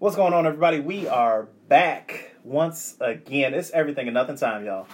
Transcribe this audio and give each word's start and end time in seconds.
What's 0.00 0.16
going 0.16 0.32
on, 0.32 0.46
everybody? 0.46 0.80
We 0.80 1.06
are 1.08 1.46
back 1.68 2.34
once 2.42 2.96
again. 3.00 3.52
It's 3.52 3.70
everything 3.70 4.08
and 4.08 4.14
nothing 4.14 4.36
time, 4.36 4.64
y'all. 4.64 4.86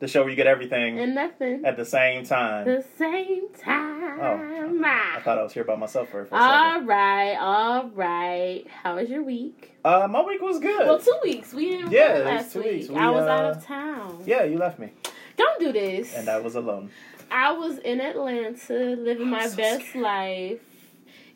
The 0.00 0.08
show 0.08 0.22
where 0.22 0.30
you 0.30 0.36
get 0.36 0.46
everything 0.46 0.98
And 0.98 1.14
nothing. 1.14 1.64
at 1.66 1.76
the 1.76 1.84
same 1.84 2.24
time. 2.24 2.64
The 2.66 2.82
same 2.96 3.48
time. 3.60 4.18
Oh, 4.20 4.80
I 4.82 5.20
thought 5.20 5.38
I 5.38 5.42
was 5.42 5.52
here 5.52 5.64
by 5.64 5.76
myself 5.76 6.08
for, 6.08 6.22
a 6.22 6.28
all 6.32 6.72
second. 6.76 6.86
right, 6.86 7.36
all 7.36 7.88
right. 7.90 8.64
How 8.82 8.96
was 8.96 9.10
your 9.10 9.22
week? 9.22 9.76
Uh, 9.84 10.08
my 10.10 10.22
week 10.22 10.40
was 10.40 10.58
good. 10.60 10.86
Well, 10.86 10.98
two 10.98 11.18
weeks. 11.22 11.52
We 11.52 11.68
didn't 11.68 11.92
Yeah, 11.92 12.22
last 12.24 12.52
two 12.54 12.60
week. 12.62 12.72
weeks. 12.72 12.88
We, 12.88 12.96
I 12.96 13.10
was 13.10 13.24
out 13.26 13.44
uh, 13.44 13.48
of 13.50 13.64
town. 13.66 14.22
yeah, 14.24 14.44
you 14.44 14.56
left 14.56 14.78
me, 14.78 14.92
Don't 15.36 15.60
do 15.60 15.72
this. 15.72 16.14
and 16.14 16.26
I 16.28 16.40
was 16.40 16.54
alone. 16.54 16.90
I 17.30 17.52
was 17.52 17.76
in 17.78 18.00
Atlanta 18.00 18.72
living 18.72 19.28
my 19.28 19.40
I'm 19.42 19.50
so 19.50 19.56
best 19.58 19.88
scared. 19.90 20.02
life. 20.02 20.60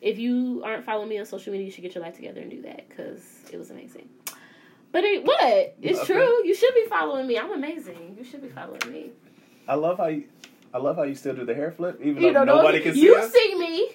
If 0.03 0.19
you 0.19 0.61
aren't 0.65 0.83
following 0.85 1.07
me 1.07 1.17
on 1.17 1.25
social 1.25 1.51
media, 1.53 1.65
you 1.65 1.71
should 1.71 1.81
get 1.81 1.95
your 1.95 2.03
life 2.03 2.15
together 2.15 2.41
and 2.41 2.51
do 2.51 2.61
that 2.63 2.89
because 2.89 3.23
it 3.51 3.57
was 3.57 3.71
amazing. 3.71 4.09
But 4.91 5.05
it, 5.05 5.23
what? 5.25 5.75
It's 5.81 5.99
Okay. 5.99 6.13
true. 6.13 6.45
You 6.45 6.53
should 6.53 6.75
be 6.75 6.85
following 6.89 7.25
me. 7.25 7.39
I'm 7.39 7.51
amazing. 7.53 8.15
You 8.17 8.23
should 8.25 8.41
be 8.41 8.49
following 8.49 8.81
me. 8.91 9.11
I 9.67 9.75
love 9.75 9.97
how 9.97 10.07
you. 10.07 10.25
I 10.73 10.77
love 10.79 10.97
how 10.97 11.03
you 11.03 11.15
still 11.15 11.33
do 11.35 11.45
the 11.45 11.55
hair 11.55 11.71
flip, 11.71 11.99
even 12.01 12.21
You 12.21 12.29
though 12.29 12.39
don't 12.39 12.47
know 12.47 12.55
nobody 12.57 12.81
can 12.81 12.93
see 12.93 13.01
you 13.03 13.15
us. 13.15 13.31
see 13.31 13.55
me. 13.55 13.87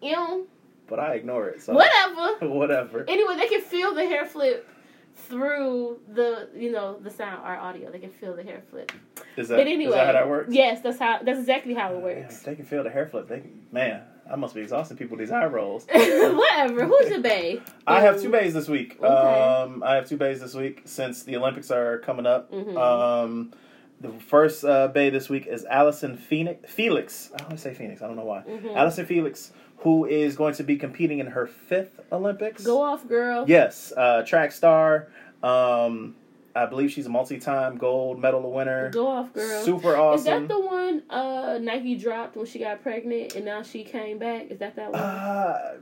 You 0.00 0.12
know, 0.12 0.44
But 0.88 0.98
I 0.98 1.14
ignore 1.14 1.48
it. 1.48 1.60
So 1.62 1.74
whatever. 1.74 2.46
whatever. 2.54 3.04
Anyway, 3.06 3.36
they 3.36 3.48
can 3.48 3.60
feel 3.60 3.94
the 3.94 4.04
hair 4.04 4.24
flip 4.24 4.66
through 5.14 6.00
the 6.08 6.48
you 6.56 6.72
know 6.72 6.98
the 7.00 7.10
sound, 7.10 7.42
our 7.44 7.58
audio. 7.58 7.90
They 7.92 7.98
can 7.98 8.10
feel 8.10 8.34
the 8.34 8.42
hair 8.42 8.62
flip. 8.70 8.90
Is 9.36 9.48
that, 9.48 9.56
but 9.58 9.66
is 9.68 9.90
that 9.92 10.06
how 10.06 10.12
that 10.12 10.28
works? 10.28 10.52
Yes, 10.54 10.80
that's 10.80 10.98
how. 10.98 11.20
That's 11.22 11.38
exactly 11.38 11.74
how 11.74 11.92
it 11.94 12.00
works. 12.00 12.40
they 12.42 12.54
can 12.56 12.64
feel 12.64 12.82
the 12.82 12.90
hair 12.90 13.06
flip. 13.06 13.28
They 13.28 13.40
can, 13.40 13.66
man, 13.70 14.02
I 14.32 14.36
must 14.36 14.54
be 14.54 14.62
exhausting 14.62 14.96
people 14.96 15.16
with 15.18 15.26
these 15.26 15.30
eye 15.32 15.44
rolls. 15.46 15.86
Whatever. 15.92 16.86
Who's 16.86 17.10
your 17.10 17.20
bae? 17.20 17.58
I 17.86 18.00
have 18.00 18.20
two 18.20 18.30
bays 18.30 18.54
this 18.54 18.66
week. 18.66 18.96
Okay. 18.98 19.06
Um, 19.06 19.82
I 19.82 19.96
have 19.96 20.08
two 20.08 20.16
bays 20.16 20.40
this 20.40 20.54
week 20.54 20.82
since 20.86 21.22
the 21.24 21.36
Olympics 21.36 21.70
are 21.70 21.98
coming 21.98 22.24
up. 22.24 22.50
Mhm. 22.50 22.76
Um, 22.76 23.52
the 24.00 24.08
first 24.28 24.64
uh, 24.64 24.88
bay 24.88 25.10
this 25.10 25.28
week 25.28 25.46
is 25.46 25.64
Allison 25.66 26.16
Phoenix, 26.16 26.72
Felix. 26.72 27.30
I 27.38 27.44
always 27.44 27.60
say 27.60 27.74
Phoenix. 27.74 28.00
I 28.00 28.06
don't 28.06 28.16
know 28.16 28.24
why. 28.24 28.42
Mhm. 28.48 28.74
Allison 28.74 29.04
Felix, 29.06 29.52
who 29.78 30.06
is 30.06 30.34
going 30.34 30.54
to 30.54 30.62
be 30.64 30.76
competing 30.76 31.18
in 31.18 31.26
her 31.26 31.46
fifth 31.46 32.00
Olympics. 32.10 32.64
Go 32.64 32.80
off, 32.80 33.06
girl. 33.06 33.44
Yes, 33.46 33.92
uh, 33.96 34.22
track 34.22 34.52
star. 34.52 35.08
Um, 35.42 36.14
I 36.54 36.66
believe 36.66 36.90
she's 36.90 37.06
a 37.06 37.10
multi-time 37.10 37.78
gold 37.78 38.18
medal 38.20 38.50
winner. 38.52 38.90
Go 38.90 39.06
off, 39.08 39.32
girl. 39.32 39.64
Super 39.64 39.96
awesome. 39.96 40.18
Is 40.18 40.24
that 40.24 40.48
the 40.48 40.60
one 40.60 41.02
uh, 41.08 41.58
Nike 41.60 41.94
dropped 41.96 42.36
when 42.36 42.46
she 42.46 42.58
got 42.58 42.82
pregnant 42.82 43.34
and 43.36 43.44
now 43.44 43.62
she 43.62 43.84
came 43.84 44.18
back? 44.18 44.50
Is 44.50 44.58
that 44.58 44.76
that 44.76 44.92
one? 44.92 45.00
uh, 45.00 45.74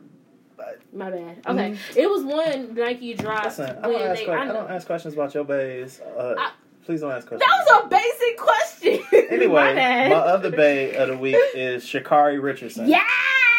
My 0.92 1.10
bad. 1.10 1.42
Okay, 1.46 1.76
it 1.96 2.08
was 2.08 2.22
one 2.22 2.74
Nike 2.74 3.14
dropped 3.14 3.44
listen, 3.46 3.78
I 3.78 3.82
don't, 3.82 4.02
ask 4.02 4.20
they. 4.24 4.28
I 4.30 4.42
I 4.42 4.46
don't 4.46 4.70
ask 4.70 4.86
questions 4.86 5.14
about 5.14 5.34
your 5.34 5.44
bays. 5.44 6.00
Uh, 6.00 6.34
I- 6.38 6.52
please 6.84 7.00
don't 7.00 7.12
ask 7.12 7.26
questions. 7.26 7.48
That 7.48 7.64
was 7.74 7.84
a 7.84 7.88
basic 7.88 8.38
question. 8.38 9.26
Anyway, 9.30 9.74
my, 9.74 10.08
my 10.08 10.14
other 10.16 10.50
bay 10.50 10.94
of 10.96 11.08
the 11.08 11.16
week 11.16 11.36
is 11.54 11.84
Sha'Carri 11.84 12.42
Richardson, 12.42 12.88
Yes. 12.88 13.08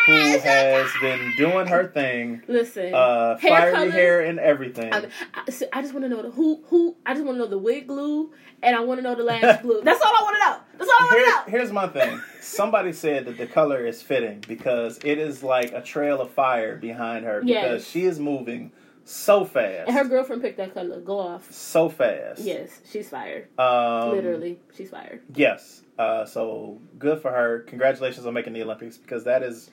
Who 0.06 0.38
has 0.40 0.90
been 1.02 1.34
doing 1.38 1.68
her 1.68 1.88
thing. 1.88 2.42
Listen. 2.48 2.94
Uh, 2.94 3.38
Hair 3.38 3.50
fiery 3.52 3.74
color? 3.74 3.92
hair 3.92 4.22
and 4.22 4.40
everything. 4.40 4.94
I, 4.94 5.08
I, 5.34 5.50
so 5.52 5.66
I 5.72 5.82
just 5.82 5.94
want 5.94 6.04
to 6.06 6.10
know 6.10 6.22
the 6.22 6.32
who 6.32 6.62
who. 6.68 6.96
I 7.06 7.14
just 7.14 7.26
want 7.26 7.38
to 7.38 7.40
know 7.44 7.48
the 7.50 7.58
wig 7.58 7.88
glue, 7.88 8.32
and 8.64 8.76
I 8.76 8.80
want 8.82 9.00
to 9.00 9.04
know 9.04 9.16
the 9.16 9.24
lash 9.24 9.62
glue. 9.62 9.82
That's 9.84 10.02
all 10.02 10.14
I 10.16 10.22
want 10.24 10.36
to 10.36 10.40
know. 10.50 10.58
That's 10.78 10.90
all 10.92 10.98
I 11.00 11.06
want 11.14 11.46
to 11.46 11.52
know. 11.52 11.58
here's 11.58 11.72
my 11.72 11.88
thing. 11.88 12.20
Somebody 12.42 12.92
said 12.94 13.26
that 13.26 13.38
the 13.38 13.48
color 13.48 13.86
is 13.86 14.02
fitting 14.02 14.44
because 14.48 15.00
it 15.04 15.18
is 15.20 15.44
like 15.44 15.72
a 15.74 15.82
trail 15.82 16.22
of 16.22 16.32
fire 16.32 16.76
behind 16.78 17.26
her 17.26 17.42
because 17.42 17.82
Yes. 17.84 17.88
she 17.88 18.06
is 18.06 18.20
moving 18.20 18.72
so 19.04 19.46
fast. 19.46 19.88
And 19.88 19.98
her 19.98 20.06
girlfriend 20.06 20.42
picked 20.42 20.58
that 20.58 20.74
color. 20.74 21.00
Go 21.02 21.20
off. 21.20 21.52
so 21.52 21.90
fast. 21.90 22.42
Yes, 22.42 22.80
she's 22.92 23.10
fired. 23.10 23.48
Um, 23.60 24.12
Literally, 24.12 24.60
she's 24.76 24.90
fired. 24.90 25.22
Yes. 25.36 25.82
Uh, 25.98 26.26
so 26.26 26.80
good 26.98 27.22
for 27.22 27.32
her. 27.32 27.60
Congratulations 27.68 28.26
on 28.26 28.34
making 28.34 28.54
the 28.54 28.64
Olympics 28.64 28.98
because 28.98 29.24
that 29.26 29.44
is 29.44 29.70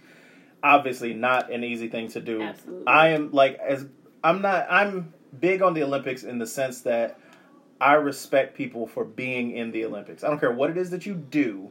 obviously 0.62 1.14
not 1.14 1.52
an 1.52 1.64
easy 1.64 1.88
thing 1.88 2.08
to 2.08 2.20
do. 2.20 2.42
Absolutely. 2.42 2.86
I 2.86 3.08
am 3.08 3.30
like 3.32 3.58
as 3.58 3.86
I'm 4.22 4.42
not 4.42 4.66
I'm 4.70 5.12
big 5.38 5.62
on 5.62 5.74
the 5.74 5.82
Olympics 5.82 6.22
in 6.22 6.38
the 6.38 6.46
sense 6.46 6.82
that 6.82 7.18
I 7.80 7.94
respect 7.94 8.56
people 8.56 8.86
for 8.86 9.04
being 9.04 9.52
in 9.52 9.70
the 9.70 9.84
Olympics. 9.84 10.24
I 10.24 10.28
don't 10.28 10.40
care 10.40 10.52
what 10.52 10.70
it 10.70 10.76
is 10.76 10.90
that 10.90 11.06
you 11.06 11.14
do. 11.14 11.70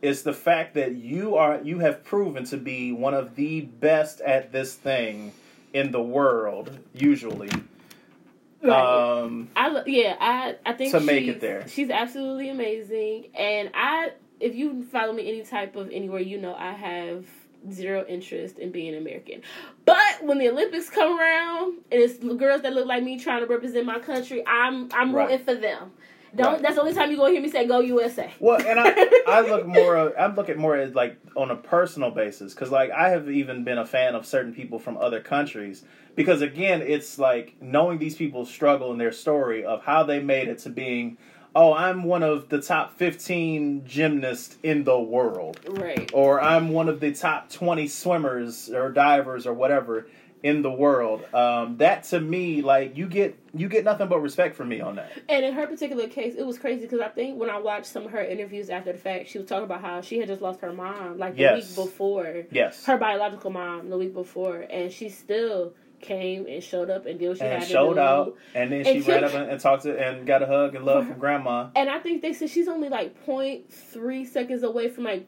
It's 0.00 0.22
the 0.22 0.32
fact 0.32 0.74
that 0.74 0.96
you 0.96 1.36
are 1.36 1.60
you 1.62 1.78
have 1.80 2.04
proven 2.04 2.44
to 2.46 2.56
be 2.56 2.92
one 2.92 3.14
of 3.14 3.36
the 3.36 3.60
best 3.62 4.20
at 4.20 4.52
this 4.52 4.74
thing 4.74 5.32
in 5.72 5.92
the 5.92 6.02
world 6.02 6.78
usually. 6.94 7.50
Right. 8.62 9.20
Um 9.22 9.50
I 9.54 9.82
yeah, 9.86 10.16
I 10.18 10.56
I 10.64 10.72
think 10.72 10.92
To 10.92 11.00
make 11.00 11.26
it 11.28 11.40
there. 11.40 11.68
She's 11.68 11.90
absolutely 11.90 12.48
amazing, 12.48 13.28
and 13.34 13.70
I 13.74 14.12
if 14.40 14.54
you 14.54 14.84
follow 14.84 15.12
me 15.12 15.28
any 15.28 15.42
type 15.42 15.76
of 15.76 15.90
anywhere, 15.90 16.20
you 16.20 16.38
know 16.38 16.54
I 16.54 16.72
have 16.72 17.24
zero 17.70 18.04
interest 18.08 18.58
in 18.58 18.72
being 18.72 18.94
American. 18.94 19.42
But 19.84 20.22
when 20.22 20.38
the 20.38 20.48
Olympics 20.48 20.90
come 20.90 21.18
around 21.18 21.78
and 21.90 22.00
it's 22.02 22.18
girls 22.18 22.62
that 22.62 22.72
look 22.72 22.86
like 22.86 23.02
me 23.02 23.18
trying 23.18 23.40
to 23.40 23.46
represent 23.46 23.86
my 23.86 23.98
country, 23.98 24.42
I'm 24.46 24.88
I'm 24.92 25.14
Right. 25.14 25.30
rooting 25.30 25.44
for 25.44 25.54
them. 25.54 25.92
Don't, 26.34 26.52
Right. 26.54 26.62
That's 26.62 26.76
the 26.76 26.80
only 26.80 26.94
time 26.94 27.10
you 27.10 27.18
gonna 27.18 27.32
hear 27.32 27.42
me 27.42 27.50
say 27.50 27.66
"Go 27.66 27.80
USA." 27.80 28.32
Well, 28.40 28.58
and 28.66 28.80
I, 28.80 29.06
I 29.26 29.40
look 29.48 29.66
more, 29.66 30.18
I 30.18 30.26
look 30.32 30.48
at 30.48 30.56
more 30.56 30.76
as 30.76 30.94
like 30.94 31.18
on 31.36 31.50
a 31.50 31.56
personal 31.56 32.10
basis 32.10 32.54
because 32.54 32.70
like 32.70 32.90
I 32.90 33.10
have 33.10 33.30
even 33.30 33.64
been 33.64 33.76
a 33.76 33.84
fan 33.84 34.14
of 34.14 34.24
certain 34.24 34.54
people 34.54 34.78
from 34.78 34.96
other 34.96 35.20
countries 35.20 35.84
because 36.16 36.40
again, 36.40 36.80
it's 36.80 37.18
like 37.18 37.54
knowing 37.60 37.98
these 37.98 38.16
people's 38.16 38.50
struggle 38.50 38.92
and 38.92 39.00
their 39.00 39.12
story 39.12 39.64
of 39.66 39.82
how 39.84 40.04
they 40.04 40.20
made 40.20 40.48
it 40.48 40.58
to 40.60 40.70
being, 40.70 41.18
oh, 41.54 41.72
I'm 41.74 42.04
one 42.04 42.22
of 42.22 42.48
the 42.48 42.60
top 42.60 42.96
15 42.96 43.84
gymnasts 43.86 44.56
in 44.62 44.84
the 44.84 44.98
world, 44.98 45.60
Right. 45.68 46.10
or 46.14 46.40
I'm 46.40 46.70
one 46.70 46.88
of 46.88 47.00
the 47.00 47.12
top 47.12 47.50
20 47.50 47.88
swimmers 47.88 48.70
or 48.70 48.90
divers 48.90 49.46
or 49.46 49.54
whatever 49.54 50.06
in 50.42 50.62
the 50.62 50.70
world. 50.70 51.22
Um, 51.32 51.76
that 51.76 52.02
to 52.04 52.20
me, 52.20 52.62
like 52.62 52.96
you 52.96 53.06
get, 53.06 53.38
you 53.54 53.68
get 53.68 53.84
nothing 53.84 54.08
but 54.08 54.18
respect 54.20 54.56
from 54.56 54.70
me 54.70 54.80
on 54.80 54.96
that. 54.96 55.12
And 55.28 55.44
in 55.44 55.52
her 55.54 55.66
particular 55.68 56.08
case, 56.08 56.34
it 56.36 56.44
was 56.44 56.58
crazy 56.58 56.82
because 56.82 56.98
I 57.00 57.08
think 57.08 57.38
when 57.38 57.48
I 57.48 57.58
watched 57.58 57.86
some 57.86 58.06
of 58.06 58.10
her 58.10 58.24
interviews 58.24 58.68
after 58.68 58.90
the 58.92 58.98
fact, 58.98 59.28
she 59.28 59.38
was 59.38 59.46
talking 59.46 59.64
about 59.64 59.82
how 59.82 60.00
she 60.00 60.18
had 60.18 60.26
just 60.28 60.42
lost 60.42 60.60
her 60.62 60.72
mom 60.72 61.18
like 61.18 61.34
the 61.36 61.42
Yes. 61.42 61.76
week 61.76 61.86
before. 61.86 62.44
Yes. 62.50 62.84
her 62.86 62.96
biological 62.96 63.50
mom 63.50 63.88
the 63.88 63.98
week 63.98 64.14
before, 64.14 64.66
and 64.68 64.90
she 64.90 65.10
still 65.10 65.74
came 66.02 66.46
and 66.46 66.62
showed 66.62 66.90
up 66.90 67.06
and 67.06 67.18
did 67.18 67.28
what 67.28 67.38
she 67.38 67.44
and 67.44 67.62
had 67.62 67.68
showed 67.68 67.90
to 67.90 67.94
do. 67.94 68.00
out, 68.00 68.36
and 68.54 68.70
then 68.72 68.84
she 68.84 68.90
And 68.98 69.06
ran 69.08 69.18
she- 69.20 69.24
up 69.24 69.34
and, 69.34 69.50
and 69.52 69.60
talked 69.60 69.84
to 69.84 69.98
and 69.98 70.26
got 70.26 70.42
a 70.42 70.46
hug 70.46 70.74
and 70.74 70.84
love 70.84 71.06
from 71.06 71.18
grandma. 71.18 71.70
And 71.74 71.88
I 71.88 71.98
think 72.00 72.20
they 72.20 72.32
said 72.34 72.50
she's 72.50 72.68
only 72.68 72.88
like 72.90 73.24
0.3 73.24 74.26
seconds 74.26 74.62
away 74.62 74.88
from 74.88 75.04
like 75.04 75.26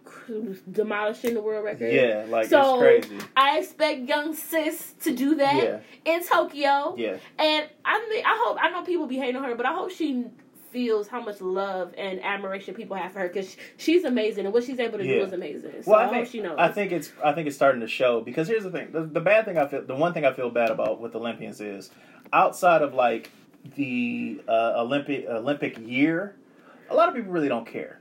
demolishing 0.71 1.35
the 1.35 1.41
world 1.41 1.65
record. 1.65 1.93
Yeah, 1.93 2.27
like 2.29 2.47
So- 2.49 2.83
it's 2.85 3.07
crazy. 3.09 3.25
I 3.37 3.59
expect 3.59 4.09
young 4.09 4.35
sis 4.35 4.95
to 5.05 5.15
do 5.15 5.37
that 5.37 5.63
Yeah, 6.05 6.13
in 6.13 6.25
Tokyo. 6.27 6.95
yeah, 6.99 7.17
And 7.39 7.69
I 7.85 8.07
mean, 8.11 8.25
I 8.25 8.43
hope 8.45 8.59
I 8.61 8.71
know 8.71 8.83
people 8.83 9.07
be 9.07 9.17
hating 9.19 9.37
on 9.37 9.45
her, 9.45 9.55
but 9.55 9.67
I 9.67 9.73
hope 9.75 9.91
she 9.91 10.27
feels 10.75 11.09
how 11.09 11.23
much 11.23 11.41
love 11.41 11.95
and 11.97 12.21
admiration 12.23 12.75
people 12.75 12.97
have 12.97 13.13
for 13.13 13.21
her 13.21 13.29
because 13.29 13.57
she's 13.79 14.05
amazing 14.05 14.45
and 14.45 14.53
what 14.53 14.65
she's 14.65 14.79
able 14.81 14.99
to 14.99 15.07
Yeah. 15.07 15.21
do 15.21 15.23
is 15.23 15.33
amazing. 15.33 15.83
So 15.85 15.93
well, 15.93 16.01
I, 16.01 16.03
I 16.03 16.07
hope 16.07 16.15
think 16.17 16.29
she 16.29 16.41
knows. 16.43 16.57
I 16.59 16.69
think 16.69 16.93
it's 16.93 17.13
I 17.25 17.33
think 17.33 17.47
it's 17.47 17.57
starting 17.57 17.81
to 17.81 17.89
show 17.89 18.21
because 18.21 18.49
here's 18.49 18.65
the 18.65 18.71
thing: 18.73 18.89
the, 18.93 19.05
the 19.05 19.21
bad 19.21 19.47
thing 19.47 19.57
I 19.57 19.67
feel, 19.69 19.83
the 19.83 19.95
one 19.95 20.13
thing 20.13 20.27
I 20.27 20.33
feel 20.35 20.51
bad 20.51 20.71
about 20.71 21.01
with 21.01 21.15
Olympians 21.15 21.61
is 21.61 21.91
outside 22.33 22.83
of 22.83 22.93
like 22.93 23.31
the 23.77 24.43
uh, 24.49 24.75
Olympic 24.83 25.27
Olympic 25.29 25.79
year, 25.79 26.37
a 26.91 26.95
lot 26.95 27.09
of 27.09 27.15
people 27.15 27.33
really 27.33 27.49
don't 27.49 27.67
care. 27.67 28.01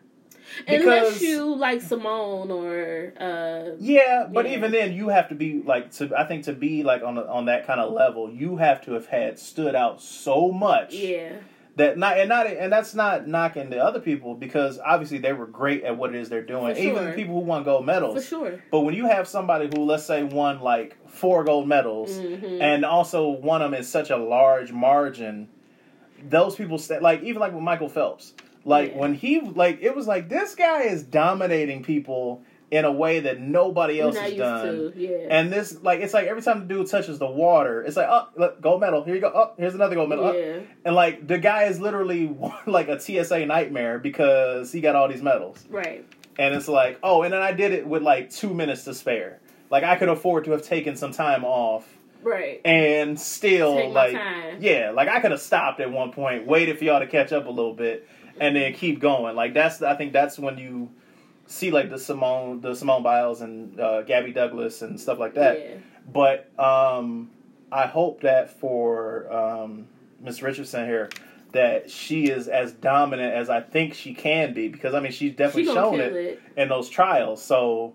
Unless 0.67 0.83
because- 1.13 1.21
you 1.21 1.55
like 1.55 1.81
Simone 1.81 2.51
or 2.51 3.13
uh, 3.17 3.75
Yeah, 3.79 4.27
but 4.29 4.45
Yeah. 4.45 4.57
even 4.57 4.71
then, 4.71 4.91
you 4.93 5.07
have 5.07 5.29
to 5.29 5.35
be 5.35 5.61
like 5.65 5.91
to. 5.93 6.11
I 6.17 6.25
think 6.25 6.43
to 6.45 6.53
be 6.53 6.83
like 6.83 7.01
on 7.01 7.17
on 7.17 7.45
that 7.45 7.65
kind 7.65 7.79
of 7.79 7.93
level, 7.93 8.29
you 8.29 8.57
have 8.57 8.81
to 8.85 8.93
have 8.93 9.05
had 9.07 9.39
stood 9.39 9.73
out 9.75 10.01
so 10.01 10.51
much. 10.51 10.93
yeah. 10.95 11.33
That 11.75 11.97
not 11.97 12.17
and 12.19 12.29
not 12.29 12.45
and 12.47 12.71
that's 12.71 12.93
not 12.93 13.27
knocking 13.27 13.69
the 13.71 13.83
other 13.83 13.99
people 13.99 14.35
because 14.35 14.79
obviously 14.79 15.17
they 15.17 15.33
were 15.33 15.47
great 15.47 15.83
at 15.83 15.97
what 15.97 16.13
it 16.13 16.21
is 16.21 16.29
they're 16.29 16.43
doing. 16.43 16.77
Even 16.77 17.05
the 17.05 17.11
people 17.13 17.33
who 17.33 17.39
won 17.41 17.63
gold 17.63 17.85
medals. 17.85 18.15
For 18.23 18.27
sure. 18.29 18.63
But 18.71 18.81
when 18.81 18.93
you 18.93 19.07
have 19.07 19.27
somebody 19.27 19.67
who 19.73 19.83
let's 19.83 20.05
say 20.05 20.23
won 20.23 20.59
like 20.61 20.97
four 21.09 21.43
gold 21.43 21.67
medals 21.67 22.11
Mhm. 22.11 22.61
and 22.61 22.85
also 22.85 23.29
won 23.29 23.61
them 23.61 23.73
in 23.73 23.83
such 23.83 24.09
a 24.11 24.17
large 24.17 24.71
margin, 24.71 25.47
those 26.29 26.55
people 26.55 26.77
sta 26.77 26.99
like 27.01 27.23
even 27.23 27.39
like 27.39 27.53
with 27.53 27.63
Michael 27.63 27.89
Phelps. 27.89 28.33
Like 28.65 28.91
Yeah. 28.93 28.99
when 28.99 29.13
he 29.15 29.41
like 29.41 29.79
it 29.81 29.95
was 29.95 30.07
like 30.07 30.29
this 30.29 30.55
guy 30.55 30.83
is 30.83 31.03
dominating 31.03 31.83
people 31.83 32.43
in 32.73 32.85
a 32.85 32.91
way 32.91 33.19
that 33.19 33.39
nobody 33.39 33.99
else 34.01 34.17
has 34.17 34.33
done. 34.33 34.65
to. 34.65 34.93
Yeah. 34.95 35.27
And 35.29 35.53
this, 35.53 35.77
like, 35.83 35.99
it's 35.99 36.11
like 36.13 36.25
every 36.25 36.41
time 36.41 36.61
the 36.67 36.73
dude 36.73 36.87
touches 36.87 37.19
the 37.19 37.27
water, 37.27 37.83
it's 37.83 37.95
like, 37.95 38.07
oh, 38.09 38.27
look, 38.35 38.59
gold 38.61 38.81
medal. 38.81 39.03
Here 39.03 39.13
you 39.13 39.21
go. 39.21 39.31
Oh, 39.33 39.53
here's 39.57 39.75
another 39.75 39.93
gold 39.93 40.09
medal. 40.09 40.25
Oh. 40.25 40.63
And 40.83 40.95
like 40.95 41.27
the 41.27 41.37
guy 41.37 41.65
is 41.65 41.79
literally 41.79 42.35
like 42.65 42.87
a 42.87 42.99
TSA 42.99 43.45
nightmare 43.45 43.99
because 43.99 44.71
he 44.71 44.81
got 44.81 44.95
all 44.95 45.07
these 45.07 45.21
medals. 45.21 45.63
Right. 45.69 46.03
And 46.39 46.55
it's 46.55 46.67
like, 46.67 46.97
oh, 47.03 47.21
and 47.21 47.31
then 47.31 47.43
I 47.43 47.51
did 47.51 47.73
it 47.73 47.85
with 47.85 48.01
like 48.01 48.31
two 48.31 48.55
minutes 48.55 48.85
to 48.85 48.95
spare. 48.95 49.39
Like 49.69 49.83
I 49.83 49.95
could 49.95 50.09
afford 50.09 50.45
to 50.45 50.51
have 50.51 50.63
taken 50.63 50.95
some 50.95 51.11
time 51.11 51.43
off 51.45 51.87
Right. 52.23 52.59
and 52.65 53.19
still 53.19 53.75
Take 53.75 53.93
like 53.93 54.17
yeah, 54.59 54.91
like 54.95 55.09
I 55.09 55.19
could 55.19 55.29
have 55.31 55.41
stopped 55.41 55.79
at 55.79 55.91
one 55.91 56.11
point, 56.11 56.47
waited 56.47 56.79
for 56.79 56.85
y'all 56.85 56.99
to 57.01 57.07
catch 57.07 57.31
up 57.33 57.45
a 57.45 57.49
little 57.51 57.73
bit, 57.75 58.07
and 58.39 58.55
then 58.55 58.73
keep 58.73 58.99
going. 58.99 59.35
Like 59.35 59.53
that's 59.53 59.81
I 59.83 59.95
think 59.95 60.11
that's 60.13 60.39
when 60.39 60.57
you 60.57 60.89
see 61.47 61.71
like 61.71 61.89
the 61.89 61.99
Simone 61.99 62.61
the 62.61 62.75
Simone 62.75 63.03
Biles 63.03 63.41
and 63.41 63.79
uh, 63.79 64.01
Gabby 64.03 64.31
Douglas 64.31 64.81
and 64.81 64.99
stuff 64.99 65.19
like 65.19 65.35
that. 65.35 65.59
Yeah. 65.59 65.75
But 66.11 66.59
um, 66.59 67.31
I 67.71 67.87
hope 67.87 68.21
that 68.21 68.59
for 68.59 69.31
um, 69.31 69.87
Miss 70.19 70.41
Richardson 70.41 70.85
here, 70.85 71.09
that 71.53 71.89
she 71.89 72.25
is 72.25 72.47
as 72.47 72.73
dominant 72.73 73.33
as 73.33 73.49
I 73.49 73.61
think 73.61 73.93
she 73.93 74.13
can 74.13 74.53
be, 74.53 74.67
because 74.67 74.93
I 74.93 74.99
mean 74.99 75.11
she's 75.11 75.35
definitely 75.35 75.65
She 75.65 75.73
shown 75.73 75.99
it, 75.99 76.13
it. 76.13 76.41
in 76.57 76.69
those 76.69 76.89
trials. 76.89 77.43
So 77.43 77.93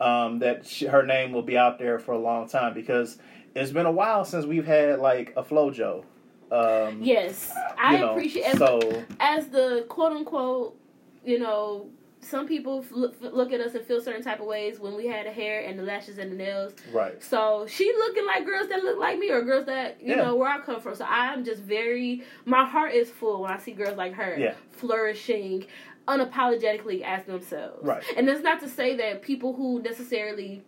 um, 0.00 0.38
that 0.38 0.66
she, 0.66 0.86
her 0.86 1.04
name 1.04 1.32
will 1.32 1.42
be 1.42 1.58
out 1.58 1.78
there 1.78 1.98
for 1.98 2.12
a 2.12 2.18
long 2.18 2.48
time 2.48 2.72
because 2.74 3.18
it's 3.54 3.70
been 3.72 3.86
a 3.86 3.92
while 3.92 4.24
since 4.24 4.46
we've 4.46 4.66
had 4.66 4.98
like 5.00 5.32
a 5.36 5.42
FloJo. 5.42 6.04
Um, 6.52 7.02
Yes, 7.02 7.52
I 7.78 7.98
know, 7.98 8.10
appreciate 8.10 8.44
as, 8.44 8.58
so 8.58 9.04
as 9.20 9.48
the 9.48 9.84
quote 9.88 10.12
unquote, 10.12 10.76
you 11.24 11.38
know, 11.38 11.88
some 12.22 12.46
people 12.46 12.84
f- 12.84 12.92
look, 13.32 13.52
at 13.52 13.60
us 13.60 13.74
and 13.74 13.84
feel 13.84 14.00
certain 14.00 14.22
type 14.22 14.40
of 14.40 14.46
ways 14.46 14.78
when 14.78 14.94
we 14.94 15.06
had 15.06 15.26
the 15.26 15.30
hair 15.32 15.60
and 15.64 15.78
the 15.78 15.82
lashes 15.82 16.18
and 16.18 16.30
the 16.30 16.36
nails. 16.36 16.74
right. 16.92 17.22
So 17.22 17.66
she 17.68 17.90
looking 17.98 18.26
like 18.26 18.44
girls 18.44 18.68
that 18.68 18.84
look 18.84 18.98
like 18.98 19.18
me 19.18 19.30
or 19.30 19.40
girls 19.42 19.66
that 19.66 20.00
you 20.02 20.08
Yeah. 20.14 20.16
know 20.24 20.36
where 20.36 20.48
I 20.50 20.58
come 20.60 20.80
from. 20.80 20.94
So 20.94 21.04
I'm 21.08 21.44
just 21.44 21.62
very 21.62 22.22
my 22.44 22.64
heart 22.64 22.92
is 22.92 23.10
full 23.10 23.42
when 23.42 23.50
I 23.50 23.58
see 23.58 23.72
girls 23.72 23.96
like 23.96 24.12
her 24.14 24.36
Yeah. 24.38 24.54
flourishing 24.70 25.66
unapologetically 26.08 27.02
as 27.02 27.24
themselves. 27.24 27.84
Right. 27.86 28.02
And 28.16 28.26
that's 28.28 28.42
not 28.42 28.60
to 28.60 28.68
say 28.68 28.96
that 28.96 29.22
people 29.22 29.54
who 29.54 29.80
necessarily 29.82 30.62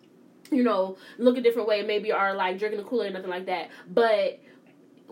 you 0.51 0.63
know 0.63 0.97
look 1.19 1.37
a 1.37 1.41
different 1.41 1.69
way 1.69 1.83
maybe 1.83 2.13
are 2.13 2.35
like 2.35 2.59
drinking 2.59 2.79
the 2.83 2.87
Kool-Aid 2.87 3.11
or 3.11 3.15
nothing 3.15 3.31
like 3.31 3.47
that. 3.47 3.69
But 3.89 4.41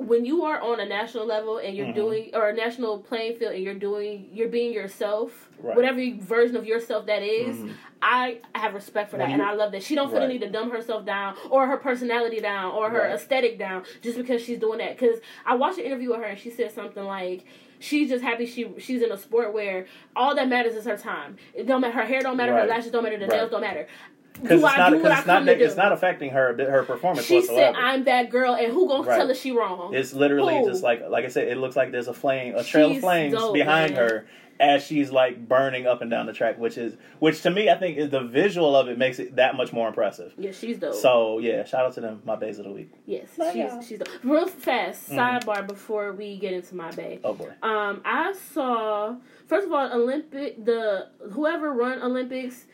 when 0.06 0.24
you 0.24 0.44
are 0.44 0.60
on 0.60 0.80
a 0.80 0.86
national 0.86 1.26
level 1.26 1.58
and 1.58 1.76
you're 1.76 1.86
Mhm. 1.88 1.94
doing 1.94 2.30
or 2.34 2.48
a 2.48 2.54
national 2.54 2.98
playing 3.00 3.36
field 3.36 3.52
and 3.54 3.62
you're 3.62 3.74
doing 3.74 4.28
you're 4.32 4.48
being 4.48 4.72
yourself 4.72 5.48
Right. 5.62 5.76
whatever 5.76 6.00
version 6.20 6.56
of 6.56 6.64
yourself 6.64 7.04
that 7.06 7.22
is, 7.22 7.56
Mhm. 7.58 7.72
I 8.00 8.38
have 8.54 8.72
respect 8.72 9.10
for 9.10 9.18
that 9.18 9.28
and 9.28 9.42
I 9.42 9.52
love 9.52 9.72
that 9.72 9.82
she 9.82 9.94
don't 9.94 10.10
feel 10.10 10.20
the 10.20 10.28
need 10.28 10.40
to 10.40 10.48
dumb 10.48 10.70
herself 10.70 11.04
down 11.04 11.36
or 11.50 11.66
her 11.66 11.76
personality 11.76 12.40
down 12.40 12.72
or 12.72 12.88
her 12.88 13.00
Right. 13.00 13.10
aesthetic 13.12 13.58
down 13.58 13.84
just 14.00 14.16
because 14.16 14.40
she's 14.42 14.58
doing 14.58 14.78
that 14.78 14.96
because 14.98 15.20
I 15.44 15.54
watched 15.56 15.78
an 15.78 15.84
interview 15.84 16.10
with 16.10 16.18
her 16.20 16.24
and 16.24 16.38
she 16.38 16.48
said 16.48 16.70
something 16.72 17.04
like 17.04 17.44
she's 17.78 18.08
just 18.08 18.24
happy 18.24 18.46
she 18.46 18.68
she's 18.78 19.02
in 19.02 19.12
a 19.12 19.18
sport 19.18 19.52
where 19.52 19.86
all 20.16 20.34
that 20.34 20.48
matters 20.48 20.74
is 20.76 20.86
her 20.86 20.96
time 20.96 21.36
it 21.52 21.66
don't 21.66 21.82
matter 21.82 21.92
her 21.98 22.04
hair 22.04 22.20
don't 22.22 22.36
matter 22.38 22.54
her 22.56 22.64
lashes 22.66 22.90
don't 22.90 23.02
matter 23.02 23.18
the 23.18 23.26
Right. 23.26 23.36
nails 23.36 23.50
don't 23.50 23.60
matter 23.60 23.86
Because 24.42 24.62
it's 24.62 24.76
not 24.76 24.90
do 24.90 24.96
what 24.96 25.02
because 25.02 25.12
I 25.12 25.18
it's 25.18 25.26
not 25.26 25.34
come 25.38 25.46
to 25.46 25.58
do 25.58 25.64
it's 25.64 25.76
not 25.76 25.92
affecting 25.92 26.30
her 26.30 26.56
her 26.70 26.82
performance 26.84 27.26
she 27.26 27.40
said 27.42 27.52
whatsoever. 27.54 27.76
I'm 27.78 28.04
that 28.04 28.30
girl 28.30 28.54
and 28.54 28.72
who 28.72 28.88
gonna 28.88 29.02
Right. 29.08 29.16
tell 29.18 29.28
her 29.28 29.34
she 29.34 29.52
wrong 29.52 29.94
It's 29.94 30.12
literally 30.12 30.58
Who? 30.58 30.66
just 30.70 30.82
like 30.82 31.02
like 31.08 31.24
I 31.24 31.28
said, 31.28 31.48
it 31.48 31.58
looks 31.58 31.76
like 31.76 31.92
there's 31.92 32.08
a 32.08 32.14
flame, 32.14 32.54
a 32.56 32.64
trail 32.64 32.88
She's 32.88 32.98
of 32.98 33.02
flames 33.02 33.34
dope, 33.34 33.54
behind 33.54 33.94
man. 33.94 34.02
her 34.02 34.26
as 34.58 34.84
she's 34.84 35.10
like 35.10 35.48
burning 35.48 35.86
up 35.86 36.02
and 36.02 36.10
down 36.10 36.26
the 36.26 36.34
track, 36.34 36.58
which 36.58 36.76
is 36.76 36.94
which 37.18 37.40
to 37.42 37.50
me 37.50 37.70
I 37.70 37.76
think 37.78 37.96
is 37.96 38.10
the 38.10 38.20
visual 38.20 38.76
of 38.76 38.88
it 38.88 38.98
makes 38.98 39.18
it 39.18 39.36
that 39.36 39.56
much 39.56 39.72
more 39.72 39.88
impressive. 39.88 40.34
yeah 40.36 40.50
she's 40.52 40.76
dope 40.76 40.92
So 40.94 41.38
yeah, 41.38 41.64
shout 41.64 41.86
out 41.86 41.94
to 41.94 42.02
them, 42.02 42.20
my 42.26 42.36
bays 42.36 42.58
of 42.58 42.66
the 42.66 42.70
week. 42.72 42.90
yes 43.06 43.28
Love 43.38 43.52
she's 43.54 43.56
y'all. 43.72 43.80
she's 43.82 43.98
dope 43.98 44.08
real 44.22 44.46
fast 44.46 45.10
Mhm. 45.10 45.16
sidebar 45.42 45.66
before 45.66 46.12
we 46.12 46.36
get 46.36 46.52
into 46.52 46.74
my 46.74 46.90
bay 46.90 47.20
Oh 47.24 47.32
boy, 47.32 47.48
Um, 47.62 48.02
I 48.04 48.34
saw 48.34 49.16
first 49.46 49.66
of 49.66 49.72
all 49.72 49.90
Olympic 49.94 50.62
the 50.62 51.08
whoever 51.32 51.72
run 51.72 52.02
Olympics, 52.02 52.66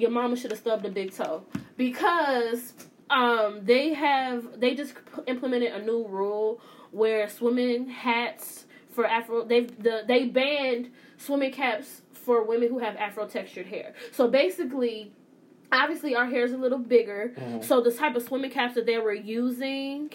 your 0.00 0.10
mama 0.10 0.36
should 0.36 0.50
have 0.50 0.60
stubbed 0.60 0.84
a 0.86 0.90
big 0.90 1.12
toe. 1.12 1.42
Because 1.76 2.74
um 3.10 3.60
they 3.64 3.92
have 3.94 4.60
they 4.60 4.74
just 4.74 4.94
implemented 5.26 5.72
a 5.72 5.82
new 5.84 6.06
rule 6.06 6.60
where 6.92 7.28
swimming 7.28 7.88
hats 7.88 8.66
for 8.90 9.04
afro 9.06 9.44
they 9.44 9.60
the 9.64 10.02
they 10.06 10.26
banned 10.26 10.90
swimming 11.16 11.52
caps 11.52 12.02
for 12.12 12.44
women 12.44 12.68
who 12.68 12.78
have 12.78 12.96
afro 12.96 13.26
textured 13.26 13.66
hair. 13.66 13.94
So 14.12 14.28
basically 14.28 15.12
obviously 15.72 16.14
our 16.14 16.26
hair 16.26 16.44
is 16.44 16.52
a 16.52 16.56
little 16.56 16.78
bigger. 16.78 17.32
Mhm. 17.36 17.64
so 17.64 17.80
the 17.80 17.92
type 17.92 18.14
of 18.16 18.22
swimming 18.22 18.50
caps 18.50 18.74
that 18.74 18.86
they 18.86 18.98
were 18.98 19.14
using 19.14 20.12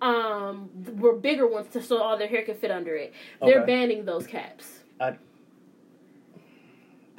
um 0.00 0.70
were 0.98 1.14
bigger 1.14 1.46
ones 1.46 1.68
to 1.72 1.82
so 1.82 1.98
all 2.02 2.16
their 2.18 2.28
hair 2.28 2.42
could 2.42 2.56
fit 2.56 2.70
under 2.70 2.94
it. 2.96 3.12
They're 3.40 3.60
banning 3.66 4.04
those 4.04 4.26
caps 4.26 4.80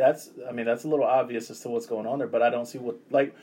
that's 0.04 0.30
I 0.48 0.52
mean 0.52 0.66
that's 0.66 0.84
a 0.84 0.88
little 0.88 1.06
obvious 1.06 1.50
as 1.50 1.60
to 1.62 1.70
what's 1.70 1.86
going 1.86 2.06
on 2.06 2.20
there, 2.20 2.28
but 2.28 2.42
I 2.42 2.50
don't 2.50 2.66
see 2.68 2.78
what 2.78 2.98
like 3.10 3.34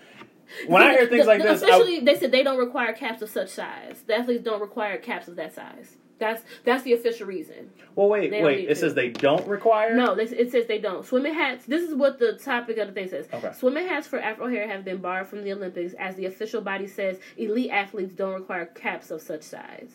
when 0.67 0.83
I 0.83 0.91
hear 0.93 1.07
things 1.07 1.25
The- 1.25 1.29
like 1.29 1.43
the- 1.43 1.49
this. 1.49 1.63
I, 1.63 2.01
they 2.05 2.17
said 2.19 2.31
they 2.33 2.43
don't 2.43 2.59
require 2.59 2.93
caps 2.93 3.23
of 3.23 3.31
such 3.31 3.49
size 3.51 4.03
the 4.07 4.17
athletes 4.17 4.43
don't 4.45 4.61
require 4.61 4.99
caps 4.99 5.29
of 5.29 5.37
that 5.37 5.55
size 5.55 5.97
that's 6.19 6.43
that's 6.65 6.83
the 6.83 6.93
official 6.93 7.27
reason 7.27 7.71
well, 7.95 8.09
wait, 8.09 8.31
they 8.31 8.43
wait. 8.43 8.65
It 8.65 8.69
to. 8.75 8.77
says 8.77 8.95
they 8.95 9.09
don't 9.09 9.47
require. 9.49 9.95
no 9.97 10.15
they, 10.15 10.25
it 10.25 10.51
says 10.53 10.67
they 10.67 10.79
don't 10.79 11.07
swimming 11.07 11.33
hats 11.35 11.65
this 11.67 11.83
is 11.89 11.95
what 11.95 12.19
the 12.19 12.33
topic 12.35 12.77
of 12.79 12.89
the 12.89 12.93
thing 12.93 13.09
says 13.09 13.27
Okay. 13.33 13.53
swimming 13.57 13.87
hats 13.89 14.07
for 14.07 14.19
afro 14.21 14.49
hair 14.49 14.69
have 14.69 14.85
been 14.85 14.99
barred 14.99 15.29
from 15.29 15.45
the 15.45 15.53
olympics 15.53 15.95
as 15.99 16.17
the 16.17 16.27
official 16.27 16.61
body 16.61 16.87
says 16.87 17.19
elite 17.39 17.71
athletes 17.71 18.13
don't 18.13 18.35
require 18.35 18.67
caps 18.67 19.11
of 19.11 19.21
such 19.23 19.43
size 19.43 19.91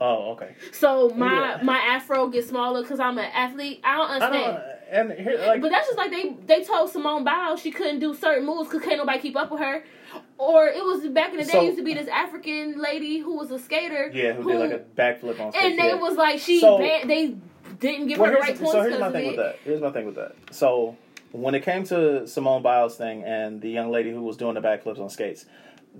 Oh, 0.00 0.32
okay. 0.32 0.56
so 0.72 1.10
my 1.10 1.32
Yeah. 1.56 1.62
my 1.62 1.78
afro 1.78 2.26
gets 2.26 2.48
smaller 2.48 2.82
because 2.82 2.98
i'm 3.00 3.16
an 3.16 3.30
athlete 3.32 3.80
i 3.84 3.96
don't 3.96 4.10
I 4.10 4.14
understand 4.16 4.56
don't. 4.56 4.73
And 4.90 5.12
here, 5.12 5.38
like, 5.46 5.60
But 5.62 5.70
that's 5.70 5.86
just 5.86 5.98
like 5.98 6.10
they 6.10 6.36
they 6.46 6.64
told 6.64 6.90
Simone 6.90 7.24
Biles 7.24 7.60
she 7.60 7.70
couldn't 7.70 8.00
do 8.00 8.14
certain 8.14 8.46
moves 8.46 8.68
because 8.68 8.84
can't 8.86 8.98
nobody 8.98 9.18
keep 9.18 9.36
up 9.36 9.50
with 9.50 9.60
her. 9.60 9.84
Or 10.38 10.66
it 10.68 10.84
was 10.84 11.06
back 11.08 11.32
in 11.32 11.38
the 11.38 11.44
day 11.44 11.50
So- 11.52 11.62
used 11.62 11.78
to 11.78 11.84
be 11.84 11.94
this 11.94 12.08
African 12.08 12.80
lady 12.80 13.18
who 13.18 13.36
was 13.36 13.50
a 13.50 13.58
skater. 13.58 14.10
yeah, 14.12 14.32
who, 14.32 14.50
did 14.50 14.60
like 14.60 14.72
a 14.72 14.78
backflip 15.00 15.40
on 15.40 15.52
stage? 15.52 15.64
and 15.64 15.78
they 15.78 15.88
yeah. 15.88 15.94
was 15.94 16.16
like 16.16 16.38
she 16.38 16.60
So- 16.60 16.78
ban- 16.78 17.08
they 17.08 17.36
didn't 17.80 18.06
give 18.08 18.18
Well, 18.18 18.30
her 18.30 18.36
the 18.36 18.40
right 18.40 18.56
points 18.56 18.72
so 18.72 18.82
here's 18.82 19.00
my 19.00 19.10
thing 19.10 19.26
with 19.28 19.36
that. 19.36 19.58
Here's 19.64 19.80
my 19.80 19.90
thing 19.90 20.06
with 20.06 20.14
that. 20.16 20.34
So 20.52 20.96
when 21.32 21.54
it 21.54 21.64
came 21.64 21.82
to 21.84 22.26
Simone 22.28 22.62
Biles 22.62 22.96
thing 22.96 23.24
and 23.24 23.60
the 23.60 23.70
young 23.70 23.90
lady 23.90 24.10
who 24.10 24.22
was 24.22 24.36
doing 24.36 24.54
the 24.54 24.60
backflips 24.60 25.00
on 25.00 25.08
skates, 25.10 25.46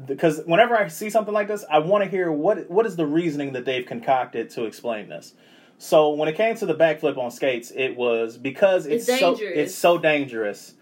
because 0.07 0.43
whenever 0.45 0.77
I 0.77 0.89
see 0.89 1.11
something 1.11 1.35
like 1.35 1.49
this, 1.49 1.65
I 1.71 1.79
want 1.79 2.05
to 2.05 2.11
hear 2.11 2.31
what 2.31 2.71
what 2.71 2.87
is 2.87 2.97
the 2.97 3.07
reasoning 3.07 3.53
that 3.55 3.65
they've 3.65 3.87
concocted 3.87 4.51
to 4.51 4.65
explain 4.67 5.09
this. 5.09 5.35
So 5.79 6.11
when 6.11 6.29
it 6.29 6.37
came 6.37 6.55
to 6.56 6.67
the 6.67 6.75
backflip 6.75 7.19
on 7.19 7.31
skates, 7.31 7.71
it 7.75 7.97
was 7.97 8.38
because 8.38 8.87
it's, 8.87 9.09
It's 9.09 9.21
so 9.21 9.35
dangerous. 9.35 9.59
it's 9.59 9.75
so 9.75 9.99
dangerous 9.99 10.75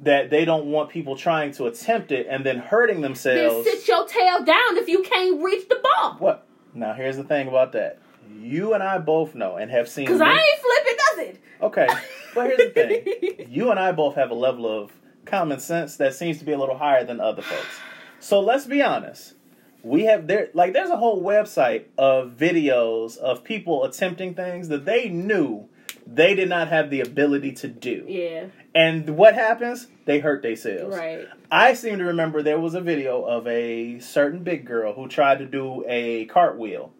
that 0.00 0.30
they 0.30 0.44
don't 0.44 0.66
want 0.66 0.90
people 0.90 1.16
trying 1.16 1.52
to 1.52 1.66
attempt 1.66 2.10
it 2.10 2.26
and 2.28 2.44
then 2.44 2.58
hurting 2.58 2.96
Then 3.02 3.12
themselves. 3.12 3.64
sit 3.68 3.86
your 3.86 4.06
tail 4.06 4.42
down 4.44 4.76
if 4.78 4.88
you 4.88 5.02
can't 5.02 5.42
reach 5.42 5.68
the 5.68 5.80
ball. 5.82 6.16
What? 6.18 6.46
Now 6.74 6.92
here's 6.94 7.16
the 7.16 7.24
thing 7.24 7.46
about 7.48 7.72
that. 7.72 7.98
You 8.40 8.72
and 8.74 8.82
I 8.82 8.98
both 8.98 9.34
know 9.34 9.56
and 9.56 9.70
have 9.70 9.88
seen. 9.88 10.06
Because 10.06 10.20
I 10.20 10.32
ain't 10.32 10.60
flipping 10.60 10.96
nothing. 11.10 11.38
Okay, 11.60 11.88
but 12.34 12.46
here's 12.46 12.58
the 12.58 12.70
thing. 12.70 13.46
You 13.52 13.70
and 13.70 13.78
I 13.78 13.92
both 13.92 14.14
have 14.16 14.30
a 14.30 14.34
level 14.34 14.66
of 14.66 14.90
common 15.26 15.60
sense 15.60 15.96
that 15.98 16.14
seems 16.14 16.38
to 16.38 16.44
be 16.44 16.52
a 16.52 16.58
little 16.58 16.78
higher 16.78 17.04
than 17.04 17.20
other 17.20 17.42
folks. 17.42 17.78
So 18.18 18.40
let's 18.40 18.64
be 18.66 18.82
honest. 18.82 19.34
We 19.82 20.04
have 20.04 20.26
there 20.26 20.48
like 20.54 20.72
there's 20.72 20.90
a 20.90 20.96
whole 20.96 21.22
website 21.22 21.84
of 21.98 22.32
videos 22.32 23.16
of 23.18 23.42
people 23.42 23.84
attempting 23.84 24.34
things 24.34 24.68
that 24.68 24.84
they 24.84 25.08
knew 25.08 25.68
they 26.06 26.34
did 26.34 26.48
not 26.48 26.68
have 26.68 26.90
the 26.90 27.00
ability 27.00 27.52
to 27.52 27.68
do. 27.68 28.04
yeah, 28.08 28.46
And 28.74 29.16
what 29.16 29.34
happens? 29.34 29.86
They 30.04 30.18
hurt 30.18 30.42
themselves. 30.42 30.96
right. 30.96 31.28
I 31.50 31.74
seem 31.74 31.98
to 31.98 32.04
remember 32.04 32.42
there 32.42 32.58
was 32.58 32.74
a 32.74 32.80
video 32.80 33.22
of 33.24 33.46
a 33.46 33.98
certain 34.00 34.42
big 34.42 34.66
girl 34.66 34.94
who 34.94 35.06
tried 35.08 35.38
to 35.38 35.46
do 35.46 35.84
a 35.88 36.24
cartwheel. 36.26 36.92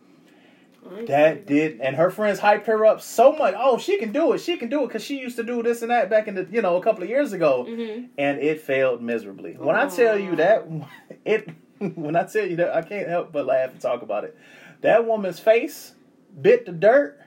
That 1.07 1.47
did, 1.47 1.81
and 1.81 1.97
her 1.97 2.11
friends 2.11 2.41
hyped 2.41 2.67
her 2.67 2.85
up 2.85 3.01
so 3.01 3.33
much. 3.33 3.55
Oh, 3.57 3.79
she 3.79 3.99
can 3.99 4.12
do 4.12 4.33
it. 4.33 4.39
She 4.39 4.57
can 4.57 4.69
do 4.69 4.83
it 4.85 4.89
because 4.89 5.03
she 5.05 5.19
used 5.19 5.37
to 5.37 5.43
do 5.43 5.62
this 5.62 5.83
and 5.83 5.91
that 5.91 6.11
back 6.11 6.27
in 6.29 6.35
the, 6.35 6.47
you 6.51 6.61
know, 6.61 6.77
a 6.77 6.83
couple 6.83 7.03
of 7.03 7.09
years 7.09 7.33
ago, 7.33 7.65
hmm 7.65 8.07
and 8.19 8.39
it 8.41 8.61
failed 8.61 9.01
miserably. 9.03 9.55
When 9.55 9.75
I 9.77 9.89
tell 9.89 10.19
you 10.19 10.37
that, 10.37 10.67
it, 11.25 11.49
when 11.95 12.17
I 12.17 12.25
tell 12.25 12.47
you 12.47 12.57
that, 12.57 12.75
I 12.75 12.83
can't 12.83 13.09
help 13.09 13.33
but 13.33 13.47
laugh 13.47 13.71
and 13.71 13.81
talk 13.81 14.03
about 14.03 14.25
it. 14.25 14.37
That 14.83 15.07
woman's 15.07 15.41
face 15.41 15.95
bit 16.41 16.65
the 16.67 16.73
dirt 16.73 17.21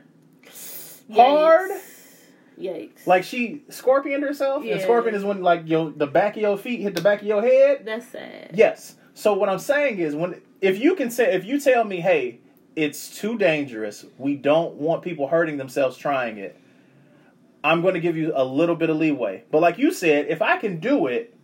hard, 1.14 1.72
Yikes. 2.60 3.06
like 3.06 3.24
she 3.24 3.64
scorpioned 3.70 4.24
herself. 4.24 4.64
Yeah. 4.64 4.74
And 4.74 4.82
scorpion 4.82 5.16
is 5.16 5.24
when 5.24 5.42
like 5.42 5.64
your 5.66 5.92
the 5.92 6.08
back 6.08 6.36
of 6.36 6.42
your 6.42 6.58
feet 6.58 6.82
hit 6.82 6.96
the 6.96 7.02
back 7.02 7.22
of 7.22 7.28
your 7.28 7.42
head. 7.42 7.86
That's 7.86 8.08
sad. 8.08 8.52
Yes. 8.54 8.96
So 9.14 9.34
what 9.34 9.50
I'm 9.50 9.60
saying 9.60 10.00
is 10.00 10.16
when 10.16 10.42
if 10.62 10.80
you 10.80 10.96
can 10.96 11.12
say 11.12 11.34
if 11.34 11.46
you 11.46 11.60
tell 11.60 11.84
me, 11.84 12.02
hey, 12.02 12.40
it's 12.76 13.18
too 13.18 13.38
dangerous, 13.38 14.06
we 14.18 14.36
don't 14.36 14.76
want 14.76 15.02
people 15.02 15.28
hurting 15.28 15.58
themselves 15.58 15.98
trying 15.98 16.38
it, 16.38 16.60
I'm 17.64 17.82
going 17.82 17.94
to 17.94 18.00
give 18.00 18.18
you 18.18 18.34
a 18.36 18.44
little 18.44 18.76
bit 18.76 18.90
of 18.90 18.98
leeway. 18.98 19.44
But 19.52 19.62
like 19.62 19.78
you 19.78 19.92
said, 19.92 20.28
if 20.28 20.42
I 20.42 20.58
can 20.58 20.80
do 20.80 21.08
it, 21.08 21.35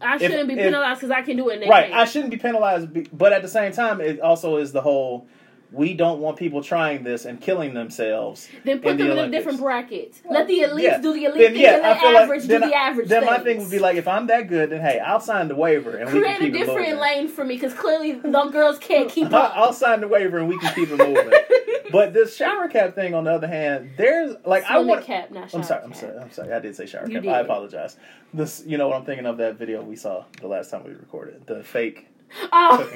I 0.00 0.16
If- 0.16 0.22
shouldn't 0.22 0.48
be 0.48 0.54
penalized 0.56 1.00
because 1.00 1.10
I 1.10 1.22
can 1.22 1.36
do 1.36 1.48
it. 1.48 1.54
And 1.54 1.62
they 1.62 1.68
right, 1.68 1.92
I 1.92 2.04
shouldn't 2.04 2.30
be 2.30 2.36
penalized. 2.38 2.88
But 3.16 3.32
at 3.32 3.42
the 3.42 3.48
same 3.48 3.72
time, 3.72 4.00
it 4.00 4.20
also 4.20 4.56
is 4.58 4.72
the 4.72 4.80
whole 4.82 5.26
we 5.70 5.92
don't 5.92 6.18
want 6.20 6.38
people 6.38 6.62
trying 6.62 7.02
this 7.04 7.26
and 7.26 7.42
killing 7.42 7.74
themselves. 7.74 8.48
Then 8.64 8.78
put 8.78 8.92
in 8.92 8.96
the 8.96 9.04
them 9.04 9.18
in 9.18 9.24
a 9.26 9.30
different 9.30 9.60
bracket. 9.60 10.14
Let 10.30 10.46
the 10.46 10.60
elites 10.60 10.80
Yeah. 10.82 10.98
do 10.98 11.12
the 11.12 11.24
elite 11.26 11.38
Then 11.42 11.52
thing 11.52 11.60
yeah, 11.60 11.74
and 11.76 11.84
I 11.84 11.88
let 11.90 12.00
feel 12.00 12.16
average 12.16 12.40
like 12.40 12.48
then, 12.48 12.60
do 12.62 12.68
the 12.70 12.74
I- 12.74 12.80
average 12.88 13.08
then 13.08 13.24
my 13.26 13.38
thing 13.40 13.58
would 13.58 13.70
be 13.70 13.78
like, 13.78 13.96
if 13.96 14.08
I'm 14.08 14.26
that 14.28 14.48
good, 14.48 14.70
then 14.70 14.80
hey, 14.80 14.98
I'll 14.98 15.20
sign 15.20 15.48
the 15.48 15.54
waiver 15.56 15.94
and 15.96 16.10
we 16.10 16.20
create 16.20 16.38
can 16.38 16.42
a 16.42 16.46
keep 16.46 16.54
it 16.54 16.58
different 16.58 16.80
moving. 16.88 17.00
lane 17.00 17.28
for 17.28 17.44
me 17.44 17.56
because 17.56 17.74
clearly 17.74 18.12
the 18.12 18.44
girls 18.50 18.78
can't 18.78 19.10
keep 19.14 19.30
up. 19.30 19.52
I'll 19.54 19.74
sign 19.74 20.00
the 20.00 20.08
waiver 20.08 20.38
and 20.38 20.48
we 20.48 20.58
can 20.58 20.72
keep 20.74 20.88
it 20.90 20.96
moving. 20.96 21.32
but 21.92 22.12
this 22.12 22.36
shower 22.36 22.68
cap 22.68 22.94
thing, 22.94 23.14
on 23.14 23.24
the 23.24 23.32
other 23.32 23.48
hand, 23.48 23.92
there's 23.96 24.36
like 24.44 24.64
I 24.64 24.78
want. 24.78 25.04
cap, 25.04 25.30
not 25.30 25.44
I'm 25.44 25.48
shower 25.48 25.62
sorry. 25.64 25.84
I'm 25.84 25.94
sorry. 25.94 26.18
I'm 26.18 26.30
sorry. 26.32 26.52
I 26.52 26.58
did 26.60 26.76
say 26.76 26.86
shower 26.86 27.06
You 27.06 27.14
cap. 27.14 27.22
did. 27.22 27.32
I 27.32 27.40
apologize. 27.40 27.96
This, 28.32 28.62
you 28.66 28.78
know 28.78 28.88
what 28.88 28.96
I'm 28.96 29.04
thinking 29.04 29.26
of 29.26 29.38
that 29.38 29.56
video 29.56 29.82
we 29.82 29.96
saw 29.96 30.24
the 30.40 30.48
last 30.48 30.70
time 30.70 30.84
we 30.84 30.90
recorded 30.90 31.46
the 31.46 31.62
fake 31.62 32.08
Oh. 32.52 32.88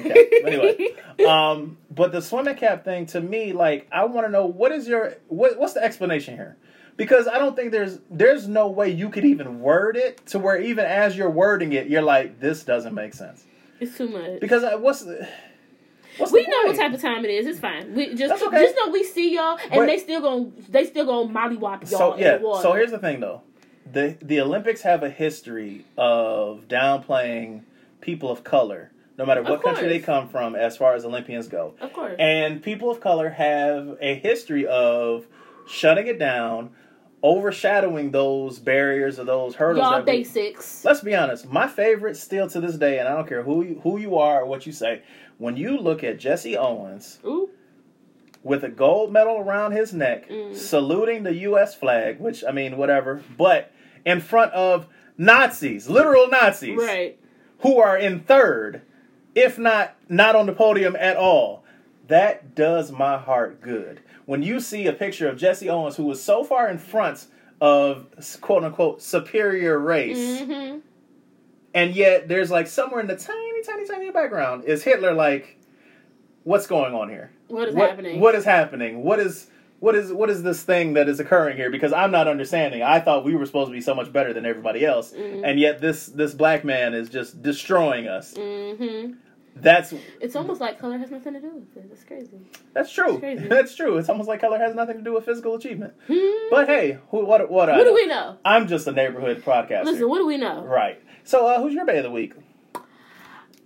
Anyway, 0.44 0.94
um, 1.26 1.78
but 1.90 2.12
the 2.12 2.20
swimming 2.20 2.56
cap 2.56 2.84
thing 2.84 3.06
to 3.06 3.20
me, 3.20 3.52
like, 3.52 3.86
I 3.92 4.04
want 4.04 4.26
to 4.26 4.30
know 4.30 4.46
what 4.46 4.72
is 4.72 4.86
your 4.88 5.16
what, 5.28 5.58
what's 5.58 5.72
the 5.74 5.82
explanation 5.82 6.34
here? 6.36 6.56
Because 6.96 7.26
I 7.26 7.38
don't 7.38 7.56
think 7.56 7.72
there's 7.72 7.98
there's 8.10 8.46
no 8.46 8.68
way 8.68 8.90
you 8.90 9.08
could 9.08 9.24
even 9.24 9.60
word 9.60 9.96
it 9.96 10.26
to 10.28 10.38
where 10.38 10.60
even 10.60 10.84
as 10.84 11.16
you're 11.16 11.30
wording 11.30 11.72
it, 11.72 11.86
you're 11.86 12.02
like, 12.02 12.40
this 12.40 12.62
doesn't 12.64 12.94
make 12.94 13.14
sense. 13.14 13.44
it's 13.80 13.96
too 13.96 14.08
much. 14.08 14.40
Because 14.40 14.64
I, 14.64 14.74
what's 14.74 15.00
the 15.00 15.26
what's 16.18 16.32
we 16.32 16.42
know 16.46 16.62
what 16.64 16.76
type 16.76 16.92
of 16.92 17.00
time 17.00 17.24
it 17.24 17.30
is. 17.30 17.46
It's 17.46 17.58
fine. 17.60 17.94
We 17.94 18.14
just 18.14 18.42
okay. 18.42 18.64
just 18.64 18.76
know 18.76 18.90
we 18.92 19.04
see 19.04 19.34
y'all, 19.34 19.58
and 19.62 19.72
But- 19.72 19.86
they 19.86 19.98
still 19.98 20.20
gonna 20.20 20.50
they 20.68 20.84
still 20.86 21.06
gonna 21.06 21.32
mollywop 21.32 21.90
y'all 21.90 21.98
So 21.98 22.12
in 22.14 22.20
yeah. 22.20 22.38
the 22.38 22.44
water. 22.46 22.62
So 22.62 22.72
here's 22.74 22.90
the 22.90 22.98
thing, 22.98 23.20
though. 23.20 23.42
the 23.90 24.16
The 24.22 24.40
Olympics 24.40 24.82
have 24.82 25.02
a 25.02 25.10
history 25.10 25.84
of 25.96 26.68
downplaying 26.68 27.62
people 28.00 28.30
of 28.30 28.42
color, 28.44 28.90
no 29.18 29.24
matter 29.26 29.42
what 29.42 29.62
country 29.62 29.88
they 29.88 29.98
come 30.00 30.28
from, 30.28 30.54
as 30.54 30.76
far 30.76 30.94
as 30.94 31.04
Olympians 31.04 31.48
go. 31.48 31.74
of 31.80 31.92
course. 31.92 32.16
And 32.18 32.62
people 32.62 32.90
of 32.90 33.00
color 33.00 33.28
have 33.30 33.96
a 34.00 34.14
history 34.16 34.66
of 34.66 35.26
shutting 35.68 36.06
it 36.08 36.18
down, 36.18 36.70
overshadowing 37.22 38.10
those 38.10 38.58
barriers 38.58 39.18
or 39.20 39.24
those 39.24 39.54
hurdles. 39.54 39.84
y'all 39.84 40.02
basics. 40.02 40.84
Let's 40.84 41.00
be 41.00 41.14
honest. 41.14 41.48
My 41.50 41.68
favorite 41.68 42.16
still 42.16 42.48
to 42.50 42.60
this 42.60 42.76
day, 42.76 42.98
and 42.98 43.08
I 43.08 43.14
don't 43.14 43.28
care 43.28 43.42
who 43.42 43.62
you, 43.64 43.80
who 43.82 43.98
you 43.98 44.18
are 44.18 44.42
or 44.42 44.46
what 44.46 44.66
you 44.66 44.72
say. 44.72 45.02
When 45.42 45.56
you 45.56 45.76
look 45.76 46.04
at 46.04 46.20
Jesse 46.20 46.56
Owens 46.56 47.18
Ooh. 47.26 47.50
with 48.44 48.62
a 48.62 48.68
gold 48.68 49.12
medal 49.12 49.38
around 49.38 49.72
his 49.72 49.92
neck, 49.92 50.28
Mm. 50.30 50.54
saluting 50.54 51.24
the 51.24 51.34
U.S. 51.50 51.74
flag, 51.74 52.20
which 52.20 52.44
I 52.48 52.52
mean, 52.52 52.76
whatever, 52.76 53.20
but 53.36 53.72
in 54.06 54.20
front 54.20 54.52
of 54.52 54.86
Nazis, 55.18 55.88
literal 55.88 56.28
Nazis, 56.28 56.78
Right. 56.78 57.18
who 57.58 57.78
are 57.80 57.98
in 57.98 58.20
third, 58.20 58.82
if 59.34 59.58
not 59.58 59.96
not 60.08 60.36
on 60.36 60.46
the 60.46 60.52
podium 60.52 60.94
at 60.94 61.16
all. 61.16 61.64
That 62.06 62.54
does 62.54 62.92
my 62.92 63.18
heart 63.18 63.60
good. 63.60 63.98
When 64.26 64.44
you 64.44 64.60
see 64.60 64.86
a 64.86 64.92
picture 64.92 65.28
of 65.28 65.36
Jesse 65.38 65.68
Owens, 65.68 65.96
who 65.96 66.04
was 66.04 66.22
so 66.22 66.44
far 66.44 66.68
in 66.68 66.78
front 66.78 67.26
of 67.60 68.06
quote 68.40 68.62
unquote 68.62 69.02
superior 69.02 69.76
race, 69.80 70.40
hmm 70.42 70.78
and 71.74 71.94
yet 71.94 72.28
there's 72.28 72.50
like 72.50 72.66
somewhere 72.66 73.00
in 73.00 73.06
the 73.06 73.16
tiny, 73.16 73.62
tiny, 73.64 73.86
tiny 73.86 74.10
background 74.10 74.64
is 74.64 74.82
Hitler 74.82 75.12
like, 75.14 75.58
what's 76.44 76.66
going 76.66 76.94
on 76.94 77.08
here? 77.08 77.30
What 77.48 77.68
is 77.68 77.74
what, 77.74 77.90
happening? 77.90 78.20
What 78.20 78.34
is 78.34 78.44
happening? 78.44 79.02
What 79.02 79.20
is 79.20 79.48
what 79.80 79.94
is 79.96 80.12
what 80.12 80.30
is 80.30 80.42
this 80.42 80.62
thing 80.62 80.94
that 80.94 81.08
is 81.08 81.18
occurring 81.20 81.56
here? 81.56 81.70
Because 81.70 81.92
I'm 81.92 82.10
not 82.10 82.28
understanding. 82.28 82.82
I 82.82 83.00
thought 83.00 83.24
we 83.24 83.34
were 83.34 83.46
supposed 83.46 83.68
to 83.68 83.72
be 83.72 83.80
so 83.80 83.94
much 83.94 84.12
better 84.12 84.32
than 84.32 84.46
everybody 84.46 84.84
else, 84.86 85.12
Mhm. 85.12 85.42
and 85.44 85.58
yet 85.58 85.80
this 85.80 86.06
this 86.06 86.34
black 86.34 86.64
man 86.64 86.94
is 86.94 87.08
just 87.10 87.42
destroying 87.42 88.06
us. 88.06 88.34
hmm 88.36 89.12
That's 89.56 89.92
It's 90.20 90.34
almost 90.34 90.60
like 90.62 90.78
color 90.78 90.96
has 90.98 91.10
nothing 91.10 91.34
to 91.34 91.40
do 91.40 91.50
with 91.50 91.76
it. 91.76 91.90
That's 91.90 92.04
crazy. 92.04 92.38
that's 92.72 92.90
true. 92.90 93.10
It's 93.10 93.20
crazy. 93.20 93.48
That's 93.48 93.74
true. 93.74 93.98
It's 93.98 94.08
almost 94.08 94.26
like 94.28 94.40
color 94.40 94.56
has 94.56 94.74
nothing 94.74 94.96
to 94.96 95.02
do 95.02 95.12
with 95.12 95.26
physical 95.26 95.54
achievement. 95.56 95.92
Hmm. 96.06 96.48
But 96.50 96.68
hey, 96.68 96.98
who, 97.10 97.26
what 97.26 97.50
what 97.50 97.68
I 97.68 97.84
do 97.84 97.92
we 97.92 98.06
know? 98.06 98.36
I'm 98.46 98.66
just 98.68 98.86
a 98.86 98.92
neighborhood 98.92 99.42
podcaster. 99.44 99.84
Listen, 99.84 100.08
what 100.08 100.18
do 100.18 100.26
we 100.26 100.38
know? 100.38 100.64
right. 100.64 100.98
So 101.24 101.46
uh, 101.46 101.60
who's 101.60 101.72
your 101.74 101.84
bay 101.86 101.98
of 101.98 102.04
the 102.04 102.10
week? 102.10 102.34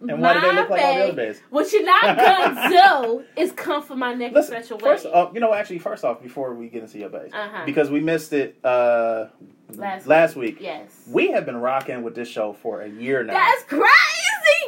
And 0.09 0.21
why 0.21 0.35
do 0.35 0.41
they 0.43 0.53
look 0.55 0.69
like 0.69 0.83
all 0.83 0.95
the 0.95 1.05
other 1.05 1.13
bays? 1.15 1.41
What 1.49 1.73
you're 1.73 1.83
not 1.85 2.17
gonna 2.19 2.69
do 2.69 3.25
is 3.41 3.51
come 3.53 3.83
for 3.83 3.97
my 3.97 4.13
next 4.13 4.35
Listen, 4.35 4.57
a 4.57 4.75
way. 4.77 4.81
first, 4.83 5.07
you 5.33 5.41
know, 5.41 5.55
actually, 5.55 5.79
first 5.79 6.05
off, 6.05 6.23
before 6.23 6.55
we 6.55 6.69
get 6.69 6.83
into 6.83 6.99
your 6.99 7.09
base, 7.09 7.31
Uh-huh. 7.33 7.63
because 7.65 7.89
we 7.91 8.01
missed 8.01 8.35
it 8.35 8.59
uh, 8.63 9.27
Last 9.75 10.07
last 10.07 10.37
week. 10.37 10.59
yes. 10.61 10.91
We 11.11 11.31
have 11.31 11.47
been 11.47 11.57
rocking 11.57 12.03
with 12.03 12.15
this 12.15 12.29
show 12.29 12.53
for 12.53 12.83
a 12.83 12.89
year 12.89 13.25
now, 13.25 13.33
That's 13.33 13.63
crazy. 13.65 13.83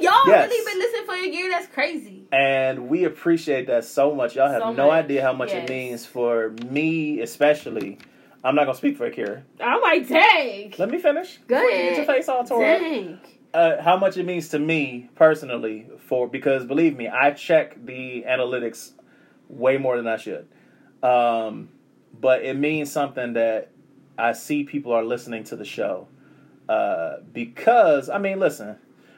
Y'all 0.01 0.13
Yes. 0.29 0.49
really 0.49 0.65
been 0.65 0.79
listening 0.79 1.07
for 1.07 1.15
a 1.15 1.29
year. 1.29 1.51
That's 1.51 1.67
crazy. 1.67 2.23
and 2.33 2.89
we 2.89 3.05
appreciate 3.05 3.67
that 3.67 3.85
so 3.85 4.15
much. 4.15 4.35
Y'all 4.37 4.49
have 4.51 4.63
So 4.63 4.73
no 4.73 4.89
much. 4.89 5.05
idea 5.05 5.23
how 5.23 5.35
much 5.35 5.51
Yes. 5.53 5.69
it 5.69 5.71
means 5.71 6.07
for 6.07 6.55
me, 6.71 7.21
especially. 7.21 7.99
I'm 8.45 8.55
not 8.55 8.65
gonna 8.67 8.79
speak 8.79 8.97
for 8.97 9.07
Akira. 9.07 9.43
I'm 9.61 9.81
like, 9.81 10.09
dang. 10.09 10.75
Let 10.79 10.91
me 10.91 10.99
finish. 10.99 11.39
Go 11.49 11.57
ahead. 11.57 11.71
Get 11.71 11.97
your 11.97 12.07
face 12.07 12.29
all 12.29 12.45
tore. 12.45 12.63
Dang. 12.63 13.19
uh, 13.53 13.83
how 13.83 13.97
much 13.97 14.17
it 14.17 14.25
means 14.25 14.49
to 14.51 14.59
me 14.59 15.09
personally 15.17 15.87
for 16.07 16.29
because 16.29 16.65
believe 16.65 16.97
me, 16.97 17.09
I 17.09 17.33
check 17.33 17.85
the 17.85 18.25
analytics 18.29 18.93
way 19.49 19.77
more 19.79 19.97
than 19.97 20.07
I 20.07 20.17
should. 20.19 20.47
Um, 21.03 21.69
but 22.21 22.43
it 22.43 22.55
means 22.57 22.91
something 22.93 23.35
that 23.35 23.71
I 24.17 24.33
see 24.33 24.65
people 24.65 24.93
are 24.93 25.05
listening 25.05 25.45
to 25.45 25.57
the 25.57 25.65
show. 25.65 26.09
Uh, 26.69 27.19
because 27.33 28.09
I 28.11 28.19
mean, 28.19 28.39
listen, 28.39 28.77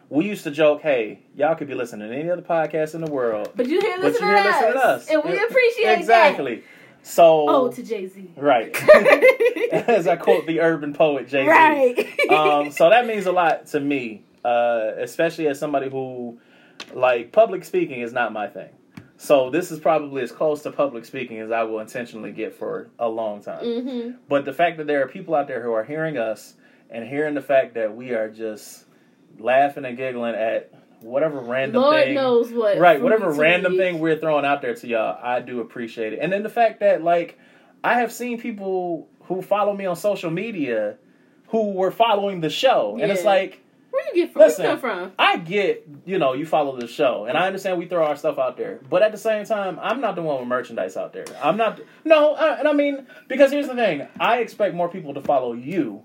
we 0.08 0.24
used 0.26 0.44
to 0.44 0.50
joke, 0.50 0.82
"Hey, 0.82 1.20
y'all 1.36 1.54
could 1.56 1.68
be 1.68 1.74
listening 1.74 2.08
to 2.08 2.14
any 2.16 2.30
other 2.30 2.42
podcast 2.42 2.94
in 2.94 3.00
the 3.04 3.10
world, 3.10 3.50
But 3.56 3.66
you 3.66 3.80
here 3.80 3.96
but 3.96 4.04
listening, 4.12 4.30
here 4.30 4.42
to, 4.42 4.48
listening 4.48 4.76
us, 4.76 4.82
to 4.82 4.88
us, 4.88 5.08
and 5.08 5.24
we 5.24 5.38
appreciate 5.38 5.98
exactly." 5.98 6.62
So. 7.02 7.46
Oh, 7.48 7.70
to 7.70 7.82
Jay 7.82 8.06
Z. 8.06 8.30
right, 8.36 8.76
as 9.72 10.06
I 10.06 10.16
quote 10.16 10.46
the 10.46 10.60
urban 10.60 10.92
poet 10.92 11.28
Jay 11.28 11.44
Z. 11.44 11.48
right. 11.48 12.30
um, 12.30 12.70
so 12.70 12.90
that 12.90 13.06
means 13.06 13.26
a 13.26 13.32
lot 13.32 13.66
to 13.68 13.80
me, 13.80 14.22
uh, 14.44 14.92
especially 14.98 15.46
as 15.48 15.58
somebody 15.58 15.88
who, 15.90 16.38
like, 16.94 17.32
public 17.32 17.64
speaking 17.64 18.00
is 18.00 18.12
not 18.12 18.32
my 18.32 18.46
thing. 18.48 18.68
So 19.16 19.50
this 19.50 19.70
is 19.70 19.78
probably 19.78 20.22
as 20.22 20.32
close 20.32 20.62
to 20.62 20.70
public 20.72 21.04
speaking 21.04 21.38
as 21.40 21.50
I 21.50 21.64
will 21.64 21.80
intentionally 21.80 22.32
get 22.32 22.54
for 22.54 22.88
a 22.98 23.08
long 23.08 23.42
time. 23.42 23.64
hmm 23.64 24.10
But 24.28 24.44
the 24.46 24.52
fact 24.54 24.78
that 24.78 24.86
there 24.86 25.02
are 25.04 25.08
people 25.08 25.34
out 25.34 25.46
there 25.46 25.62
who 25.62 25.72
are 25.72 25.84
hearing 25.84 26.16
us 26.16 26.54
and 26.88 27.06
hearing 27.06 27.34
the 27.34 27.42
fact 27.42 27.74
that 27.74 27.94
we 27.94 28.12
are 28.12 28.30
just 28.30 28.86
laughing 29.38 29.84
and 29.84 29.96
giggling 29.96 30.34
at 30.34 30.72
whatever 31.00 31.40
random 31.40 31.82
Lord 31.82 32.04
thing, 32.04 32.14
knows 32.14 32.52
what. 32.52 32.78
right? 32.78 33.00
Whatever 33.00 33.30
random 33.32 33.76
thing 33.76 33.98
we're 33.98 34.18
throwing 34.18 34.44
out 34.44 34.62
there 34.62 34.74
to 34.74 34.86
y'all, 34.86 35.18
I 35.22 35.40
do 35.40 35.60
appreciate 35.60 36.12
it. 36.12 36.18
And 36.20 36.32
then 36.32 36.42
the 36.42 36.48
fact 36.48 36.80
that 36.80 37.02
like 37.02 37.38
I 37.82 37.94
have 38.00 38.12
seen 38.12 38.40
people 38.40 39.08
who 39.22 39.42
follow 39.42 39.74
me 39.74 39.86
on 39.86 39.96
social 39.96 40.30
media 40.30 40.96
who 41.48 41.72
were 41.72 41.90
following 41.90 42.40
the 42.40 42.50
show, 42.50 42.98
and 43.00 43.10
it's 43.10 43.24
like 43.24 43.62
Where 43.90 44.04
you 44.08 44.14
get 44.14 44.32
from? 44.32 44.42
Listen. 44.42 44.64
You 44.64 44.70
come 44.70 44.78
from? 44.78 45.12
I 45.18 45.36
get 45.36 45.88
you 46.04 46.18
know 46.18 46.32
you 46.34 46.46
follow 46.46 46.78
the 46.78 46.86
show, 46.86 47.24
and 47.24 47.36
I 47.36 47.46
understand 47.46 47.78
we 47.78 47.86
throw 47.86 48.04
our 48.04 48.16
stuff 48.16 48.38
out 48.38 48.56
there, 48.56 48.80
but 48.88 49.02
at 49.02 49.12
the 49.12 49.18
same 49.18 49.44
time, 49.44 49.78
I'm 49.80 50.00
not 50.00 50.14
the 50.14 50.22
one 50.22 50.38
with 50.38 50.48
merchandise 50.48 50.96
out 50.96 51.12
there. 51.12 51.24
I'm 51.42 51.56
not. 51.56 51.80
No, 52.04 52.34
uh, 52.34 52.56
and 52.58 52.68
I 52.68 52.72
mean 52.72 53.06
because 53.28 53.50
here's 53.50 53.66
the 53.68 53.74
thing: 53.74 54.06
I 54.18 54.38
expect 54.38 54.74
more 54.74 54.88
people 54.88 55.14
to 55.14 55.22
follow 55.22 55.54
you 55.54 56.02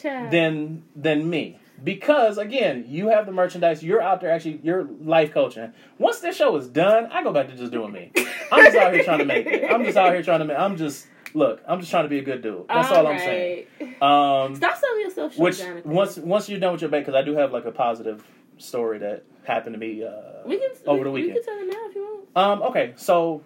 Child. 0.00 0.30
than 0.30 0.84
than 0.94 1.28
me. 1.28 1.58
Because 1.84 2.38
again, 2.38 2.84
you 2.88 3.08
have 3.08 3.26
the 3.26 3.32
merchandise. 3.32 3.82
You're 3.82 4.00
out 4.02 4.20
there 4.20 4.30
actually. 4.30 4.60
You're 4.62 4.84
life 5.02 5.32
coaching. 5.32 5.72
Once 5.98 6.20
this 6.20 6.36
show 6.36 6.56
is 6.56 6.68
done, 6.68 7.06
I 7.12 7.22
go 7.22 7.32
back 7.32 7.48
to 7.48 7.56
just 7.56 7.72
doing 7.72 7.92
me. 7.92 8.12
I'm 8.50 8.64
just 8.64 8.76
out 8.76 8.92
here 8.94 9.04
trying 9.04 9.18
to 9.18 9.24
make 9.24 9.46
it. 9.46 9.70
I'm 9.70 9.84
just 9.84 9.96
out 9.96 10.12
here 10.12 10.22
trying 10.22 10.38
to 10.40 10.44
make. 10.46 10.58
I'm 10.58 10.76
just 10.76 11.06
look. 11.34 11.62
I'm 11.68 11.80
just 11.80 11.90
trying 11.90 12.04
to 12.04 12.08
be 12.08 12.18
a 12.18 12.22
good 12.22 12.42
dude. 12.42 12.66
That's 12.68 12.90
all, 12.90 13.06
I'm 13.06 13.18
saying. 13.18 13.66
Um, 14.00 14.56
Stop 14.56 14.76
selling 14.78 15.00
yourself 15.02 15.34
short, 15.34 15.44
which 15.44 15.58
Jonathan. 15.58 15.90
once 15.90 16.16
once 16.16 16.48
you're 16.48 16.60
done 16.60 16.72
with 16.72 16.80
your 16.80 16.90
bank, 16.90 17.06
because 17.06 17.18
I 17.18 17.22
do 17.24 17.34
have 17.36 17.52
like 17.52 17.64
a 17.66 17.72
positive 17.72 18.24
story 18.58 18.98
that 18.98 19.24
happened 19.44 19.74
to 19.74 19.78
me 19.78 20.02
uh, 20.02 20.10
we 20.46 20.58
can 20.58 20.70
over 20.86 20.98
we, 20.98 21.04
the 21.04 21.10
We 21.10 21.20
weekend. 21.22 21.44
can 21.44 21.54
tell 21.54 21.62
it 21.62 21.72
now 21.72 21.88
if 21.88 21.94
you 21.94 22.02
want. 22.34 22.60
Um, 22.62 22.62
okay, 22.70 22.94
so 22.96 23.42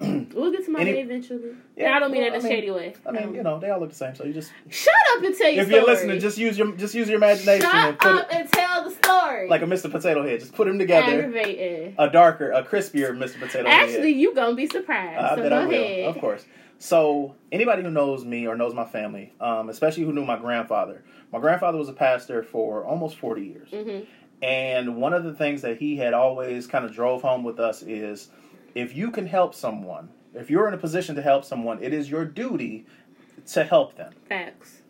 We'll 0.34 0.52
get 0.52 0.64
to 0.64 0.70
my 0.70 0.84
day 0.84 1.00
eventually. 1.00 1.50
Yeah, 1.76 1.92
I 1.94 1.98
don't 1.98 2.12
mean 2.12 2.22
well, 2.22 2.30
that 2.32 2.38
in 2.40 2.44
a 2.46 2.48
mean- 2.48 2.52
shady 2.52 2.70
way. 2.70 2.94
I 3.06 3.10
mean, 3.10 3.34
you 3.34 3.42
know, 3.42 3.58
they 3.58 3.70
all 3.70 3.80
look 3.80 3.90
the 3.90 3.94
same. 3.96 4.14
So 4.14 4.24
you 4.24 4.32
just 4.32 4.52
Shut 4.68 4.94
up 5.16 5.24
and 5.24 5.36
tell 5.36 5.50
your 5.50 5.64
if 5.64 5.70
you're 5.70 5.84
listening, 5.84 6.20
just 6.20 6.38
use 6.38 6.56
your 6.58 6.72
just 6.72 6.94
use 6.94 7.08
your 7.08 7.16
imagination 7.16 7.62
shut 7.62 7.74
and 7.88 7.98
put 7.98 8.12
up 8.12 8.30
it 8.30 8.36
and 8.36 8.52
tell 8.52 8.84
the 8.84 8.90
story. 8.90 9.48
like 9.48 9.62
a 9.62 9.66
Mr. 9.66 9.90
Potato 9.90 10.22
Head. 10.26 10.40
Just 10.40 10.52
put 10.54 10.66
them 10.66 10.78
together. 10.78 11.12
Aggravating. 11.24 11.94
A 11.98 12.08
darker, 12.10 12.50
a 12.52 12.62
crispier 12.62 13.10
Mr. 13.16 13.40
Potato 13.40 13.68
Head. 13.68 13.88
Actually, 13.88 14.12
you 14.12 14.34
gonna 14.34 14.54
be 14.54 14.66
surprised. 14.66 15.18
I 15.18 15.36
so 15.36 15.42
bet 15.42 15.52
I 15.52 15.66
will, 15.66 15.74
ahead. 15.74 16.04
of 16.16 16.20
course. 16.20 16.44
So 16.78 17.34
anybody 17.52 17.82
who 17.82 17.90
knows 17.90 18.24
me 18.24 18.46
or 18.46 18.56
knows 18.56 18.72
my 18.72 18.86
family, 18.86 19.32
um, 19.40 19.68
especially 19.68 20.04
who 20.04 20.12
knew 20.12 20.24
my 20.24 20.38
grandfather, 20.38 21.04
my 21.32 21.38
grandfather 21.38 21.76
was 21.76 21.88
a 21.88 21.92
pastor 21.92 22.42
for 22.42 22.84
almost 22.84 23.16
forty 23.16 23.44
years, 23.46 23.68
hmm 23.70 24.00
and 24.42 24.96
one 24.96 25.12
of 25.12 25.22
the 25.24 25.34
things 25.34 25.60
that 25.60 25.76
he 25.76 25.96
had 25.98 26.14
always 26.14 26.66
kind 26.66 26.86
of 26.86 26.94
drove 26.94 27.20
home 27.20 27.44
with 27.44 27.60
us 27.60 27.82
is, 27.82 28.30
if 28.74 28.96
you 28.96 29.10
can 29.10 29.26
help 29.26 29.54
someone, 29.54 30.10
if 30.34 30.50
you're 30.50 30.68
in 30.68 30.74
a 30.74 30.78
position 30.78 31.14
to 31.16 31.22
help 31.22 31.44
someone, 31.44 31.82
it 31.82 31.92
is 31.92 32.10
your 32.10 32.24
duty 32.24 32.86
to 33.52 33.64
help 33.64 33.96
them. 33.96 34.12
Facts. 34.28 34.82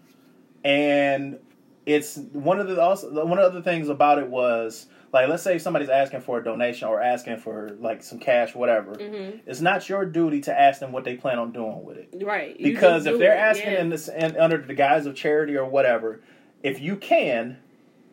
And 0.65 1.39
it's 1.87 2.17
one 2.33 2.61
of 2.61 2.69
the 2.69 2.81
also 2.81 3.25
one 3.25 3.39
of 3.39 3.55
the 3.55 3.63
things 3.63 3.89
about 3.89 4.19
it 4.19 4.29
was 4.29 4.87
like 5.13 5.29
let's 5.29 5.43
say 5.43 5.59
somebody's 5.59 5.89
asking 5.89 6.21
for 6.21 6.39
a 6.39 6.45
donation 6.45 6.87
or 6.89 7.01
asking 7.01 7.39
for 7.39 7.71
like 7.81 8.03
some 8.03 8.19
cash, 8.19 8.55
whatever. 8.55 8.93
hmm 8.95 9.39
It's 9.47 9.61
not 9.61 9.89
your 9.89 10.05
duty 10.05 10.41
to 10.43 10.59
ask 10.59 10.81
them 10.81 10.93
what 10.93 11.05
they 11.05 11.17
plan 11.17 11.39
on 11.39 11.53
doing 11.53 11.83
with 11.85 11.97
it. 11.97 12.23
Right. 12.23 12.57
Because 12.63 13.07
if 13.07 13.19
they're 13.19 13.35
it, 13.35 13.39
asking 13.39 13.73
yeah. 13.73 13.81
in 13.81 13.89
this 13.89 14.09
and 14.09 14.37
under 14.37 14.59
the 14.59 14.75
guise 14.75 15.07
of 15.07 15.15
charity 15.15 15.57
or 15.57 15.65
whatever, 15.65 16.21
if 16.63 16.81
you 16.81 16.97
can 16.97 17.57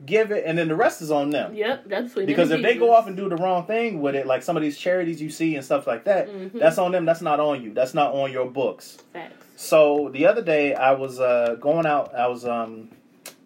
give 0.06 0.32
it, 0.32 0.44
and 0.46 0.58
then 0.58 0.68
the 0.68 0.76
rest 0.76 1.02
is 1.02 1.10
on 1.12 1.30
them. 1.32 1.54
Yep, 1.56 1.86
that's 1.88 2.14
them 2.14 2.26
Because 2.26 2.52
if 2.52 2.62
they 2.62 2.78
go 2.78 2.94
off 2.94 3.08
and 3.08 3.18
do 3.18 3.28
the 3.30 3.36
wrong 3.38 3.66
thing 3.66 4.02
with 4.02 4.16
it, 4.16 4.28
like 4.28 4.44
some 4.44 4.56
of 4.56 4.62
these 4.64 4.78
charities 4.78 5.22
you 5.22 5.30
see 5.30 5.56
and 5.56 5.66
stuff 5.66 5.88
like 5.88 6.04
that, 6.06 6.30
Mhm. 6.30 6.60
that's 6.60 6.78
on 6.78 6.92
them. 6.92 7.06
That's 7.06 7.22
not 7.22 7.40
on 7.40 7.64
you. 7.64 7.74
That's 7.74 7.94
not 7.94 8.14
on 8.14 8.32
your 8.32 8.46
books. 8.46 8.98
Facts. 9.14 9.34
So 9.56 10.10
the 10.14 10.28
other 10.28 10.42
day 10.44 10.74
I 10.76 10.92
was 10.92 11.20
uh, 11.20 11.56
going 11.60 11.86
out. 11.88 12.14
I 12.14 12.28
was 12.28 12.46
um, 12.46 12.90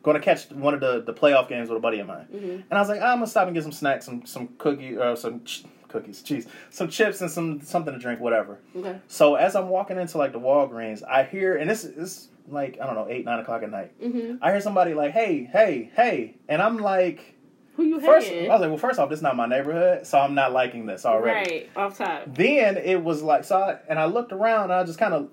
going 0.03 0.15
to 0.15 0.21
catch 0.23 0.49
one 0.51 0.73
of 0.73 0.79
the, 0.81 1.01
the 1.01 1.13
playoff 1.13 1.47
games 1.47 1.69
with 1.69 1.77
a 1.77 1.81
buddy 1.81 1.99
of 1.99 2.07
mine, 2.07 2.25
hmm 2.25 2.37
and 2.69 2.73
I 2.73 2.79
was 2.79 2.89
like, 2.89 3.01
I'm 3.01 3.17
gonna 3.19 3.27
stop 3.27 3.47
and 3.47 3.53
get 3.53 3.63
some 3.63 3.71
snacks, 3.71 4.05
some 4.05 4.25
some 4.25 4.49
cookie, 4.57 4.97
uh, 4.97 5.15
some 5.15 5.43
ch- 5.45 5.63
cookies, 5.87 6.21
cheese, 6.21 6.47
some 6.69 6.89
chips, 6.89 7.21
and 7.21 7.29
some 7.31 7.61
something 7.61 7.93
to 7.93 7.99
drink, 7.99 8.19
whatever. 8.19 8.59
Okay. 8.75 8.97
So 9.07 9.35
as 9.35 9.55
I'm 9.55 9.69
walking 9.69 9.97
into 9.97 10.17
like 10.17 10.31
the 10.33 10.39
Walgreens, 10.39 11.01
I 11.07 11.23
hear, 11.23 11.55
and 11.55 11.69
this 11.69 11.83
is 11.85 12.27
like 12.51 12.77
I 12.81 12.85
don't 12.85 12.95
know, 12.95 13.07
eight 13.09 13.25
nine 13.25 13.39
o'clock 13.39 13.63
at 13.63 13.71
night. 13.71 13.93
hmm 14.01 14.35
I 14.41 14.51
hear 14.51 14.61
somebody 14.61 14.93
like, 14.93 15.11
"Hey, 15.11 15.49
hey, 15.51 15.91
hey," 15.95 16.35
and 16.47 16.61
I'm 16.61 16.77
like, 16.77 17.35
Who 17.75 17.83
you 17.83 17.99
first, 17.99 18.27
hating? 18.27 18.49
I 18.49 18.53
was 18.53 18.61
like, 18.61 18.69
"Well, 18.69 18.77
first 18.77 18.99
off, 18.99 19.09
this 19.09 19.19
is 19.19 19.23
not 19.23 19.35
my 19.35 19.45
neighborhood, 19.47 20.05
so 20.05 20.19
I'm 20.19 20.35
not 20.35 20.51
liking 20.51 20.85
this 20.85 21.05
already." 21.05 21.51
Right. 21.55 21.69
Off 21.75 21.97
top. 21.97 22.23
Then 22.27 22.77
it 22.77 23.03
was 23.03 23.21
like, 23.21 23.43
so 23.43 23.57
I, 23.57 23.77
and 23.87 23.97
I 23.99 24.05
looked 24.05 24.31
around, 24.31 24.65
and 24.65 24.73
I 24.73 24.83
just 24.83 24.99
kind 24.99 25.13
of 25.13 25.29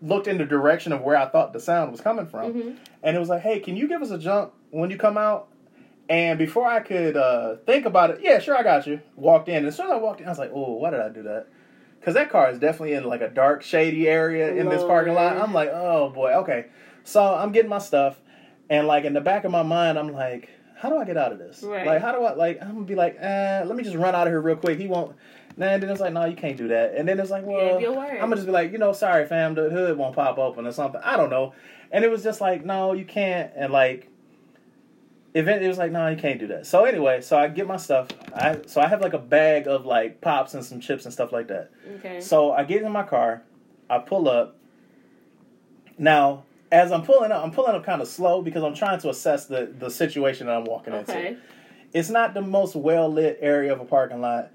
looked 0.00 0.26
in 0.26 0.38
the 0.38 0.44
direction 0.44 0.92
of 0.92 1.00
where 1.02 1.16
I 1.16 1.26
thought 1.28 1.52
the 1.52 1.60
sound 1.60 1.92
was 1.92 2.00
coming 2.00 2.26
from, 2.26 2.52
hmm 2.52 2.70
and 3.02 3.14
it 3.14 3.20
was 3.20 3.28
like, 3.28 3.42
"Hey, 3.42 3.60
can 3.60 3.76
you 3.76 3.86
give 3.88 4.00
us 4.02 4.10
a 4.10 4.18
jump 4.18 4.52
when 4.70 4.90
you 4.90 4.96
come 4.96 5.18
out?" 5.18 5.48
And 6.08 6.38
before 6.38 6.66
I 6.66 6.80
could 6.80 7.16
uh, 7.16 7.56
think 7.64 7.86
about 7.86 8.10
it, 8.10 8.18
yeah, 8.22 8.38
sure, 8.38 8.56
I 8.56 8.62
got 8.62 8.86
you. 8.86 9.00
Walked 9.16 9.48
in, 9.48 9.56
and 9.56 9.66
as 9.66 9.76
soon 9.76 9.86
as 9.86 9.92
I 9.92 9.96
walked 9.96 10.20
in, 10.20 10.26
I 10.26 10.30
was 10.30 10.38
like, 10.38 10.52
"Oh, 10.54 10.74
why 10.74 10.90
did 10.90 11.00
I 11.00 11.08
do 11.08 11.22
that?" 11.24 11.48
Because 12.04 12.16
that 12.16 12.28
car 12.28 12.50
is 12.50 12.58
definitely 12.58 12.92
in 12.92 13.04
like 13.04 13.22
a 13.22 13.30
dark, 13.30 13.62
shady 13.62 14.06
area 14.06 14.52
in 14.54 14.68
this 14.68 14.82
parking 14.82 15.14
lot. 15.14 15.38
I'm 15.38 15.54
like, 15.54 15.70
"Oh 15.72 16.10
boy, 16.10 16.34
okay." 16.40 16.66
So 17.02 17.34
I'm 17.34 17.50
getting 17.50 17.70
my 17.70 17.78
stuff, 17.78 18.20
and 18.68 18.86
like 18.86 19.06
in 19.06 19.14
the 19.14 19.22
back 19.22 19.44
of 19.44 19.50
my 19.50 19.62
mind, 19.62 19.98
I'm 19.98 20.12
like, 20.12 20.50
"How 20.76 20.90
do 20.90 20.98
I 20.98 21.06
get 21.06 21.16
out 21.16 21.32
of 21.32 21.38
this? 21.38 21.62
Right. 21.62 21.86
Like, 21.86 22.02
how 22.02 22.12
do 22.12 22.22
I 22.22 22.34
like? 22.34 22.58
I'm 22.60 22.74
gonna 22.74 22.84
be 22.84 22.94
like, 22.94 23.16
eh, 23.18 23.64
let 23.64 23.74
me 23.74 23.82
just 23.82 23.96
run 23.96 24.14
out 24.14 24.26
of 24.26 24.32
here 24.34 24.40
real 24.42 24.56
quick. 24.56 24.78
He 24.78 24.86
won't." 24.86 25.16
Nah, 25.56 25.68
and 25.68 25.82
then 25.82 25.88
it's 25.88 26.00
like, 26.00 26.12
no, 26.12 26.26
you 26.26 26.36
can't 26.36 26.58
do 26.58 26.68
that. 26.68 26.94
And 26.94 27.08
then 27.08 27.18
it's 27.18 27.30
like, 27.30 27.46
well. 27.46 27.78
I'm 28.16 28.28
gonna 28.28 28.34
just 28.36 28.46
be 28.46 28.52
like, 28.52 28.70
you 28.70 28.76
know, 28.76 28.92
sorry, 28.92 29.24
fam, 29.24 29.54
the 29.54 29.70
hood 29.70 29.96
won't 29.96 30.14
pop 30.14 30.36
open 30.36 30.66
or 30.66 30.72
something. 30.72 31.00
I 31.02 31.16
don't 31.16 31.30
know. 31.30 31.54
And 31.90 32.04
it 32.04 32.10
was 32.10 32.22
just 32.22 32.42
like, 32.42 32.66
no, 32.66 32.92
you 32.92 33.06
can't. 33.06 33.50
And 33.56 33.72
like, 33.72 34.10
event, 35.34 35.62
it 35.62 35.68
was 35.68 35.78
like, 35.78 35.90
no, 35.92 36.06
you 36.08 36.16
can't 36.16 36.38
do 36.38 36.46
that. 36.48 36.66
So 36.66 36.84
anyway, 36.84 37.20
so 37.20 37.36
I 37.36 37.48
get 37.48 37.66
my 37.66 37.76
stuff. 37.76 38.08
I 38.34 38.60
so 38.66 38.80
I 38.80 38.88
have 38.88 39.00
like 39.00 39.12
a 39.12 39.18
bag 39.18 39.66
of 39.66 39.84
like 39.84 40.20
pops 40.20 40.54
and 40.54 40.64
some 40.64 40.80
chips 40.80 41.04
and 41.04 41.12
stuff 41.12 41.32
like 41.32 41.48
that. 41.48 41.70
Okay. 41.96 42.20
So 42.20 42.52
I 42.52 42.64
get 42.64 42.82
in 42.82 42.92
my 42.92 43.02
car, 43.02 43.42
I 43.90 43.98
pull 43.98 44.28
up. 44.28 44.56
Now, 45.98 46.44
as 46.72 46.90
I'm 46.92 47.02
pulling 47.02 47.30
up, 47.32 47.42
I'm 47.44 47.50
pulling 47.50 47.74
up 47.74 47.84
kind 47.84 48.00
of 48.02 48.08
slow 48.08 48.42
because 48.42 48.62
I'm 48.62 48.74
trying 48.74 49.00
to 49.00 49.10
assess 49.10 49.46
the 49.46 49.66
the 49.78 49.90
situation 49.90 50.46
that 50.46 50.56
I'm 50.56 50.64
walking 50.64 50.94
Okay. 50.94 51.28
into. 51.28 51.40
It's 51.92 52.10
not 52.10 52.34
the 52.34 52.42
most 52.42 52.74
well 52.74 53.08
lit 53.12 53.38
area 53.40 53.72
of 53.72 53.80
a 53.80 53.84
parking 53.84 54.20
lot, 54.20 54.50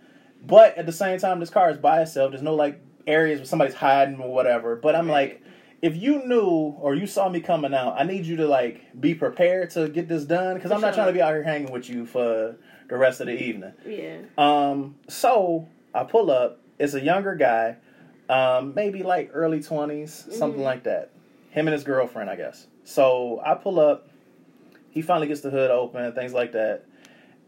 but 0.46 0.78
at 0.78 0.86
the 0.86 0.92
same 0.92 1.20
time, 1.20 1.40
this 1.40 1.50
car 1.50 1.70
is 1.70 1.78
by 1.78 2.02
itself. 2.02 2.32
There's 2.32 2.44
no 2.44 2.56
like 2.56 2.82
areas 3.08 3.40
where 3.40 3.46
somebody's 3.46 3.76
hiding 3.76 4.20
or 4.20 4.32
whatever. 4.34 4.76
But 4.76 4.96
I'm 4.96 5.08
Right. 5.08 5.40
like, 5.40 5.44
if 5.82 5.96
you 5.96 6.26
knew 6.26 6.46
or 6.80 6.96
you 6.96 7.08
saw 7.08 7.30
me 7.30 7.40
coming 7.40 7.74
out, 7.74 7.96
I 8.00 8.04
need 8.04 8.26
you 8.26 8.36
to 8.38 8.48
like 8.48 9.00
be 9.00 9.16
prepared 9.16 9.70
to 9.72 9.88
get 9.90 10.08
this 10.08 10.26
done 10.26 10.56
because 10.56 10.72
I'm 10.72 10.82
not 10.82 10.90
sure. 10.90 10.96
trying 11.04 11.08
to 11.08 11.14
be 11.14 11.22
out 11.22 11.34
here 11.34 11.44
hanging 11.44 11.72
with 11.72 11.90
you 11.90 12.06
for 12.06 12.56
the 12.90 12.98
rest 12.98 13.22
of 13.22 13.28
the 13.28 13.42
evening. 13.42 13.74
Yeah. 13.86 14.18
Um, 14.38 14.96
so 15.08 15.68
I 15.94 16.04
pull 16.04 16.32
up. 16.32 16.60
It's 16.80 16.94
a 16.94 17.02
younger 17.02 17.36
guy, 17.36 17.78
um, 18.30 18.74
maybe 18.76 19.04
like 19.04 19.32
early 19.34 19.60
20s, 19.60 20.28
something 20.34 20.62
Mhm. 20.62 20.66
like 20.66 20.84
that. 20.84 21.12
Him 21.52 21.68
and 21.68 21.74
his 21.74 21.84
girlfriend, 21.84 22.30
I 22.30 22.36
guess. 22.36 22.68
So 22.84 23.42
I 23.46 23.56
pull 23.56 23.80
up. 23.80 24.08
He 24.92 25.02
finally 25.02 25.28
gets 25.28 25.42
the 25.42 25.50
hood 25.50 25.72
open, 25.72 26.12
things 26.14 26.34
like 26.34 26.54
that. 26.54 26.86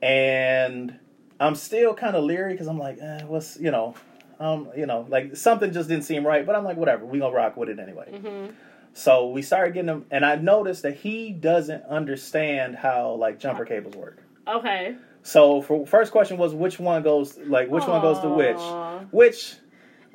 And 0.01 0.97
I'm 1.39 1.55
still 1.55 1.93
kind 1.93 2.15
of 2.15 2.23
leery 2.23 2.53
because 2.53 2.67
I'm 2.67 2.77
like, 2.77 2.97
eh, 3.01 3.23
what's, 3.23 3.59
you 3.59 3.71
know, 3.71 3.95
um, 4.41 4.69
you 4.75 4.85
know, 4.85 5.05
like 5.09 5.35
something 5.35 5.71
just 5.71 5.87
didn't 5.89 6.03
seem 6.05 6.25
right. 6.25 6.45
But 6.45 6.55
I'm 6.55 6.63
like, 6.63 6.77
whatever, 6.77 7.05
we 7.05 7.19
gonna 7.19 7.35
rock 7.35 7.55
with 7.57 7.69
it 7.69 7.79
anyway. 7.79 8.19
hmm 8.19 8.47
So 8.93 9.29
we 9.29 9.41
started 9.41 9.73
getting 9.73 9.89
him, 9.89 10.05
and 10.11 10.25
I 10.25 10.35
noticed 10.35 10.83
that 10.83 10.95
he 10.97 11.31
doesn't 11.31 11.83
understand 11.85 12.75
how 12.75 13.13
like 13.13 13.39
jumper 13.39 13.65
cables 13.65 13.95
work. 13.95 14.21
Okay. 14.47 14.95
So 15.23 15.61
for 15.61 15.85
first 15.85 16.11
question 16.11 16.37
was 16.37 16.53
which 16.53 16.79
one 16.79 17.03
goes 17.03 17.37
like 17.37 17.69
which 17.69 17.85
one 17.85 18.01
goes 18.01 18.19
to 18.21 18.29
which? 18.29 18.59
Which 19.11 19.55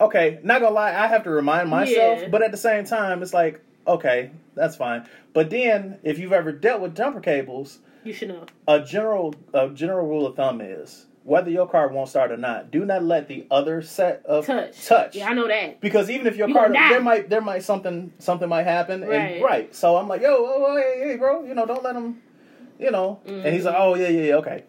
okay, 0.01 0.41
not 0.43 0.61
gonna 0.61 0.75
lie, 0.75 0.91
I 0.95 1.07
have 1.07 1.23
to 1.25 1.31
remind 1.31 1.71
myself, 1.71 2.23
Yeah. 2.23 2.29
but 2.29 2.43
at 2.43 2.51
the 2.51 2.57
same 2.59 2.85
time 2.85 3.23
it's 3.23 3.33
like, 3.33 3.61
okay, 3.87 4.31
that's 4.55 4.77
fine. 4.77 5.07
But 5.33 5.49
then 5.51 5.99
if 6.03 6.19
you've 6.19 6.33
ever 6.33 6.51
dealt 6.53 6.81
with 6.83 6.97
jumper 6.97 7.21
cables, 7.21 7.79
You 8.05 8.13
should 8.13 8.29
know. 8.29 8.45
a 8.67 8.81
general 8.81 9.35
a 9.55 9.69
general 9.71 10.07
rule 10.07 10.27
of 10.27 10.35
thumb 10.37 10.61
is 10.61 11.07
whether 11.27 11.51
your 11.51 11.69
car 11.69 11.89
won't 11.89 12.09
start 12.09 12.31
or 12.31 12.37
not, 12.37 12.71
do 12.71 12.85
not 12.85 13.03
let 13.03 13.27
the 13.27 13.47
other 13.51 13.83
set 13.83 14.25
of 14.25 14.47
Touch. 14.47 14.87
touch. 14.87 15.17
Yeah, 15.17 15.29
I 15.29 15.35
know 15.35 15.49
that. 15.49 15.81
Because 15.81 16.09
even 16.09 16.27
if 16.29 16.37
your 16.37 16.49
You 16.49 16.55
car, 16.55 16.69
there 16.71 17.01
might 17.01 17.29
there 17.29 17.41
might 17.41 17.65
something 17.65 18.13
something 18.19 18.49
might 18.49 18.63
happen, 18.65 19.01
Right. 19.03 19.13
and 19.35 19.43
right. 19.43 19.75
So 19.75 19.97
I'm 19.97 20.07
like, 20.09 20.23
yo, 20.23 20.29
oh, 20.39 20.77
hey, 20.77 21.09
hey, 21.09 21.17
bro, 21.17 21.45
you 21.45 21.55
know, 21.55 21.67
don't 21.67 21.83
let 21.83 21.97
him, 21.97 22.23
you 22.79 22.91
know. 22.93 23.21
And 23.27 23.47
he's 23.55 23.65
like, 23.65 23.75
Mhm. 23.75 23.81
oh 23.81 23.95
yeah, 23.97 24.09
yeah, 24.09 24.23
yeah, 24.23 24.35
okay. 24.37 24.65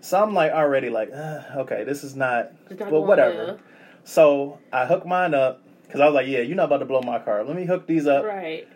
So 0.00 0.20
I'm 0.20 0.34
like 0.34 0.50
already 0.52 0.90
like, 0.90 1.10
uh, 1.12 1.42
okay, 1.58 1.84
this 1.84 2.02
is 2.02 2.16
not, 2.16 2.50
but 2.90 3.02
whatever. 3.02 3.60
So 4.02 4.58
I 4.72 4.86
hook 4.86 5.06
mine 5.06 5.32
up 5.34 5.62
because 5.86 6.00
I 6.00 6.06
was 6.06 6.14
like, 6.14 6.26
yeah, 6.26 6.40
you're 6.40 6.56
not 6.56 6.64
about 6.64 6.78
to 6.78 6.84
blow 6.86 7.00
my 7.02 7.20
car. 7.20 7.44
Let 7.44 7.54
me 7.54 7.64
hook 7.64 7.86
these 7.86 8.08
up. 8.08 8.24
Right. 8.24 8.66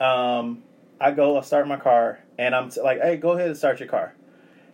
Um, 0.00 0.62
I 1.00 1.10
go, 1.10 1.36
I 1.36 1.40
start 1.40 1.66
my 1.66 1.78
car, 1.78 2.20
and 2.38 2.54
I'm 2.54 2.70
t- 2.70 2.80
like, 2.80 3.00
hey, 3.00 3.16
go 3.16 3.32
ahead 3.32 3.48
and 3.48 3.56
start 3.56 3.80
your 3.80 3.88
car. 3.88 4.14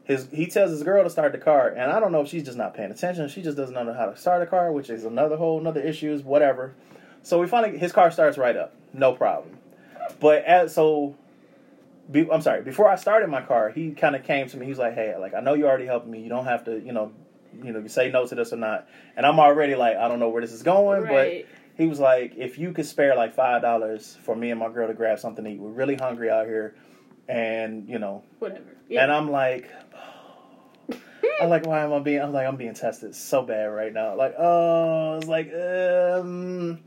His 0.06 0.28
he 0.32 0.46
tells 0.46 0.70
his 0.70 0.82
girl 0.84 1.02
to 1.02 1.10
start 1.10 1.32
the 1.32 1.38
car, 1.38 1.68
and 1.68 1.90
I 1.90 1.98
don't 1.98 2.12
know 2.12 2.20
if 2.20 2.28
she's 2.28 2.44
just 2.44 2.56
not 2.56 2.74
paying 2.74 2.90
attention. 2.90 3.28
She 3.28 3.42
just 3.42 3.56
doesn't 3.56 3.74
know 3.74 3.92
how 3.92 4.06
to 4.06 4.16
start 4.16 4.40
a 4.40 4.46
car, 4.46 4.70
which 4.72 4.88
is 4.88 5.04
another 5.04 5.36
whole 5.36 5.60
another 5.60 5.80
issues, 5.80 6.22
whatever. 6.22 6.74
So 7.22 7.40
we 7.40 7.48
finally 7.48 7.76
his 7.76 7.90
car 7.92 8.10
starts 8.12 8.38
right 8.38 8.56
up, 8.56 8.72
no 8.92 9.12
problem. 9.12 9.58
But 10.20 10.44
as 10.44 10.72
so, 10.74 11.16
be, 12.10 12.30
I'm 12.30 12.40
sorry. 12.40 12.62
Before 12.62 12.88
I 12.88 12.94
started 12.94 13.28
my 13.28 13.42
car, 13.42 13.70
he 13.70 13.90
kind 13.90 14.14
of 14.14 14.22
came 14.22 14.48
to 14.48 14.56
me. 14.56 14.66
He 14.66 14.70
was 14.70 14.78
like, 14.78 14.94
"Hey, 14.94 15.16
like 15.18 15.34
I 15.34 15.40
know 15.40 15.54
you 15.54 15.66
already 15.66 15.86
helped 15.86 16.06
me. 16.06 16.20
You 16.22 16.28
don't 16.28 16.44
have 16.44 16.64
to, 16.66 16.78
you 16.78 16.92
know, 16.92 17.10
you 17.62 17.72
know, 17.72 17.80
you 17.80 17.88
say 17.88 18.08
no 18.10 18.26
to 18.28 18.34
this 18.36 18.52
or 18.52 18.56
not." 18.56 18.86
And 19.16 19.26
I'm 19.26 19.40
already 19.40 19.74
like, 19.74 19.96
I 19.96 20.06
don't 20.06 20.20
know 20.20 20.28
where 20.28 20.40
this 20.40 20.52
is 20.52 20.62
going, 20.62 21.02
but 21.02 21.46
he 21.76 21.86
was 21.86 21.98
like, 21.98 22.34
if 22.36 22.58
you 22.58 22.72
could 22.72 22.86
spare 22.86 23.16
like 23.16 23.34
five 23.34 23.60
dollars 23.60 24.16
for 24.22 24.36
me 24.36 24.50
and 24.52 24.60
my 24.60 24.68
girl 24.68 24.86
to 24.86 24.94
grab 24.94 25.18
something 25.18 25.44
to 25.44 25.50
eat, 25.50 25.58
we're 25.58 25.70
really 25.70 25.96
hungry 25.96 26.30
out 26.30 26.46
here, 26.46 26.76
and 27.28 27.88
you 27.88 27.98
know, 27.98 28.22
Whatever. 28.38 28.62
Yeah. 28.88 29.02
and 29.02 29.12
I'm 29.12 29.30
like, 29.32 29.68
I'm 31.40 31.48
like, 31.50 31.66
why 31.66 31.82
am 31.82 31.92
I 31.92 31.98
being? 32.00 32.20
I'm 32.22 32.32
like, 32.32 32.46
I'm 32.46 32.56
being 32.56 32.74
tested 32.74 33.14
so 33.14 33.42
bad 33.42 33.64
right 33.66 33.92
now. 33.92 34.14
Like, 34.16 34.34
oh, 34.38 35.16
it's 35.16 35.26
like, 35.28 35.52
um, 35.54 36.80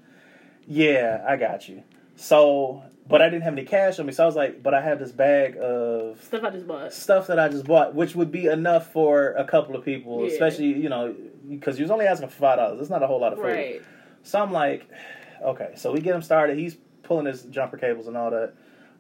yeah, 0.68 1.24
I 1.28 1.36
got 1.38 1.68
you. 1.70 1.84
So, 2.16 2.84
but 3.08 3.22
I 3.22 3.30
didn't 3.30 3.44
have 3.44 3.54
any 3.54 3.64
cash 3.66 3.98
on 4.00 4.06
me, 4.06 4.12
so 4.14 4.24
I 4.24 4.26
was 4.26 4.36
like, 4.36 4.62
but 4.62 4.74
I 4.74 4.82
have 4.82 5.00
this 5.00 5.12
bag 5.12 5.58
of 5.60 6.22
Stuff 6.24 6.44
I 6.44 6.50
just 6.52 6.68
bought. 6.68 6.94
stuff 6.94 7.28
that 7.28 7.40
I 7.40 7.48
just 7.50 7.66
bought, 7.66 7.96
which 7.96 8.16
would 8.16 8.32
be 8.32 8.46
enough 8.48 8.92
for 8.92 9.32
a 9.34 9.46
couple 9.46 9.76
of 9.76 9.84
people, 9.86 10.22
Yeah. 10.26 10.32
especially 10.34 10.66
you 10.66 10.90
know, 10.90 11.16
because 11.50 11.78
he 11.78 11.82
was 11.84 11.92
only 11.92 12.06
asking 12.06 12.30
for 12.30 12.36
five 12.36 12.58
dollars. 12.58 12.82
It's 12.82 12.90
not 12.90 13.02
a 13.04 13.08
whole 13.08 13.22
lot 13.22 13.34
of 13.34 13.40
food. 13.40 13.46
Right. 13.48 13.82
So 14.24 14.42
I'm 14.42 14.52
like, 14.52 14.88
okay. 15.42 15.72
So 15.76 15.92
we 15.94 16.02
get 16.02 16.14
him 16.14 16.22
started. 16.22 16.58
He's 16.58 16.76
pulling 17.04 17.26
his 17.26 17.44
jumper 17.44 17.78
cables 17.78 18.08
and 18.08 18.18
all 18.18 18.30
that. 18.32 18.54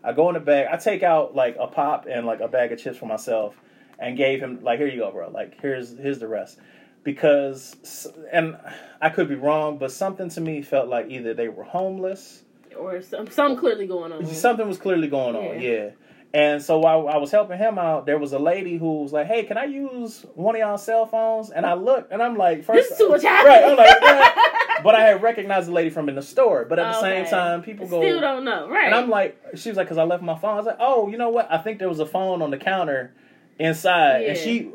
I 0.04 0.14
go 0.14 0.30
in 0.30 0.34
the 0.36 0.40
bag. 0.40 0.68
I 0.72 0.78
take 0.78 1.04
out 1.04 1.36
like 1.36 1.58
a 1.60 1.68
pop 1.68 2.08
and 2.10 2.26
like 2.26 2.40
a 2.40 2.48
bag 2.48 2.72
of 2.72 2.80
chips 2.82 2.98
for 2.98 3.06
myself, 3.06 3.54
and 4.00 4.18
gave 4.18 4.42
him 4.42 4.60
like, 4.64 4.80
here 4.80 4.88
you 4.88 5.00
go, 5.00 5.12
bro. 5.12 5.30
Like 5.30 5.60
here's 5.62 5.98
here's 5.98 6.20
the 6.20 6.28
rest. 6.28 6.58
Because 7.04 8.08
and 8.32 8.58
I 9.02 9.10
could 9.10 9.30
be 9.30 9.36
wrong, 9.36 9.78
but 9.78 9.92
something 9.92 10.30
to 10.30 10.42
me 10.42 10.62
felt 10.62 10.90
like 10.90 11.08
either 11.10 11.34
they 11.34 11.48
were 11.48 11.64
homeless, 11.64 12.44
Or 12.78 13.02
some 13.02 13.30
some 13.30 13.56
clearly 13.56 13.88
going 13.88 14.12
on. 14.12 14.26
something 14.28 14.68
was 14.68 14.78
clearly 14.78 15.08
going 15.08 15.36
on. 15.36 15.62
Yeah. 15.62 15.72
Yeah. 15.72 15.90
And 16.32 16.62
so 16.62 16.78
while 16.78 17.08
I 17.08 17.18
was 17.18 17.32
helping 17.32 17.58
him 17.58 17.80
out, 17.80 18.06
there 18.06 18.20
was 18.20 18.34
a 18.34 18.40
lady 18.40 18.78
who 18.78 19.02
was 19.02 19.12
like, 19.12 19.26
"Hey, 19.26 19.44
can 19.44 19.58
I 19.58 19.64
use 19.64 20.24
one 20.36 20.56
of 20.56 20.60
y'all 20.60 20.78
cell 20.78 21.08
phones?" 21.08 21.50
And 21.50 21.66
I 21.66 21.74
looked, 21.74 22.12
and 22.12 22.22
I'm 22.22 22.38
like, 22.38 22.64
first, 22.64 22.90
This 22.90 22.92
is 22.92 22.98
too 23.00 23.10
much 23.10 23.24
right?" 23.24 23.64
I'm 23.64 23.76
like, 23.78 23.98
"Yeah." 24.02 24.50
but 24.84 24.96
I 24.96 25.02
had 25.02 25.22
recognized 25.22 25.68
the 25.68 25.74
lady 25.74 25.90
from 25.90 26.10
in 26.10 26.16
the 26.16 26.22
store. 26.22 26.66
But 26.66 26.80
at 26.80 26.92
the 26.92 26.98
oh, 26.98 27.02
same 27.02 27.26
time, 27.26 27.62
people 27.62 27.88
go, 27.88 28.02
Still 28.02 28.22
don't 28.22 28.46
know. 28.46 28.70
Right. 28.70 28.86
and 28.86 28.96
I'm 28.96 29.10
like, 29.10 29.38
she 29.56 29.70
was 29.70 29.78
like, 29.78 29.88
because 29.88 29.98
I 29.98 30.04
left 30.04 30.24
my 30.24 30.38
phone. 30.38 30.54
I 30.54 30.58
was 30.58 30.66
like, 30.66 30.78
oh, 30.80 31.10
you 31.10 31.18
know 31.18 31.30
what? 31.30 31.52
I 31.52 31.58
think 31.58 31.80
there 31.80 31.90
was 31.90 32.00
a 32.00 32.06
phone 32.06 32.42
on 32.42 32.52
the 32.52 32.58
counter 32.58 33.14
inside. 33.60 34.22
And 34.24 34.38
she, 34.38 34.72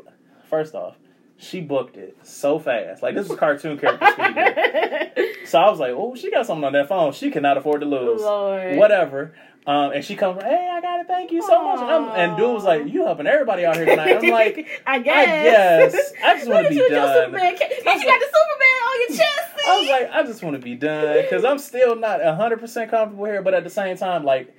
first 0.49 0.75
off, 0.75 0.95
She 1.37 1.59
booked 1.61 1.97
it 1.97 2.15
so 2.23 2.59
fast. 2.59 3.03
Like 3.03 3.15
this 3.15 3.27
was 3.27 3.37
cartoon 3.37 3.77
character 3.77 4.05
speed. 4.11 5.25
So 5.45 5.59
I 5.59 5.69
was 5.69 5.79
like, 5.79 5.91
oh, 5.95 6.15
she 6.15 6.31
got 6.31 6.47
something 6.47 6.63
on 6.63 6.73
that 6.73 6.87
phone. 6.89 7.13
She 7.13 7.29
cannot 7.29 7.55
afford 7.57 7.81
to 7.81 7.85
lose. 7.87 8.19
Lord. 8.21 8.77
Whatever. 8.77 9.35
Um, 9.67 9.91
and 9.91 10.03
she 10.03 10.15
comes, 10.15 10.41
hey, 10.41 10.69
I 10.71 10.81
got 10.81 11.01
it. 11.01 11.07
Thank 11.07 11.31
you 11.31 11.41
so 11.43 11.63
much. 11.63 11.81
And, 11.81 11.89
I'm- 11.91 12.09
and 12.15 12.35
dude 12.37 12.51
was 12.51 12.63
like, 12.63 12.87
you 12.87 13.05
helping 13.05 13.27
everybody 13.27 13.63
out 13.63 13.75
here 13.75 13.85
tonight. 13.85 14.15
I'm 14.17 14.31
like, 14.31 14.67
I 14.87 14.95
I 14.95 14.99
guess. 14.99 15.93
guess. 15.93 16.11
I 16.23 16.33
just 16.37 16.49
want 16.49 16.63
to 16.63 16.69
be 16.69 16.75
you 16.77 16.89
done. 16.89 17.25
Superman 17.25 17.53
you 17.53 17.59
got 17.59 18.19
the 18.19 18.25
Superman 18.25 18.81
on 18.87 18.99
your 19.01 19.17
chest. 19.17 19.49
I 19.67 19.79
was 19.79 19.89
like, 19.89 20.11
I 20.11 20.23
just 20.23 20.43
want 20.43 20.55
to 20.55 20.61
be 20.61 20.75
done 20.75 21.21
because 21.21 21.45
I'm 21.45 21.59
still 21.59 21.95
not 21.95 22.21
100% 22.21 22.89
comfortable 22.89 23.25
here. 23.25 23.43
But 23.43 23.53
at 23.53 23.63
the 23.63 23.69
same 23.69 23.97
time, 23.97 24.23
like, 24.23 24.51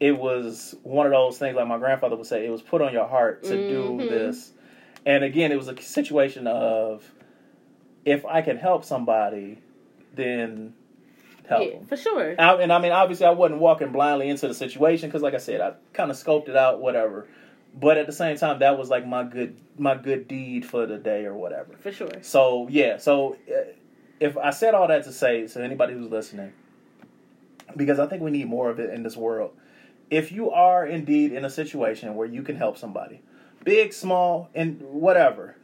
it 0.00 0.12
was 0.16 0.74
one 0.82 1.06
of 1.06 1.12
those 1.12 1.38
things, 1.38 1.56
like 1.56 1.66
my 1.66 1.78
grandfather 1.78 2.16
would 2.16 2.26
say, 2.26 2.46
it 2.46 2.50
was 2.50 2.62
put 2.62 2.80
on 2.80 2.92
your 2.92 3.06
heart 3.06 3.42
to 3.44 3.54
Mhm. 3.54 3.68
do 3.68 4.08
this. 4.08 4.52
And 5.04 5.24
again, 5.24 5.52
it 5.52 5.56
was 5.56 5.68
a 5.68 5.80
situation 5.80 6.46
of 6.46 7.12
if 8.04 8.24
I 8.24 8.42
can 8.42 8.56
help 8.58 8.84
somebody, 8.84 9.58
then 10.14 10.74
help 11.48 11.64
yeah, 11.64 11.78
them. 11.78 11.86
for 11.86 11.96
sure. 11.96 12.34
I, 12.38 12.54
and 12.54 12.72
I 12.72 12.78
mean, 12.80 12.92
obviously, 12.92 13.26
I 13.26 13.30
wasn't 13.30 13.60
walking 13.60 13.90
blindly 13.90 14.28
into 14.28 14.46
the 14.48 14.54
situation 14.54 15.08
because, 15.08 15.22
like 15.22 15.34
I 15.34 15.38
said, 15.38 15.60
I 15.60 15.72
kind 15.92 16.10
of 16.10 16.16
scoped 16.16 16.48
it 16.48 16.56
out, 16.56 16.80
whatever. 16.80 17.26
But 17.74 17.96
at 17.98 18.06
the 18.06 18.12
same 18.12 18.36
time, 18.36 18.60
that 18.60 18.78
was 18.78 18.88
like 18.90 19.06
my 19.06 19.24
good 19.24 19.56
my 19.76 19.94
good 19.94 20.26
deed 20.26 20.64
for 20.64 20.86
the 20.86 20.96
day 20.98 21.26
or 21.26 21.34
whatever. 21.34 21.74
For 21.78 21.92
sure. 21.92 22.08
So 22.22 22.66
yeah, 22.70 22.96
so 22.96 23.36
uh, 23.48 23.72
if 24.20 24.36
I 24.36 24.50
said 24.50 24.74
all 24.74 24.88
that 24.88 25.04
to 25.04 25.12
say, 25.12 25.46
so 25.46 25.60
anybody 25.60 25.92
who's 25.94 26.10
listening, 26.10 26.52
because 27.76 27.98
I 27.98 28.06
think 28.06 28.22
we 28.22 28.30
need 28.30 28.48
more 28.48 28.70
of 28.70 28.80
it 28.80 28.90
in 28.90 29.02
this 29.02 29.16
world. 29.16 29.52
If 30.10 30.32
you 30.32 30.50
are 30.50 30.86
indeed 30.86 31.32
in 31.32 31.44
a 31.44 31.50
situation 31.50 32.14
where 32.14 32.26
you 32.26 32.42
can 32.42 32.56
help 32.56 32.78
somebody, 32.78 33.20
big, 33.64 33.92
small, 33.92 34.48
and 34.54 34.80
whatever, 34.82 35.56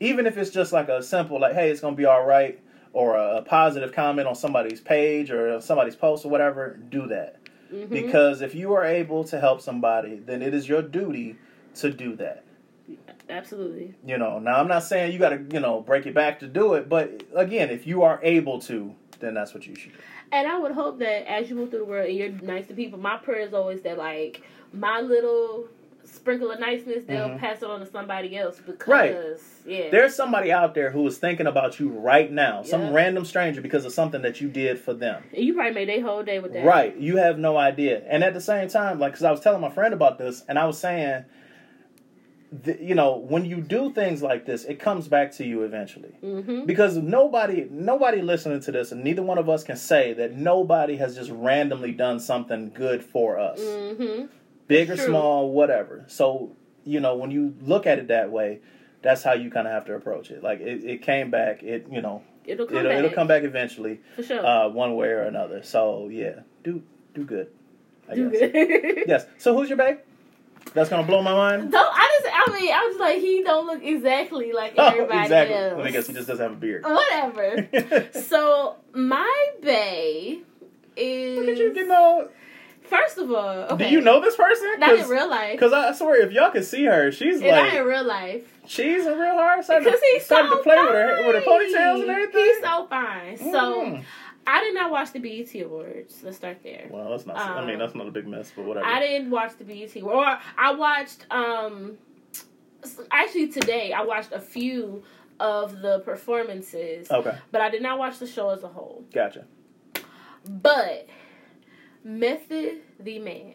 even 0.00 0.26
if 0.26 0.36
it's 0.36 0.50
just 0.50 0.72
like 0.72 0.88
a 0.88 1.02
simple 1.02 1.40
like, 1.40 1.54
hey, 1.54 1.70
it's 1.70 1.80
gonna 1.80 1.96
be 1.96 2.06
all 2.06 2.24
right, 2.24 2.58
or 2.92 3.16
a, 3.16 3.38
a 3.38 3.42
positive 3.42 3.92
comment 3.92 4.26
on 4.28 4.34
somebody's 4.34 4.80
page 4.80 5.30
or 5.30 5.60
somebody's 5.60 5.96
post 5.96 6.24
or 6.24 6.28
whatever, 6.30 6.78
do 6.88 7.06
that. 7.08 7.36
Mhm. 7.72 7.88
Because 7.88 8.40
if 8.42 8.54
you 8.54 8.74
are 8.74 8.84
able 8.84 9.24
to 9.24 9.40
help 9.40 9.60
somebody, 9.60 10.16
then 10.16 10.42
it 10.42 10.52
is 10.54 10.68
your 10.68 10.82
duty 10.82 11.36
to 11.76 11.90
do 11.90 12.16
that. 12.16 12.44
Absolutely. 13.30 13.94
You 14.04 14.18
know, 14.18 14.38
now 14.38 14.56
I'm 14.56 14.68
not 14.68 14.82
saying 14.82 15.12
you 15.12 15.18
got 15.18 15.30
to, 15.30 15.42
you 15.52 15.60
know, 15.60 15.80
break 15.80 16.04
your 16.04 16.12
back 16.14 16.40
to 16.40 16.46
do 16.46 16.74
it, 16.74 16.88
but 16.88 17.22
again, 17.34 17.70
if 17.70 17.86
you 17.86 18.02
are 18.02 18.20
able 18.22 18.60
to, 18.62 18.94
then 19.20 19.34
that's 19.34 19.54
what 19.54 19.66
you 19.66 19.74
should 19.74 19.92
do. 19.92 19.98
And 20.32 20.48
I 20.48 20.58
would 20.58 20.72
hope 20.72 20.98
that 21.00 21.30
as 21.30 21.50
you 21.50 21.56
move 21.56 21.70
through 21.70 21.80
the 21.80 21.84
world 21.84 22.08
and 22.08 22.16
you're 22.16 22.30
nice 22.30 22.66
to 22.68 22.74
people, 22.74 22.98
my 22.98 23.18
prayer 23.18 23.40
is 23.46 23.52
always 23.52 23.82
that 23.82 23.98
like 23.98 24.42
my 24.72 25.00
little 25.00 25.66
sprinkle 26.04 26.50
of 26.50 26.58
niceness, 26.58 27.04
they'll 27.04 27.28
Mhm. 27.30 27.38
pass 27.38 27.62
it 27.62 27.68
on 27.70 27.80
to 27.80 27.86
somebody 27.86 28.36
else 28.36 28.60
because 28.64 28.88
Right. 28.88 29.16
yeah. 29.66 29.90
There's 29.90 30.14
somebody 30.14 30.50
out 30.52 30.74
there 30.74 30.90
who 30.90 31.06
is 31.06 31.18
thinking 31.18 31.46
about 31.46 31.78
you 31.78 31.88
right 31.90 32.30
now, 32.30 32.62
some 32.62 32.92
random 32.92 33.24
stranger 33.24 33.60
because 33.60 33.84
of 33.84 33.92
something 33.92 34.22
that 34.22 34.40
you 34.40 34.48
did 34.48 34.78
for 34.78 34.94
them. 34.94 35.22
And 35.34 35.44
you 35.44 35.54
probably 35.54 35.72
made 35.74 35.88
their 35.88 36.02
whole 36.02 36.22
day 36.22 36.38
with 36.38 36.52
that. 36.54 36.64
Right. 36.64 36.96
You 36.96 37.16
have 37.16 37.38
no 37.38 37.56
idea. 37.56 38.02
And 38.08 38.24
at 38.24 38.34
the 38.34 38.40
same 38.40 38.68
time, 38.68 38.98
like, 38.98 39.12
because 39.12 39.24
I 39.24 39.30
was 39.30 39.40
telling 39.40 39.60
my 39.60 39.70
friend 39.70 39.94
about 39.94 40.18
this, 40.18 40.44
and 40.48 40.58
I 40.58 40.66
was 40.66 40.78
saying, 40.78 41.24
th- 42.64 42.80
you 42.80 42.94
know, 42.94 43.16
when 43.16 43.44
you 43.44 43.60
do 43.60 43.92
things 43.92 44.22
like 44.22 44.46
this, 44.46 44.64
it 44.64 44.78
comes 44.78 45.08
back 45.08 45.32
to 45.32 45.44
you 45.46 45.62
eventually. 45.62 46.14
Mm-hmm. 46.22 46.64
Because 46.66 46.96
nobody, 46.96 47.66
nobody 47.70 48.22
listening 48.22 48.60
to 48.62 48.72
this, 48.72 48.92
and 48.92 49.02
neither 49.04 49.22
one 49.22 49.38
of 49.38 49.48
us 49.48 49.64
can 49.64 49.76
say 49.76 50.12
that 50.14 50.32
nobody 50.36 50.96
has 50.96 51.14
just 51.14 51.30
randomly 51.30 51.92
done 51.92 52.20
something 52.20 52.70
good 52.74 53.02
for 53.04 53.38
us, 53.38 53.60
Mm-hmm. 53.60 54.26
big 54.68 54.90
or 54.90 54.96
True. 54.96 55.06
small, 55.06 55.50
whatever. 55.52 56.04
So, 56.08 56.56
you 56.84 57.00
know, 57.00 57.16
when 57.16 57.30
you 57.30 57.54
look 57.62 57.86
at 57.86 57.98
it 57.98 58.08
that 58.08 58.30
way, 58.30 58.60
that's 59.02 59.22
how 59.22 59.32
you 59.32 59.50
kind 59.50 59.66
of 59.66 59.72
have 59.72 59.84
to 59.86 59.94
approach 59.94 60.30
it. 60.30 60.42
Like 60.42 60.60
it, 60.60 60.84
it 60.84 61.02
came 61.02 61.30
back. 61.30 61.62
It, 61.62 61.86
you 61.90 62.00
know, 62.00 62.22
It'll 62.44 62.66
come 62.66 62.76
it'll, 62.78 62.88
back. 62.90 62.98
it'll 62.98 63.10
come 63.10 63.26
back 63.28 63.42
eventually, 63.44 64.00
for 64.16 64.22
sure. 64.22 64.44
uh, 64.44 64.68
one 64.68 64.94
way 64.96 65.08
or 65.08 65.22
another. 65.22 65.62
So 65.62 66.08
yeah, 66.08 66.40
do 66.64 66.82
do 67.14 67.24
good. 67.24 67.48
I 68.08 68.14
Do 68.16 68.30
guess. 68.30 68.40
good. 68.52 69.04
Yes. 69.08 69.26
So 69.38 69.54
who's 69.56 69.68
your 69.68 69.78
babe? 69.78 69.98
That's 70.74 70.88
gonna 70.90 71.06
blow 71.06 71.22
my 71.22 71.32
mind. 71.34 71.70
Don't 71.72 71.92
I 71.94 72.20
just 72.22 72.34
I 72.34 72.60
mean 72.60 72.72
I 72.72 72.86
was 72.86 72.96
like 72.98 73.18
he 73.20 73.42
don't 73.42 73.66
look 73.66 73.82
exactly 73.82 74.52
like 74.52 74.74
Oh, 74.78 74.86
everybody 74.88 75.20
exactly. 75.22 75.54
else. 75.56 75.76
Let 75.76 75.84
me 75.86 75.92
guess. 75.92 76.06
He 76.06 76.12
just 76.14 76.28
doesn't 76.28 76.42
have 76.42 76.52
a 76.52 76.56
beard. 76.60 76.84
Whatever. 76.84 77.68
so 78.28 78.76
my 78.94 79.46
bay 79.62 80.40
is 80.96 81.38
Look 81.38 81.48
at 81.48 81.56
you 81.58 81.74
getting 81.74 81.90
all. 81.90 82.28
First 82.84 83.16
of 83.16 83.30
all, 83.30 83.48
okay. 83.72 83.86
Do 83.88 83.90
you 83.90 84.00
know 84.02 84.20
this 84.20 84.36
person? 84.36 84.68
Not 84.78 84.98
in 84.98 85.08
real 85.08 85.28
life. 85.30 85.52
Because 85.52 85.72
I 85.72 85.92
swear, 85.92 86.20
if 86.20 86.32
y'all 86.32 86.50
could 86.50 86.64
see 86.66 86.84
her, 86.84 87.10
she's 87.10 87.36
And 87.40 87.46
not 87.50 87.72
in 87.72 87.84
real 87.84 88.04
life. 88.04 88.42
she's 88.66 89.06
a 89.06 89.16
real 89.16 89.32
hard. 89.34 89.60
Because 89.66 90.00
he's 90.12 90.26
so 90.26 90.34
started 90.34 90.50
to 90.50 90.56
play 90.62 90.76
fine. 90.76 90.84
with 90.86 90.94
her 90.94 91.26
with 91.26 91.36
her 91.36 91.50
ponytails 91.50 92.02
and 92.02 92.10
everything. 92.10 92.44
He's 92.44 92.60
so 92.62 92.86
fine. 92.88 93.38
So 93.38 93.82
Mm. 93.82 94.04
I 94.46 94.60
did 94.64 94.74
not 94.74 94.90
watch 94.90 95.12
the 95.12 95.20
BET 95.20 95.54
Awards. 95.62 96.20
Let's 96.24 96.36
start 96.36 96.58
there. 96.62 96.88
well, 96.90 97.10
that's 97.10 97.26
not. 97.26 97.36
I 97.36 97.60
mean, 97.64 97.74
Um, 97.74 97.78
that's 97.80 97.94
not 97.94 98.08
a 98.08 98.10
big 98.10 98.26
mess, 98.26 98.52
but 98.54 98.64
whatever. 98.64 98.86
I 98.86 99.00
didn't 99.00 99.30
watch 99.30 99.52
the 99.58 99.64
BET 99.64 99.94
Awards. 99.96 100.16
Or 100.16 100.38
I 100.58 100.74
watched 100.74 101.26
um 101.30 101.98
actually 103.12 103.48
today 103.48 103.92
I 103.92 104.02
watched 104.02 104.32
a 104.32 104.40
few 104.40 105.04
of 105.38 105.80
the 105.80 106.00
performances, 106.00 107.10
okay, 107.10 107.36
but 107.52 107.60
I 107.60 107.70
did 107.70 107.82
not 107.82 107.98
watch 107.98 108.18
the 108.18 108.26
show 108.26 108.50
as 108.50 108.62
a 108.64 108.68
whole. 108.68 109.04
gotcha. 109.12 109.44
But 110.48 111.06
Method 112.04 112.80
the 112.98 113.18
Man. 113.20 113.54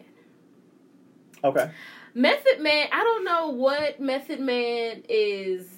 Okay, 1.44 1.70
Method 2.14 2.60
Man, 2.60 2.88
I 2.92 3.02
don't 3.04 3.24
know 3.24 3.50
what 3.50 4.00
Method 4.00 4.40
Man 4.40 5.02
is 5.08 5.68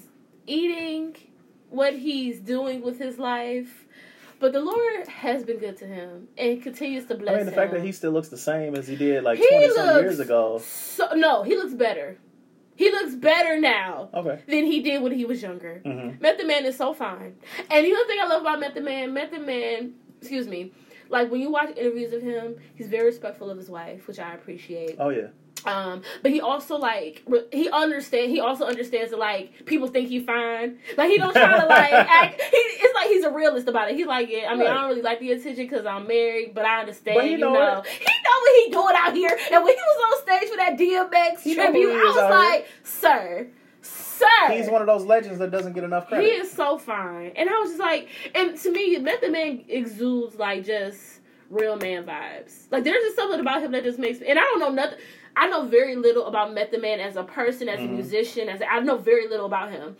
eating, 0.47 1.17
what 1.69 1.95
he's 1.95 2.39
doing 2.41 2.81
with 2.83 2.99
his 2.99 3.19
life, 3.19 3.85
but 4.41 4.53
the 4.53 4.61
Lord 4.61 5.07
has 5.09 5.45
been 5.45 5.59
good 5.59 5.77
to 5.79 5.87
him 5.87 6.27
and 6.37 6.63
continues 6.63 7.07
to 7.07 7.15
bless 7.15 7.35
I 7.35 7.37
mean, 7.37 7.47
the 7.47 7.53
him. 7.53 7.57
fact 7.57 7.73
that 7.73 7.83
he 7.83 7.93
still 7.93 8.13
looks 8.13 8.29
the 8.29 8.39
same 8.39 8.75
as 8.75 8.89
he 8.89 8.97
did 8.97 9.23
like 9.23 9.39
He 9.39 9.47
twenty 9.49 9.71
some 9.71 9.97
years 9.97 10.19
ago. 10.19 10.59
so 10.59 11.09
no, 11.15 11.43
he 11.45 11.55
looks 11.57 11.75
better. 11.75 12.19
He 12.77 12.91
looks 12.91 13.15
better 13.15 13.61
now 13.61 14.09
Okay. 14.15 14.43
than 14.49 14.65
he 14.65 14.81
did 14.83 15.03
when 15.03 15.13
he 15.13 15.27
was 15.27 15.43
younger. 15.43 15.81
hmm 15.85 16.13
Method 16.21 16.47
Man 16.47 16.65
is 16.65 16.77
so 16.77 16.95
fine. 16.95 17.37
And 17.71 17.85
the 17.87 17.93
other 17.93 18.05
thing 18.07 18.19
I 18.23 18.27
love 18.27 18.41
about 18.43 18.59
Method 18.59 18.85
Man, 18.85 19.13
Method 19.13 19.45
Man, 19.47 19.95
excuse 20.19 20.49
me, 20.49 20.73
like 21.11 21.31
when 21.31 21.41
you 21.43 21.51
watch 21.51 21.77
interviews 21.77 22.13
of 22.15 22.23
him, 22.23 22.57
he's 22.75 22.89
very 22.89 23.07
respectful 23.07 23.51
of 23.51 23.59
his 23.59 23.69
wife, 23.69 24.07
which 24.09 24.19
I 24.19 24.33
appreciate. 24.35 24.97
Oh 24.99 25.11
yeah. 25.11 25.29
Um, 25.67 26.03
but 26.23 26.31
he 26.31 26.41
also 26.41 26.77
like 26.77 27.23
re- 27.27 27.47
he 27.53 27.69
understand. 27.71 28.31
He 28.31 28.41
also 28.41 28.65
understands 28.67 29.11
that 29.11 29.19
like 29.19 29.67
people 29.67 29.89
think 29.89 30.09
he 30.09 30.21
fine. 30.21 30.79
Like 30.97 31.11
he 31.11 31.19
don't 31.19 31.33
try 31.33 31.61
to 31.61 31.67
like 31.67 31.93
act. 31.93 32.41
He 32.41 32.57
it's 32.57 32.95
like 32.95 33.09
he's 33.09 33.25
a 33.25 33.31
realist 33.31 33.69
about 33.69 33.91
it. 33.91 33.97
He's 33.97 34.07
like, 34.07 34.29
yeah, 34.31 34.49
I 34.51 34.57
mean, 34.57 34.67
I 34.67 34.75
don't 34.75 34.89
really 34.91 35.03
like 35.03 35.21
the 35.21 35.33
attention 35.33 35.67
because 35.67 35.87
I'm 35.87 36.07
married, 36.07 36.55
but 36.55 36.65
I 36.65 36.81
understand. 36.81 37.17
But 37.17 37.31
you 37.31 37.39
know 37.39 37.53
know, 37.53 37.83
he 37.83 38.05
know 38.05 38.41
what 38.41 38.65
he 38.65 38.71
doing 38.71 38.95
out 38.97 39.15
here. 39.15 39.39
And 39.53 39.65
when 39.65 39.75
he 39.75 39.81
was 39.81 40.19
on 40.19 40.23
stage 40.39 40.49
for 40.51 40.57
that 40.57 40.79
DMX 40.79 41.41
He 41.41 41.55
tribute, 41.55 41.93
I 41.93 42.05
was 42.05 42.31
like, 42.31 42.69
sir, 42.85 43.49
sir, 43.83 44.27
He's 44.51 44.69
one 44.69 44.81
of 44.83 44.87
those 44.87 45.05
legends 45.05 45.39
that 45.39 45.51
doesn't 45.51 45.73
get 45.73 45.85
enough 45.85 46.09
credit. 46.09 46.25
he 46.25 46.33
is 46.33 46.51
so 46.51 46.79
fine. 46.79 47.33
And 47.37 47.49
I 47.49 47.59
was 47.61 47.71
just 47.71 47.81
like, 47.81 48.09
and 48.35 48.57
to 48.59 48.73
me, 48.73 48.99
Method 48.99 49.33
Man 49.33 49.65
exudes 49.69 50.37
like 50.37 50.65
just 50.65 51.21
real 51.51 51.77
man 51.77 52.05
vibes. 52.05 52.71
Like 52.71 52.85
there's 52.85 53.03
just 53.03 53.17
something 53.17 53.41
about 53.41 53.63
him 53.63 53.73
that 53.73 53.83
just 53.85 53.99
makes 53.99 54.21
me, 54.21 54.29
and 54.29 54.39
I 54.39 54.43
don't 54.43 54.61
know 54.61 54.71
nothing. 54.71 54.99
I 55.37 55.49
know 55.49 55.65
very 55.65 55.97
little 55.97 56.27
about 56.27 56.53
Method 56.53 56.83
Man 56.83 57.01
as 57.01 57.17
a 57.17 57.23
person, 57.23 57.69
as 57.69 57.81
Mhm. 57.81 57.85
a 57.85 57.93
musician, 57.93 58.49
as 58.49 58.61
a, 58.61 58.71
I 58.73 58.81
know 58.81 58.97
very 58.97 59.29
little 59.29 59.47
about 59.47 59.71
him. 59.71 59.97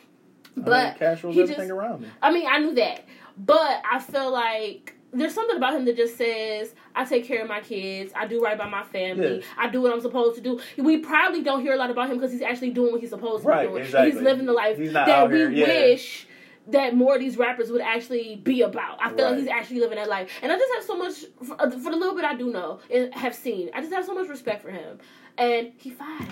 I 0.57 0.59
mean, 0.61 0.65
But 0.65 0.99
cash 0.99 1.23
rules 1.23 1.37
he 1.37 1.43
everything 1.43 1.69
just- 1.69 1.71
around 1.79 2.03
me. 2.03 2.09
I 2.23 2.33
mean, 2.33 2.47
I 2.49 2.59
knew 2.59 2.75
that, 2.75 3.05
but 3.39 3.83
I 3.91 3.99
feel 4.01 4.31
like 4.31 4.95
there's 5.13 5.35
something 5.35 5.57
about 5.57 5.75
him 5.75 5.85
that 5.87 5.97
just 5.97 6.17
says, 6.17 6.75
"I 6.95 7.05
take 7.05 7.25
care 7.25 7.43
of 7.43 7.49
my 7.49 7.61
kids. 7.61 8.13
I 8.15 8.27
do 8.27 8.41
right 8.41 8.57
by 8.59 8.69
my 8.69 8.83
family. 8.85 9.39
Yeah. 9.39 9.43
I 9.59 9.69
do 9.69 9.81
what 9.81 9.93
I'm 9.93 10.01
supposed 10.01 10.37
to 10.37 10.41
do." 10.41 10.61
We 10.77 10.99
probably 10.99 11.43
don't 11.43 11.63
hear 11.63 11.73
a 11.73 11.77
lot 11.77 11.91
about 11.91 12.09
him 12.11 12.17
because 12.19 12.31
he's 12.33 12.43
actually 12.43 12.71
doing 12.71 12.93
what 12.93 13.01
he's 13.01 13.11
supposed 13.11 13.43
to 13.43 13.49
Right, 13.49 13.63
be 13.67 13.73
doing. 13.73 13.83
exactly. 13.85 14.13
He's 14.13 14.21
living 14.21 14.47
the 14.47 14.53
life 14.53 14.77
that 14.77 15.31
we 15.31 15.37
here, 15.39 15.51
yeah. 15.51 15.67
wish 15.67 16.27
that 16.69 16.95
more 16.95 17.15
of 17.15 17.21
these 17.21 17.37
rappers 17.37 17.73
would 17.73 17.81
actually 17.81 18.37
be 18.37 18.63
about. 18.63 18.99
I 19.03 19.09
feel 19.09 19.25
Right. 19.25 19.31
like 19.31 19.39
he's 19.41 19.49
actually 19.49 19.81
living 19.81 19.97
that 19.99 20.09
life, 20.09 20.31
and 20.43 20.53
I 20.53 20.59
just 20.59 20.73
have 20.75 20.85
so 20.85 20.97
much 20.97 21.15
for, 21.43 21.57
for 21.71 21.91
the 21.91 21.97
little 21.97 22.15
bit 22.15 22.25
I 22.25 22.35
do 22.37 22.51
know 22.51 22.79
and 22.93 23.13
have 23.15 23.35
seen. 23.35 23.71
I 23.75 23.81
just 23.81 23.93
have 23.93 24.05
so 24.05 24.15
much 24.15 24.29
respect 24.29 24.63
for 24.63 24.71
him, 24.71 24.99
and 25.41 25.73
he 25.79 25.91
fine. 25.91 26.29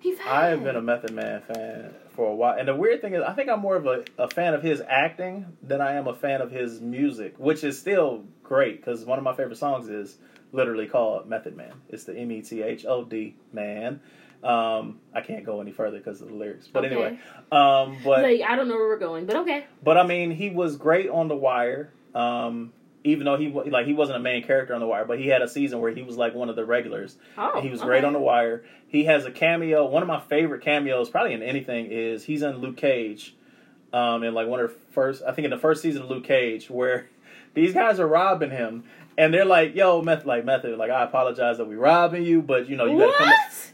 He 0.00 0.12
fine. 0.14 0.26
I 0.28 0.46
have 0.46 0.64
been 0.64 0.76
a 0.76 0.80
Method 0.82 1.12
Man 1.12 1.42
fan 1.42 1.94
for 2.16 2.30
a 2.30 2.34
while, 2.34 2.58
and 2.58 2.66
the 2.66 2.74
weird 2.74 3.00
thing 3.02 3.14
is, 3.14 3.22
I 3.22 3.34
think 3.34 3.48
I'm 3.50 3.60
more 3.60 3.76
of 3.76 3.86
a, 3.86 4.04
a 4.18 4.28
fan 4.28 4.54
of 4.54 4.62
his 4.62 4.82
acting 4.88 5.46
than 5.62 5.80
I 5.80 5.94
am 5.94 6.08
a 6.08 6.14
fan 6.14 6.40
of 6.40 6.50
his 6.50 6.80
music, 6.80 7.34
which 7.38 7.62
is 7.62 7.78
still 7.78 8.24
great 8.42 8.78
because 8.84 9.04
one 9.04 9.18
of 9.18 9.24
my 9.24 9.34
favorite 9.36 9.58
songs 9.58 9.88
is 9.88 10.16
literally 10.52 10.86
called 10.86 11.28
Method 11.28 11.56
Man. 11.56 11.74
It's 11.90 12.04
the 12.04 12.16
M 12.16 12.32
E 12.32 12.40
T 12.42 12.62
H 12.62 12.84
O 12.86 13.04
D 13.04 13.36
Man. 13.52 14.00
Um, 14.42 15.00
I 15.14 15.20
can't 15.20 15.44
go 15.44 15.60
any 15.60 15.70
further 15.70 15.98
because 15.98 16.22
of 16.22 16.28
the 16.28 16.34
lyrics, 16.34 16.66
but 16.66 16.86
Okay. 16.86 16.94
anyway. 16.94 17.18
Um, 17.52 17.98
but 18.02 18.22
like 18.22 18.40
I 18.40 18.56
don't 18.56 18.68
know 18.68 18.74
where 18.76 18.88
we're 18.88 18.98
going, 18.98 19.26
but 19.26 19.36
okay. 19.36 19.66
but 19.84 19.98
I 19.98 20.06
mean, 20.06 20.30
he 20.30 20.48
was 20.48 20.76
great 20.76 21.10
on 21.10 21.28
The 21.28 21.36
Wire. 21.36 21.92
Um, 22.14 22.72
even 23.04 23.24
though 23.24 23.36
he 23.36 23.48
like 23.48 23.86
he 23.86 23.92
wasn't 23.92 24.16
a 24.16 24.20
main 24.20 24.42
character 24.44 24.74
on 24.74 24.80
The 24.80 24.86
Wire, 24.86 25.04
but 25.04 25.18
he 25.18 25.28
had 25.28 25.42
a 25.42 25.48
season 25.48 25.80
where 25.80 25.92
he 25.92 26.02
was 26.02 26.16
like 26.16 26.34
one 26.34 26.48
of 26.48 26.56
the 26.56 26.64
regulars. 26.64 27.16
Oh, 27.38 27.60
he 27.60 27.70
was 27.70 27.80
okay. 27.80 27.88
great 27.88 28.04
on 28.04 28.12
The 28.12 28.20
Wire. 28.20 28.64
He 28.88 29.04
has 29.04 29.24
a 29.24 29.30
cameo. 29.30 29.86
One 29.86 30.02
of 30.02 30.08
my 30.08 30.20
favorite 30.20 30.62
cameos, 30.62 31.08
probably 31.08 31.32
in 31.32 31.42
anything, 31.42 31.86
is 31.86 32.24
he's 32.24 32.42
in 32.42 32.58
Luke 32.58 32.76
Cage. 32.76 33.34
um, 33.92 34.22
in 34.22 34.34
like 34.34 34.46
one 34.46 34.60
of 34.60 34.70
the 34.70 34.76
first, 34.92 35.22
I 35.26 35.32
think 35.32 35.44
in 35.44 35.50
the 35.50 35.58
first 35.58 35.82
season 35.82 36.02
of 36.02 36.10
Luke 36.10 36.24
Cage, 36.24 36.68
where 36.70 37.08
these 37.54 37.72
guys 37.74 37.98
are 38.00 38.06
robbing 38.06 38.50
him, 38.50 38.84
and 39.18 39.32
they're 39.34 39.44
like, 39.44 39.74
"Yo, 39.74 40.02
method, 40.02 40.26
like 40.26 40.44
method, 40.44 40.78
like 40.78 40.90
I 40.90 41.02
apologize 41.02 41.58
that 41.58 41.66
we 41.66 41.76
robbing 41.76 42.22
you, 42.24 42.42
but 42.42 42.68
you 42.68 42.76
know 42.76 42.84
you 42.86 42.98
gotta 42.98 43.12
come." 43.16 43.32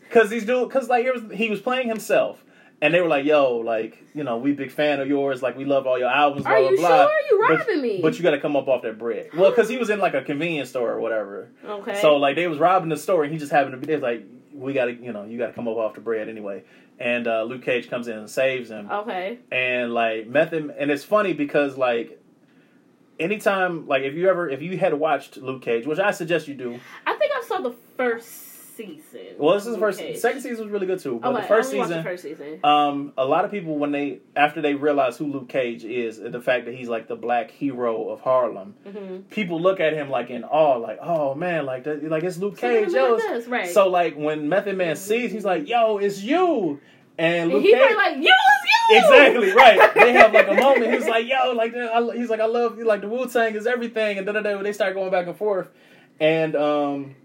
Because 0.08 0.30
he's 0.30 0.46
doing, 0.46 0.68
because 0.68 0.88
like 0.88 1.04
he 1.04 1.10
was, 1.10 1.22
he 1.32 1.50
was 1.50 1.60
playing 1.60 1.88
himself, 1.88 2.42
and 2.82 2.92
they 2.92 3.00
were 3.00 3.08
like, 3.08 3.24
"Yo, 3.24 3.56
like 3.56 4.04
you 4.14 4.22
know, 4.24 4.36
we 4.36 4.52
big 4.52 4.70
fan 4.70 5.00
of 5.00 5.08
yours, 5.08 5.42
like 5.42 5.56
we 5.56 5.64
love 5.64 5.86
all 5.86 5.98
your 5.98 6.08
albums, 6.10 6.44
blah 6.44 6.52
Are 6.52 6.60
blah 6.60 6.70
you 6.70 6.76
blah." 6.78 6.88
sure 7.06 7.10
you 7.30 7.44
But- 7.48 7.58
robbing 7.58 7.82
me? 7.82 8.00
But 8.02 8.16
you 8.16 8.22
got 8.22 8.32
to 8.32 8.40
come 8.40 8.56
up 8.56 8.68
off 8.68 8.82
that 8.82 8.98
bread. 8.98 9.30
Well, 9.34 9.50
because 9.50 9.68
he 9.68 9.76
was 9.78 9.90
in 9.90 9.98
like 9.98 10.14
a 10.14 10.22
convenience 10.22 10.70
store 10.70 10.90
or 10.92 11.00
whatever. 11.00 11.50
okay. 11.64 12.00
So 12.00 12.16
like 12.16 12.36
they 12.36 12.46
was 12.48 12.58
robbing 12.58 12.88
the 12.90 12.96
store, 12.96 13.24
and 13.24 13.32
he 13.32 13.38
just 13.38 13.52
happened 13.52 13.72
to 13.72 13.78
be. 13.78 13.86
They 13.86 13.94
was 13.94 14.02
like, 14.02 14.24
"We 14.52 14.72
got 14.72 14.86
to, 14.86 14.92
you 14.92 15.12
know, 15.12 15.24
you 15.24 15.38
got 15.38 15.48
to 15.48 15.52
come 15.52 15.68
up 15.68 15.76
off 15.76 15.94
the 15.94 16.00
bread 16.00 16.28
anyway." 16.28 16.64
And 16.98 17.26
uh, 17.28 17.42
Luke 17.42 17.62
Cage 17.62 17.90
comes 17.90 18.08
in 18.08 18.16
and 18.16 18.30
saves 18.30 18.70
him, 18.70 18.90
okay. 18.90 19.38
and 19.52 19.92
like 19.92 20.26
Method. 20.28 20.74
And 20.78 20.90
it's 20.90 21.04
funny 21.04 21.34
because 21.34 21.76
like 21.76 22.18
anytime, 23.20 23.86
like 23.86 24.02
if 24.02 24.14
you 24.14 24.28
ever, 24.28 24.48
if 24.48 24.62
you 24.62 24.76
had 24.78 24.94
watched 24.94 25.36
Luke 25.36 25.62
Cage, 25.62 25.86
which 25.86 25.98
I 25.98 26.10
suggest 26.10 26.48
you 26.48 26.54
do. 26.54 26.78
I 27.06 27.14
think 27.14 27.32
I 27.36 27.42
saw 27.46 27.60
the 27.60 27.74
first 27.96 28.45
season. 28.76 29.20
Well, 29.38 29.54
this 29.54 29.66
is 29.66 29.74
the 29.74 29.78
first. 29.80 29.98
Second 30.20 30.40
season 30.42 30.64
was 30.64 30.72
really 30.72 30.86
good 30.86 30.98
too, 31.00 31.18
but 31.22 31.32
okay, 31.32 31.42
the 31.42 31.48
first 31.48 31.68
I 31.74 31.78
only 31.78 31.78
watched 31.78 31.88
season. 31.90 32.04
The 32.04 32.10
first 32.10 32.22
season. 32.22 32.60
Um, 32.64 33.12
a 33.16 33.24
lot 33.24 33.44
of 33.44 33.50
people 33.50 33.78
when 33.78 33.92
they 33.92 34.20
after 34.34 34.60
they 34.60 34.74
realize 34.74 35.16
who 35.16 35.26
Luke 35.26 35.48
Cage 35.48 35.84
is, 35.84 36.18
and 36.18 36.32
the 36.34 36.40
fact 36.40 36.66
that 36.66 36.74
he's 36.74 36.88
like 36.88 37.08
the 37.08 37.16
black 37.16 37.50
hero 37.50 38.08
of 38.10 38.20
Harlem, 38.20 38.74
hmm 38.86 39.16
people 39.30 39.60
look 39.60 39.80
at 39.80 39.92
him 39.92 40.10
like 40.10 40.30
in 40.30 40.44
awe, 40.44 40.76
like, 40.76 40.98
oh 41.02 41.34
man, 41.34 41.64
like 41.66 41.84
that, 41.84 42.04
like 42.08 42.22
it's 42.22 42.36
Luke 42.38 42.58
Cage, 42.58 42.90
So, 42.90 43.16
yo. 43.18 43.34
like 43.36 43.48
right? 43.48 43.68
So 43.70 43.88
like 43.88 44.14
when 44.16 44.48
Method 44.48 44.76
Man 44.76 44.96
sees, 44.96 45.32
he's 45.32 45.44
like, 45.44 45.68
yo, 45.68 45.98
it's 45.98 46.22
you, 46.22 46.80
and 47.18 47.44
and 47.44 47.52
Luke 47.52 47.62
he 47.62 47.72
Cage. 47.72 47.96
like, 47.96 48.16
you 48.16 48.22
was 48.22 48.60
you. 48.64 48.96
Exactly 48.98 49.52
right. 49.52 49.94
They 49.94 50.12
have 50.12 50.32
like 50.32 50.46
a 50.48 50.54
moment. 50.54 50.92
He's 50.94 51.08
like, 51.08 51.26
"Yo, 51.26 51.52
like 51.54 51.74
I, 51.74 52.00
he's 52.14 52.30
like, 52.30 52.38
I 52.38 52.46
love 52.46 52.78
you. 52.78 52.84
Like 52.84 53.00
the 53.00 53.08
Wu 53.08 53.26
Tang 53.28 53.54
is 53.56 53.66
everything." 53.66 54.18
And 54.18 54.28
then 54.28 54.62
they 54.62 54.72
start 54.72 54.94
going 54.94 55.10
back 55.10 55.26
and 55.26 55.36
forth, 55.36 55.68
and 56.20 56.54
um, 56.54 57.16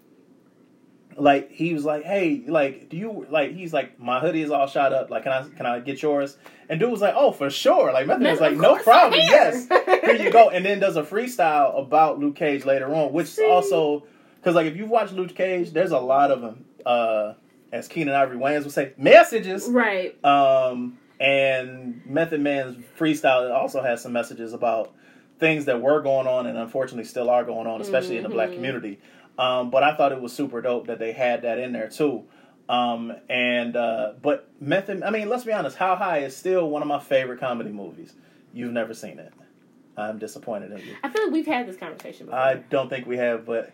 like 1.18 1.52
he 1.52 1.74
was 1.74 1.84
like, 1.86 2.04
"Hey, 2.04 2.44
like, 2.48 2.90
do 2.90 2.98
you 2.98 3.26
like?" 3.30 3.52
He's 3.54 3.74
like, 3.74 4.00
"My 4.00 4.20
hoodie 4.20 4.42
is 4.42 4.52
all 4.52 4.68
shot 4.68 4.94
up. 4.94 5.10
Like, 5.10 5.24
can 5.24 5.32
I 5.32 5.44
can 5.58 5.66
I 5.66 5.80
get 5.80 6.02
yours?" 6.02 6.38
And 6.70 6.80
dude 6.80 6.90
was 6.92 7.02
like, 7.02 7.14
"Oh, 7.18 7.32
for 7.32 7.50
sure." 7.50 7.92
Like 7.92 8.08
Method 8.08 8.28
was 8.28 8.40
like, 8.42 8.56
"No 8.58 8.78
problem. 8.78 9.20
here." 9.20 9.30
Yes, 9.30 9.68
here 9.68 10.16
you 10.16 10.32
go." 10.32 10.50
And 10.54 10.66
then 10.66 10.80
does 10.80 10.96
a 10.98 11.04
freestyle 11.04 11.80
about 11.80 12.20
Luke 12.20 12.36
Cage 12.36 12.66
later 12.66 12.94
on, 12.94 13.12
which 13.14 13.28
See? 13.28 13.46
also 13.46 14.04
because 14.38 14.56
like 14.56 14.66
if 14.68 14.76
you've 14.78 14.90
watched 14.90 15.14
Luke 15.14 15.36
Cage, 15.36 15.72
there's 15.72 15.92
a 15.92 16.00
lot 16.00 16.32
of 16.32 16.42
them. 16.42 16.66
Uh, 16.86 17.34
as 17.74 17.88
Keenen 17.88 18.14
Ivory 18.14 18.38
Wayans 18.38 18.64
would 18.64 18.74
say, 18.74 18.92
messages. 18.98 19.66
right. 19.70 20.14
Um, 20.26 20.98
and 21.22 22.02
Method 22.06 22.42
Man's 22.42 22.76
freestyle 23.00 23.54
also 23.54 23.82
has 23.82 24.02
some 24.02 24.12
messages 24.12 24.52
about 24.54 24.94
things 25.40 25.66
that 25.66 25.82
were 25.82 26.02
going 26.02 26.28
on 26.28 26.48
and 26.48 26.58
unfortunately 26.58 27.06
still 27.06 27.30
are 27.30 27.44
going 27.46 27.68
on, 27.68 27.80
especially 27.82 28.18
in 28.18 28.24
the 28.24 28.30
black 28.30 28.50
Mhm. 28.50 28.56
community. 28.56 29.00
Um, 29.42 29.72
but 29.72 29.82
I 29.84 29.96
thought 29.96 30.12
it 30.12 30.22
was 30.22 30.34
super 30.34 30.62
dope 30.62 30.88
that 30.88 31.00
they 31.00 31.14
had 31.14 31.42
that 31.42 31.58
in 31.58 31.72
there 31.74 31.90
too. 31.90 32.24
Um, 32.70 33.12
and 33.30 33.76
uh, 33.76 34.14
but 34.22 34.48
Method, 34.62 35.04
I 35.04 35.10
mean, 35.10 35.30
let's 35.30 35.44
be 35.44 35.52
honest, 35.52 35.78
How 35.78 35.96
High 35.96 36.20
is 36.20 36.36
still 36.38 36.70
one 36.70 36.82
of 36.82 36.88
my 36.88 37.00
favorite 37.00 37.40
comedy 37.40 37.72
movies. 37.72 38.14
You've 38.54 38.72
never 38.72 38.94
seen 38.94 39.20
it. 39.20 39.34
I'm 39.98 40.20
disappointed 40.20 40.72
in 40.72 40.78
you. 40.80 40.96
I 41.04 41.10
feel 41.10 41.24
like 41.24 41.34
we've 41.34 41.48
had 41.48 41.68
this 41.68 41.76
conversation 41.78 42.28
before. 42.28 42.40
I 42.40 42.56
don't 42.56 42.90
think 42.90 43.08
we 43.08 43.18
have, 43.18 43.46
but 43.46 43.74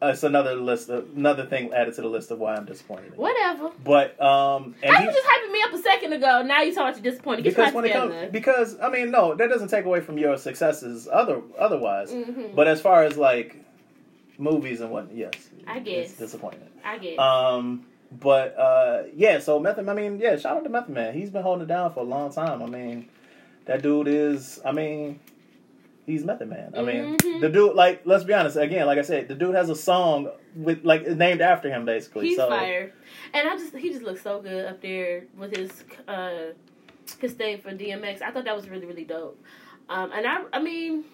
it's 0.00 0.22
another 0.22 0.54
list, 0.54 0.90
of, 0.90 1.08
another 1.16 1.44
thing 1.46 1.72
added 1.72 1.94
to 1.94 2.02
the 2.02 2.08
list 2.08 2.30
of 2.30 2.38
why 2.38 2.54
I'm 2.54 2.66
disappointed. 2.66 3.06
In 3.06 3.12
you. 3.14 3.18
Whatever. 3.20 3.70
But 3.82 4.20
um, 4.22 4.74
and 4.82 4.94
How 4.94 5.00
he- 5.00 5.06
you 5.08 5.12
just 5.12 5.26
hyping 5.26 5.52
me 5.52 5.62
up 5.62 5.72
a 5.72 5.78
second 5.82 6.12
ago? 6.12 6.42
Now 6.42 6.62
you 6.62 6.72
talking 6.74 6.90
about 6.92 7.02
you're 7.04 7.10
disappointed. 7.12 7.42
Get 7.44 7.56
because 7.56 7.72
when 7.74 7.84
it 7.86 7.92
comes 7.92 8.14
because 8.30 8.76
I 8.80 8.90
mean 8.90 9.10
no 9.10 9.34
that 9.34 9.48
doesn't 9.48 9.68
take 9.68 9.86
away 9.86 10.00
from 10.00 10.18
your 10.18 10.36
successes 10.36 11.08
other 11.10 11.40
otherwise 11.58 12.12
Mhm. 12.12 12.54
but 12.54 12.68
as 12.68 12.80
far 12.80 13.02
as 13.04 13.16
like 13.16 13.64
movies 14.38 14.80
and 14.80 14.90
what 14.90 15.12
yes 15.14 15.32
I 15.66 15.78
it's 15.78 15.84
guess. 16.12 16.12
disappointing 16.18 16.60
I 16.84 16.98
guess. 16.98 17.18
um 17.18 17.86
but 18.12 18.56
uh 18.58 19.02
yeah 19.14 19.38
so 19.38 19.58
Method 19.58 19.88
I 19.88 19.94
mean 19.94 20.18
yeah 20.18 20.36
shout 20.36 20.56
out 20.58 20.64
to 20.64 20.70
Method 20.70 20.90
Man 20.94 21.14
he's 21.14 21.30
been 21.30 21.42
holding 21.42 21.64
it 21.64 21.68
down 21.68 21.92
for 21.92 22.00
a 22.00 22.04
long 22.04 22.32
time 22.32 22.62
I 22.62 22.66
mean 22.66 23.08
that 23.64 23.82
dude 23.82 24.08
is 24.08 24.60
I 24.64 24.72
mean 24.72 25.18
he's 26.06 26.24
Method 26.24 26.48
Man 26.48 26.72
I 26.76 26.82
mean 26.82 27.16
Mhm. 27.16 27.40
the 27.40 27.48
dude 27.48 27.74
like 27.74 28.02
let's 28.04 28.24
be 28.24 28.32
honest 28.32 28.56
again 28.56 28.86
like 28.86 28.98
I 28.98 29.02
said 29.02 29.28
the 29.28 29.34
dude 29.34 29.54
has 29.54 29.70
a 29.70 29.74
song 29.76 30.28
with 30.54 30.84
like 30.84 31.06
named 31.08 31.40
after 31.40 31.68
him 31.68 31.84
basically 31.84 32.28
He's 32.28 32.36
so 32.36 32.48
fire, 32.48 32.92
and 33.34 33.48
I 33.48 33.56
just 33.56 33.74
he 33.76 33.90
just 33.90 34.02
looks 34.02 34.22
so 34.22 34.40
good 34.40 34.64
up 34.66 34.80
there 34.80 35.24
with 35.36 35.54
his 35.56 35.70
uh 36.08 36.52
his 37.20 37.34
thing 37.34 37.58
for 37.60 37.70
DMX. 37.72 38.22
I 38.22 38.30
thought 38.30 38.44
that 38.44 38.56
was 38.56 38.68
really 38.68 38.86
really 38.86 39.04
dope. 39.04 39.42
Um, 39.88 40.10
and 40.12 40.26
I 40.26 40.44
I 40.52 40.62
mean. 40.62 41.04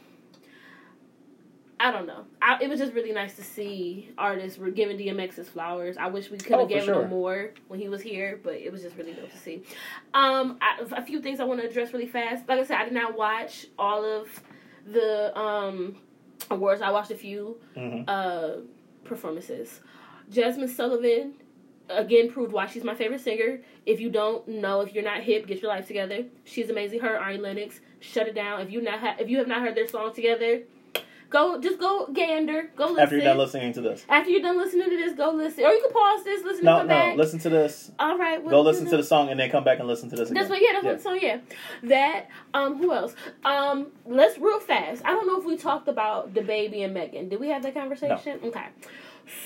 I 1.84 1.90
don't 1.90 2.06
know. 2.06 2.24
I, 2.40 2.58
it 2.62 2.68
was 2.70 2.78
just 2.78 2.92
really 2.92 3.10
nice 3.10 3.34
to 3.34 3.42
see 3.42 4.10
artists 4.16 4.56
were 4.56 4.70
giving 4.70 4.96
DMX 4.96 5.34
his 5.34 5.48
flowers. 5.48 5.96
I 5.96 6.06
wish 6.06 6.30
we 6.30 6.38
could 6.38 6.52
have 6.52 6.60
Oh, 6.60 6.66
given 6.66 6.84
sure. 6.84 7.02
him 7.02 7.10
more 7.10 7.50
when 7.66 7.80
he 7.80 7.88
was 7.88 8.00
here, 8.00 8.38
but 8.42 8.54
it 8.54 8.70
was 8.70 8.82
just 8.82 8.96
really 8.96 9.12
dope 9.14 9.32
to 9.32 9.36
see. 9.38 9.62
Um, 10.14 10.58
I, 10.60 10.80
a 10.96 11.02
few 11.04 11.20
things 11.20 11.40
I 11.40 11.44
want 11.44 11.60
to 11.60 11.66
address 11.68 11.92
really 11.92 12.06
fast. 12.06 12.48
Like 12.48 12.60
I 12.60 12.64
said, 12.64 12.76
I 12.78 12.84
did 12.84 12.92
not 12.92 13.16
watch 13.18 13.66
all 13.78 14.04
of 14.04 14.28
the 14.86 15.36
um 15.36 15.96
awards. 16.50 16.82
I 16.82 16.90
watched 16.92 17.10
a 17.10 17.16
few 17.16 17.58
mhm. 17.76 18.04
uh, 18.06 18.60
performances. 19.04 19.80
Jazmine 20.30 20.68
Sullivan 20.68 21.34
again 21.88 22.30
proved 22.30 22.52
why 22.52 22.66
she's 22.66 22.84
my 22.84 22.94
favorite 22.94 23.20
singer. 23.20 23.60
If 23.86 24.00
you 24.00 24.08
don't 24.08 24.46
know, 24.46 24.82
if 24.82 24.94
you're 24.94 25.04
not 25.04 25.22
hip, 25.22 25.48
get 25.48 25.60
your 25.60 25.70
life 25.70 25.88
together. 25.88 26.24
She's 26.44 26.70
amazing. 26.70 27.00
Her 27.00 27.18
Ari 27.18 27.38
Lennox, 27.38 27.80
Shut 28.00 28.28
It 28.28 28.34
Down. 28.36 28.60
If 28.60 28.70
you 28.70 28.80
not 28.82 29.00
ha- 29.00 29.16
if 29.18 29.28
you 29.28 29.38
have 29.38 29.48
not 29.48 29.62
heard 29.62 29.74
their 29.74 29.88
song 29.88 30.14
together, 30.14 30.62
go 31.32 31.60
just 31.60 31.80
go 31.80 32.06
gander, 32.12 32.70
go 32.76 32.86
listen. 32.86 33.00
after 33.00 33.16
you're 33.16 33.24
done 33.24 33.38
listening 33.38 33.72
to 33.72 33.80
this 33.80 34.04
After 34.08 34.30
you're 34.30 34.42
done 34.42 34.58
listening 34.58 34.90
to 34.90 34.96
this, 34.96 35.14
go 35.14 35.30
listen, 35.32 35.64
or 35.64 35.72
you 35.72 35.80
can 35.80 35.92
pause 35.92 36.24
this, 36.24 36.44
listen, 36.44 36.64
no 36.64 36.80
and 36.80 36.80
come 36.80 36.88
no 36.88 36.94
back. 36.94 37.16
listen 37.16 37.38
to 37.40 37.48
this 37.48 37.90
All 37.98 38.18
right, 38.18 38.46
go 38.46 38.60
listen 38.60 38.86
to 38.86 38.96
the 38.96 39.02
song 39.02 39.30
and 39.30 39.40
then 39.40 39.50
come 39.50 39.64
back 39.64 39.78
and 39.78 39.88
listen 39.88 40.08
to 40.10 40.16
this 40.16 40.30
again 40.30 40.42
That's 40.42 40.50
what, 40.50 40.62
yeah, 40.62 40.80
that's 40.80 40.84
what, 40.84 41.00
so 41.00 41.14
yeah. 41.14 41.38
That, 41.84 42.28
um, 42.54 42.76
who 42.78 42.92
else? 42.92 43.14
Um, 43.44 43.88
let's 44.06 44.38
real 44.38 44.60
fast. 44.60 45.02
I 45.04 45.10
don't 45.10 45.26
know 45.26 45.38
if 45.38 45.44
we 45.44 45.56
talked 45.56 45.88
about 45.88 46.34
DaBaby 46.34 46.84
and 46.84 46.94
Megan. 46.94 47.28
Did 47.28 47.40
we 47.40 47.48
have 47.48 47.62
that 47.62 47.74
conversation? 47.74 48.38
Okay. 48.44 48.66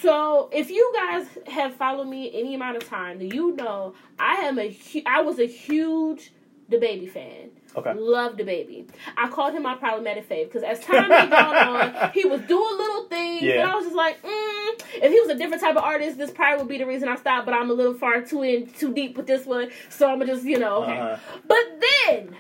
So, 0.01 0.49
if 0.53 0.71
you 0.71 0.93
guys 0.95 1.27
have 1.47 1.75
followed 1.75 2.09
me 2.09 2.31
any 2.35 2.55
amount 2.55 2.79
of 2.79 2.89
time, 2.89 3.21
you 3.21 3.55
know 3.55 3.95
I 4.19 4.35
am 4.37 4.59
a 4.59 4.69
hu- 4.71 5.03
I 5.07 5.21
was 5.21 5.39
a 5.39 5.47
huge 5.47 6.33
DaBaby 6.71 7.11
fan. 7.11 7.51
Okay 7.77 7.95
Love 7.95 8.37
DaBaby. 8.37 8.89
I 9.17 9.29
called 9.29 9.55
him 9.55 9.63
my 9.63 9.75
problematic 9.75 10.29
fave 10.29 10.47
because 10.47 10.63
as 10.63 10.81
time 10.81 11.09
went 11.09 11.33
on, 11.33 12.11
he 12.15 12.25
was 12.25 12.41
doing 12.43 12.77
little 12.77 13.05
things, 13.05 13.43
and 13.43 13.63
I 13.63 13.75
was 13.75 13.85
just 13.85 13.97
like, 13.97 14.23
mm. 14.23 14.81
if 14.95 15.13
he 15.13 15.21
was 15.21 15.29
a 15.31 15.35
different 15.35 15.63
type 15.63 15.77
of 15.77 15.83
artist, 15.83 16.19
this 16.19 16.31
probably 16.31 16.59
would 16.59 16.69
be 16.69 16.79
the 16.79 16.87
reason 16.87 17.09
I 17.09 17.17
stopped. 17.17 17.47
But 17.47 17.55
I'm 17.55 17.71
a 17.71 17.75
little 17.75 17.95
far 17.95 18.23
too 18.23 18.43
in, 18.43 18.67
too 18.69 18.93
deep 18.93 19.17
with 19.17 19.27
this 19.27 19.47
one, 19.47 19.71
so 19.89 20.11
I'm 20.11 20.19
gonna 20.19 20.33
just, 20.33 20.45
you 20.45 20.59
know, 20.59 20.85
okay. 20.85 20.99
Uh-huh. 20.99 21.17
But 21.47 21.83
then 22.09 22.37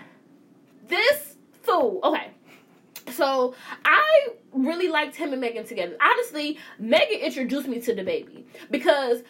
this 0.88 1.36
fool, 1.62 2.00
okay. 2.02 2.30
So 3.12 3.54
I 3.84 4.28
really 4.52 4.88
liked 4.88 5.16
him 5.16 5.32
and 5.32 5.40
Megan 5.40 5.64
together. 5.66 5.96
Honestly, 6.00 6.58
Megan 6.78 7.20
introduced 7.20 7.68
me 7.68 7.80
to 7.80 7.94
DaBaby 7.94 8.44
because 8.70 9.22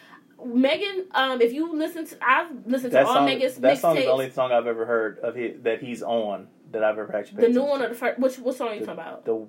Megan, 0.45 1.07
um, 1.11 1.41
if 1.41 1.53
you 1.53 1.73
listen 1.73 2.05
to, 2.05 2.17
I've 2.21 2.51
listened 2.65 2.91
to 2.91 2.97
That 2.97 3.05
all 3.05 3.15
song, 3.15 3.25
Megan's 3.25 3.55
that 3.55 3.79
song 3.79 3.97
is 3.97 4.05
the 4.05 4.11
only 4.11 4.29
song 4.29 4.51
I've 4.51 4.67
ever 4.67 4.85
heard 4.85 5.19
of 5.19 5.35
his, 5.35 5.61
that 5.63 5.81
he's 5.81 6.03
on 6.03 6.47
that 6.71 6.83
I've 6.83 6.97
ever 6.97 7.15
actually. 7.15 7.41
The 7.41 7.49
new 7.49 7.63
one 7.63 7.81
or 7.81 7.89
the 7.89 7.95
first? 7.95 8.19
Which 8.19 8.37
what 8.39 8.55
song 8.55 8.69
are 8.69 8.73
you 8.75 8.79
the, 8.81 8.85
talking 8.85 9.01
about? 9.01 9.25
The 9.25 9.47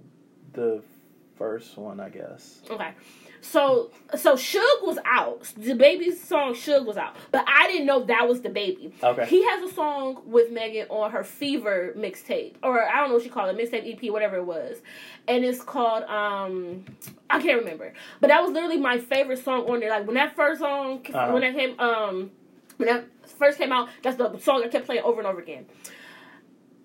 the 0.52 0.82
first 1.36 1.76
one, 1.76 2.00
I 2.00 2.08
guess. 2.08 2.62
Okay. 2.70 2.90
So 3.40 3.90
so 4.16 4.34
Suge 4.34 4.82
was 4.82 4.98
out. 5.04 5.42
DaBaby's 5.60 6.22
song 6.22 6.54
Suge 6.54 6.84
was 6.84 6.96
out. 6.96 7.14
But 7.30 7.44
I 7.46 7.66
didn't 7.66 7.86
know 7.86 8.04
that 8.04 8.28
was 8.28 8.40
DaBaby. 8.40 8.92
Okay. 9.02 9.26
He 9.26 9.44
has 9.48 9.70
a 9.70 9.74
song 9.74 10.22
with 10.26 10.50
Megan 10.50 10.86
on 10.88 11.10
her 11.12 11.22
Fever 11.24 11.92
mixtape. 11.96 12.54
Or 12.62 12.82
I 12.82 12.96
don't 13.00 13.08
know 13.08 13.14
what 13.14 13.22
she 13.22 13.28
called 13.30 13.56
it, 13.56 13.70
mixtape 13.70 14.04
EP, 14.04 14.10
whatever 14.12 14.36
it 14.36 14.44
was. 14.44 14.78
And 15.26 15.44
it's 15.44 15.62
called 15.62 16.04
um 16.04 16.84
I 17.30 17.40
can't 17.40 17.58
remember. 17.60 17.92
But 18.20 18.28
that 18.28 18.42
was 18.42 18.50
literally 18.52 18.78
my 18.78 18.98
favorite 18.98 19.42
song 19.44 19.68
on 19.70 19.80
there. 19.80 19.90
Like 19.90 20.06
when 20.06 20.14
that 20.16 20.34
first 20.36 20.60
song 20.60 21.04
Uh-huh. 21.12 21.32
when 21.32 21.42
that 21.42 21.54
came 21.54 21.78
um 21.78 22.30
when 22.76 22.88
that 22.88 23.06
first 23.38 23.58
came 23.58 23.72
out, 23.72 23.88
that's 24.02 24.16
the 24.16 24.38
song 24.38 24.62
I 24.64 24.68
kept 24.68 24.86
playing 24.86 25.02
over 25.02 25.20
and 25.20 25.26
over 25.26 25.40
again. 25.40 25.66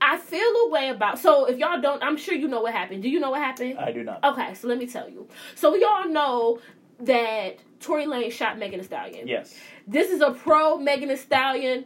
I 0.04 0.18
feel 0.18 0.42
a 0.42 0.70
way 0.70 0.89
about 0.89 1.18
so 1.18 1.46
if 1.46 1.58
y'all 1.58 1.80
don't 1.80 2.04
I'm 2.04 2.18
sure 2.18 2.34
you 2.34 2.50
know 2.50 2.62
what 2.62 2.74
happened. 2.74 3.04
Do 3.04 3.10
you 3.10 3.20
know 3.20 3.32
what 3.32 3.42
happened? 3.42 3.80
I 3.80 3.92
do 3.92 4.04
not. 4.04 4.24
Okay, 4.24 4.54
so 4.54 4.68
let 4.68 4.78
me 4.78 4.86
tell 4.86 5.10
you. 5.10 5.28
So 5.56 5.72
we 5.72 5.84
all 5.84 6.10
know 6.10 6.60
that 7.00 7.58
Tory 7.80 8.06
Lanez 8.06 8.34
shot 8.34 8.60
Megan 8.60 8.80
Thee 8.80 8.86
Stallion. 8.86 9.28
Yes. 9.28 9.56
This 9.88 10.12
is 10.12 10.20
a 10.20 10.32
pro 10.32 10.78
Megan 10.78 11.08
Thee 11.08 11.16
Stallion 11.16 11.86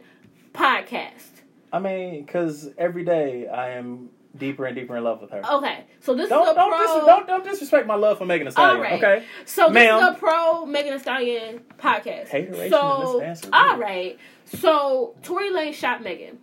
podcast. 0.52 1.42
I 1.72 1.78
mean, 1.78 2.24
because 2.24 2.70
every 2.76 3.04
day 3.04 3.46
I 3.46 3.70
am 3.70 4.08
deeper 4.36 4.66
and 4.66 4.74
deeper 4.74 4.96
in 4.96 5.04
love 5.04 5.20
with 5.20 5.30
her. 5.30 5.42
Okay, 5.54 5.84
so 6.00 6.14
this 6.14 6.28
don't 6.28 6.42
is 6.42 6.52
a 6.52 6.54
don't, 6.54 6.70
pro. 6.70 6.78
dis- 6.78 7.06
don't 7.06 7.26
don't 7.28 7.44
disrespect 7.44 7.86
my 7.86 7.94
love 7.94 8.18
for 8.18 8.26
Megan 8.26 8.46
Thee 8.46 8.50
Stallion. 8.50 8.76
All 8.76 8.82
right. 8.82 9.02
Okay. 9.02 9.26
So 9.44 9.66
this 9.66 9.74
Ma'am. 9.74 9.98
is 10.02 10.16
a 10.16 10.18
pro 10.18 10.66
Megan 10.66 10.94
Thee 10.94 10.98
Stallion 10.98 11.60
podcast. 11.78 12.28
Hateration 12.28 12.70
so 12.70 13.20
this 13.20 13.48
all 13.52 13.78
So 14.44 15.14
Tory 15.22 15.50
Lanez 15.50 15.74
shot 15.74 16.02
Megan. 16.02 16.38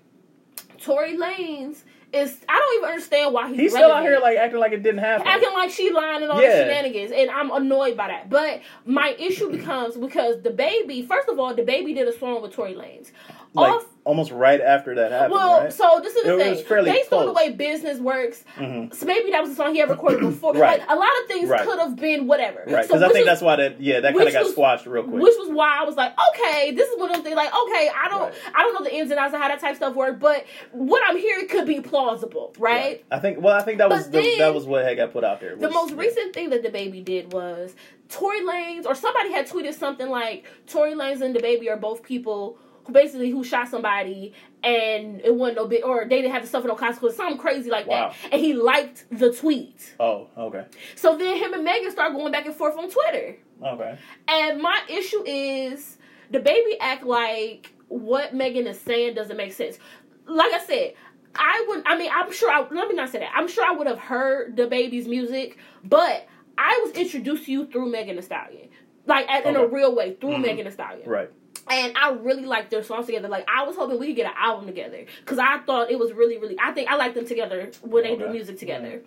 Tory 0.86 1.18
Lanez 1.18 1.84
is 2.14 2.38
I 2.48 2.60
don't 2.60 2.78
even 2.78 2.90
understand 2.92 3.34
why 3.34 3.50
he's 3.50 3.58
He's 3.60 3.72
still 3.74 3.92
out 3.92 4.04
here 4.04 4.20
like 4.22 4.38
acting 4.38 4.60
like 4.60 4.72
it 4.72 4.84
didn't 4.84 5.00
happen. 5.00 5.28
acting 5.28 5.52
like 5.54 5.72
she 5.72 5.92
lying 5.92 6.22
and 6.24 6.32
all 6.32 6.42
Yeah. 6.42 6.50
the 6.58 6.64
shenanigans, 6.64 7.12
and 7.12 7.30
I'm 7.32 7.52
annoyed 7.52 7.98
by 7.98 8.08
that. 8.08 8.30
But 8.30 8.62
my 8.86 9.16
issue 9.20 9.50
becomes 9.52 9.98
because 9.98 10.38
DaBaby, 10.38 11.08
first 11.08 11.28
of 11.28 11.40
all, 11.40 11.54
DaBaby 11.56 11.96
did 11.96 12.08
a 12.08 12.18
song 12.18 12.42
with 12.42 12.54
Tory 12.54 12.74
Lanez. 12.76 13.12
like 13.54 13.74
Off, 13.74 13.86
almost 14.06 14.32
right 14.32 14.62
after 14.62 14.94
that 14.96 15.12
happened, 15.12 15.32
well, 15.34 15.62
right? 15.64 15.74
so 15.74 16.00
this 16.02 16.16
is 16.16 16.24
the 16.24 16.36
It 16.36 16.38
thing. 16.38 16.52
was 16.52 16.62
fairly 16.62 16.92
Based 16.92 17.12
on 17.12 17.26
the 17.26 17.34
way 17.34 17.50
business 17.52 18.00
works, 18.00 18.44
Mhm. 18.56 18.94
so 18.94 19.06
maybe 19.08 19.32
that 19.32 19.42
was 19.42 19.50
a 19.50 19.56
song 19.56 19.74
he 19.74 19.80
had 19.80 19.90
recorded 19.90 20.20
before. 20.32 20.54
Right. 20.54 20.80
Like 20.80 20.90
a 20.90 20.96
lot 20.96 21.10
of 21.24 21.28
things 21.28 21.50
Right. 21.50 21.62
could 21.68 21.80
have 21.80 21.96
been 21.96 22.28
whatever. 22.28 22.64
Right, 22.68 22.86
So 22.86 22.90
because 22.94 23.02
I 23.02 23.08
think 23.08 23.20
is- 23.22 23.26
that's 23.26 23.42
why 23.42 23.56
that 23.56 23.82
yeah 23.82 24.00
that 24.02 24.14
kind 24.16 24.28
of 24.28 24.34
got 24.34 24.44
was- 24.44 24.52
squashed 24.54 24.86
real 24.86 25.04
quick. 25.04 25.22
Which 25.24 25.34
was 25.40 25.50
why 25.50 25.78
I 25.82 25.84
was 25.86 25.96
like, 25.96 26.14
okay, 26.30 26.72
this 26.72 26.88
is 26.88 27.00
one 27.00 27.10
of 27.10 27.18
the 27.18 27.24
things. 27.24 27.36
Like, 27.36 27.50
okay, 27.50 27.90
I 28.00 28.08
don't, 28.10 28.22
Right. 28.22 28.34
I 28.54 28.62
don't 28.62 28.74
know 28.76 28.84
the 28.84 28.96
ins 28.96 29.10
and 29.10 29.20
outs 29.20 29.34
of 29.34 29.42
how 29.42 29.48
that 29.48 29.60
type 29.60 29.72
of 29.72 29.78
stuff 29.78 29.96
works, 29.96 30.18
but 30.22 30.46
what 30.72 31.02
I'm 31.08 31.18
hearing 31.18 31.48
could 31.48 31.66
be 31.66 31.82
plausible, 31.82 32.54
right? 32.60 33.04
I 33.12 33.18
think 33.20 33.42
well 33.42 33.56
I 33.56 33.64
think 33.64 33.80
that 33.80 33.90
was 33.90 34.10
the, 34.12 34.36
that 34.38 34.54
was 34.54 34.66
what 34.66 34.86
had 34.86 34.98
got 34.98 35.14
put 35.14 35.24
out 35.24 35.42
there. 35.42 35.56
The 35.56 35.70
most 35.72 35.94
yeah. 35.96 36.00
recent 36.02 36.34
thing 36.36 36.52
that 36.52 36.64
DaBaby 36.64 37.04
did 37.04 37.34
was 37.34 37.76
Tory 38.08 38.42
Lanez, 38.42 38.86
or 38.86 38.94
somebody 38.94 39.32
had 39.32 39.48
tweeted 39.50 39.74
something 39.74 40.10
like 40.10 40.46
Tory 40.68 40.94
Lanez 40.94 41.22
and 41.22 41.36
DaBaby 41.36 41.68
are 41.72 41.76
both 41.78 42.04
people 42.04 42.60
basically 42.92 43.30
who 43.32 43.44
shot 43.44 43.68
somebody 43.68 44.34
and 44.64 45.22
it 45.22 45.34
wasn't 45.36 45.58
no 45.58 45.68
big, 45.68 45.84
or 45.84 46.06
they 46.10 46.22
didn't 46.22 46.32
have 46.32 46.42
to 46.42 46.48
suffer 46.48 46.68
no 46.68 46.76
consequences, 46.76 47.18
something 47.18 47.38
crazy 47.38 47.70
like 47.70 47.88
Wow. 47.88 48.10
that. 48.22 48.34
And 48.34 48.42
he 48.42 48.54
liked 48.54 49.06
the 49.12 49.32
tweet. 49.34 49.96
Oh, 50.00 50.28
okay, 50.38 50.66
So 50.96 51.18
then 51.18 51.38
him 51.38 51.54
and 51.54 51.64
Megan 51.64 51.92
start 51.92 52.14
going 52.14 52.32
back 52.32 52.46
and 52.46 52.56
forth 52.56 52.78
on 52.78 52.90
Twitter. 52.90 53.38
okay. 53.64 53.98
And 54.28 54.62
my 54.62 54.82
issue 54.90 55.24
is 55.26 55.98
DaBaby 56.32 56.78
act 56.80 57.04
like 57.06 57.74
what 57.88 58.34
Megan 58.34 58.66
is 58.68 58.80
saying 58.80 59.14
doesn't 59.14 59.38
make 59.38 59.54
sense. 59.54 59.78
Like 60.26 60.52
I 60.54 60.60
said, 60.66 60.94
I 61.36 61.66
would. 61.68 61.84
I 61.86 61.98
mean, 61.98 62.10
I'm 62.14 62.32
sure. 62.32 62.50
I, 62.50 62.62
let 62.62 62.88
me 62.88 62.96
not 62.96 63.10
say 63.10 63.20
that. 63.20 63.30
I'm 63.36 63.48
sure 63.48 63.64
I 63.64 63.72
would 63.74 63.88
have 63.88 64.00
heard 64.00 64.56
DaBaby's 64.56 65.08
music, 65.08 65.58
but 65.84 66.26
I 66.58 66.80
was 66.84 66.94
introduced 66.94 67.46
to 67.46 67.52
you 67.52 67.66
through 67.68 67.92
Megan 67.92 68.16
Thee 68.16 68.22
Stallion, 68.22 68.70
like 69.06 69.30
at, 69.30 69.46
in 69.46 69.56
a 69.58 69.68
real 69.68 69.94
way 69.94 70.14
through 70.16 70.32
Mhm. 70.32 70.42
Megan 70.42 70.66
Thee 70.66 70.72
Stallion. 70.72 71.08
Right. 71.08 71.30
And 71.70 71.94
I 71.98 72.12
really 72.12 72.46
liked 72.46 72.70
their 72.70 72.84
songs 72.84 73.08
together. 73.08 73.28
Like 73.28 73.48
I 73.50 73.64
was 73.66 73.76
hoping 73.76 74.00
we 74.00 74.08
could 74.08 74.18
get 74.18 74.28
an 74.28 74.38
album 74.38 74.68
together 74.68 75.04
because 75.22 75.40
I 75.40 75.58
thought 75.60 75.90
it 75.90 75.98
was 75.98 76.14
really, 76.14 76.38
really. 76.38 76.56
I 76.62 76.72
think 76.72 76.90
I 76.90 76.96
like 76.96 77.14
them 77.16 77.26
together 77.28 77.72
when 77.82 78.04
they 78.04 78.16
do 78.16 78.30
music 78.30 78.60
together. 78.60 79.02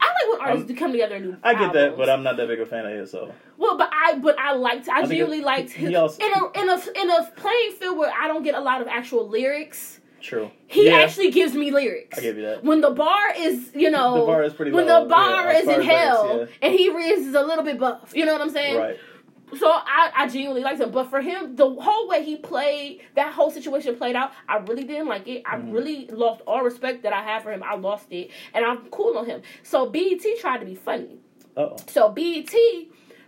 I 0.00 0.06
like 0.06 0.32
when 0.32 0.40
artists 0.40 0.62
Um, 0.70 0.74
do 0.74 0.80
come 0.80 0.90
together 0.92 1.16
and 1.16 1.24
do. 1.24 1.36
I 1.42 1.54
get 1.54 1.72
that, 1.74 1.96
but 1.98 2.08
I'm 2.08 2.22
not 2.22 2.36
that 2.38 2.48
big 2.48 2.58
a 2.60 2.66
fan 2.66 2.86
of 2.86 2.92
his. 2.92 3.10
So 3.10 3.32
Well, 3.58 3.76
but 3.76 3.90
I 3.92 4.18
but 4.18 4.38
I 4.38 4.54
liked 4.54 4.88
I, 4.88 5.00
I 5.00 5.02
genuinely 5.02 5.38
it- 5.40 5.44
liked 5.44 5.70
his 5.70 5.94
also- 5.94 6.24
in 6.24 6.32
a 6.32 6.60
in 6.62 6.68
a 6.70 7.02
in 7.02 7.10
a 7.10 7.30
playing 7.36 7.72
field 7.72 7.98
where 7.98 8.10
I 8.10 8.26
don't 8.26 8.42
get 8.42 8.54
a 8.54 8.60
lot 8.60 8.80
of 8.80 8.88
actual 8.88 9.28
lyrics. 9.28 10.00
true. 10.22 10.50
He 10.68 10.86
yeah, 10.86 10.94
actually 10.96 11.30
gives 11.30 11.52
me 11.54 11.70
lyrics. 11.70 12.16
I 12.18 12.22
give 12.22 12.36
you 12.38 12.44
that. 12.44 12.64
When 12.64 12.80
the 12.80 12.90
bar 12.90 13.34
is, 13.36 13.70
you 13.74 13.90
know, 13.90 14.20
The 14.20 14.26
bar 14.26 14.42
is 14.44 14.54
pretty 14.54 14.70
when 14.72 14.86
low, 14.86 15.02
the 15.02 15.08
bar 15.10 15.52
yeah, 15.52 15.58
is 15.58 15.68
in 15.68 15.82
hell 15.82 16.38
yeah. 16.38 16.46
and 16.62 16.72
he 16.72 16.84
is 16.86 17.34
a 17.34 17.42
little 17.42 17.64
bit 17.64 17.78
buff. 17.78 18.12
You 18.14 18.24
know 18.24 18.32
what 18.32 18.40
I'm 18.40 18.50
saying? 18.50 18.78
Right. 18.78 18.96
So 19.58 19.68
I, 19.70 20.10
I 20.16 20.28
genuinely 20.28 20.62
liked 20.62 20.80
him. 20.80 20.90
But 20.90 21.10
for 21.10 21.20
him, 21.20 21.56
the 21.56 21.68
whole 21.68 22.08
way 22.08 22.24
he 22.24 22.36
played, 22.36 23.00
that 23.16 23.32
whole 23.34 23.50
situation 23.50 23.96
played 23.96 24.16
out, 24.16 24.32
I 24.48 24.56
really 24.58 24.84
didn't 24.84 25.08
like 25.08 25.28
it. 25.28 25.42
I 25.44 25.56
Mhm. 25.56 25.72
really 25.72 26.06
lost 26.06 26.40
all 26.46 26.62
respect 26.62 27.02
that 27.02 27.12
I 27.12 27.22
have 27.22 27.42
for 27.42 27.52
him. 27.52 27.62
I 27.62 27.74
lost 27.76 28.06
it. 28.12 28.30
And 28.54 28.64
I'm 28.64 28.86
cool 28.90 29.18
on 29.18 29.26
him. 29.26 29.42
So 29.62 29.86
BET 29.86 30.22
tried 30.40 30.58
to 30.60 30.66
be 30.66 30.74
funny. 30.74 31.18
Oh. 31.56 31.76
So 31.88 32.08
BET, 32.08 32.50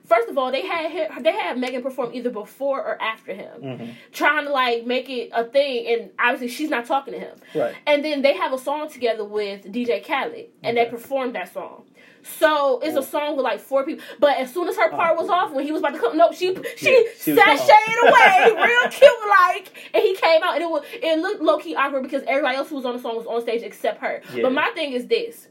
first 0.06 0.28
of 0.28 0.38
all, 0.38 0.50
they 0.50 0.62
had 0.66 0.90
hi- 0.90 1.20
they 1.20 1.32
had 1.32 1.58
Megan 1.58 1.82
perform 1.82 2.10
either 2.14 2.30
before 2.30 2.78
or 2.80 3.00
after 3.02 3.34
him, 3.34 3.60
hmm 3.60 3.84
trying 4.12 4.44
to 4.46 4.50
like 4.50 4.86
make 4.86 5.10
it 5.10 5.28
a 5.32 5.44
thing, 5.44 5.86
and 5.86 6.10
obviously 6.18 6.48
she's 6.48 6.70
not 6.70 6.86
talking 6.86 7.12
to 7.14 7.20
him. 7.20 7.36
Right. 7.54 7.74
And 7.86 8.02
then 8.04 8.22
they 8.22 8.32
have 8.34 8.52
a 8.54 8.58
song 8.58 8.88
together 8.88 9.24
with 9.24 9.70
DJ 9.70 10.00
Khaled, 10.02 10.46
and 10.62 10.76
they 10.76 10.82
Okay. 10.82 10.90
performed 10.90 11.34
that 11.34 11.52
song. 11.52 11.84
So 12.24 12.80
it's 12.82 12.96
a 12.96 13.02
song 13.02 13.36
with 13.36 13.44
like 13.44 13.60
four 13.60 13.84
people, 13.84 14.04
but 14.18 14.38
as 14.38 14.52
soon 14.52 14.68
as 14.68 14.76
her 14.76 14.90
Oh, 14.92 14.96
part 14.96 15.16
was 15.16 15.28
off, 15.28 15.52
when 15.52 15.64
he 15.64 15.72
was 15.72 15.80
about 15.80 15.92
to 15.94 15.98
come, 16.00 16.16
no, 16.16 16.32
she 16.32 16.54
she, 16.76 16.90
Yeah, 16.90 17.10
she 17.20 17.32
sashayed 17.32 18.02
away, 18.02 18.62
real 18.66 18.90
cute 18.90 19.12
like, 19.28 19.90
and 19.92 20.02
he 20.02 20.14
came 20.16 20.42
out, 20.42 20.54
and 20.54 20.62
it 20.62 20.70
was 20.70 20.84
it 20.92 21.18
looked 21.18 21.42
low 21.42 21.58
key 21.58 21.74
awkward 21.76 22.02
because 22.02 22.22
everybody 22.26 22.56
else 22.56 22.68
who 22.70 22.76
was 22.76 22.84
on 22.86 22.94
the 22.96 23.02
song 23.02 23.16
was 23.16 23.26
on 23.26 23.42
stage 23.42 23.62
except 23.62 24.00
her. 24.00 24.22
Yeah. 24.34 24.42
But 24.42 24.52
my 24.52 24.70
thing 24.74 24.92
is 24.92 25.06
this: 25.06 25.48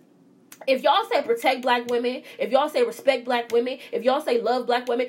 if 0.67 0.81
y'all 0.81 1.03
say 1.11 1.21
protect 1.21 1.61
black 1.61 1.85
women, 1.89 2.23
if 2.39 2.51
y'all 2.51 2.69
say 2.69 2.83
respect 2.83 3.25
black 3.25 3.51
women, 3.51 3.77
if 3.91 4.03
y'all 4.03 4.21
say 4.21 4.41
love 4.41 4.65
black 4.65 4.87
women, 4.87 5.07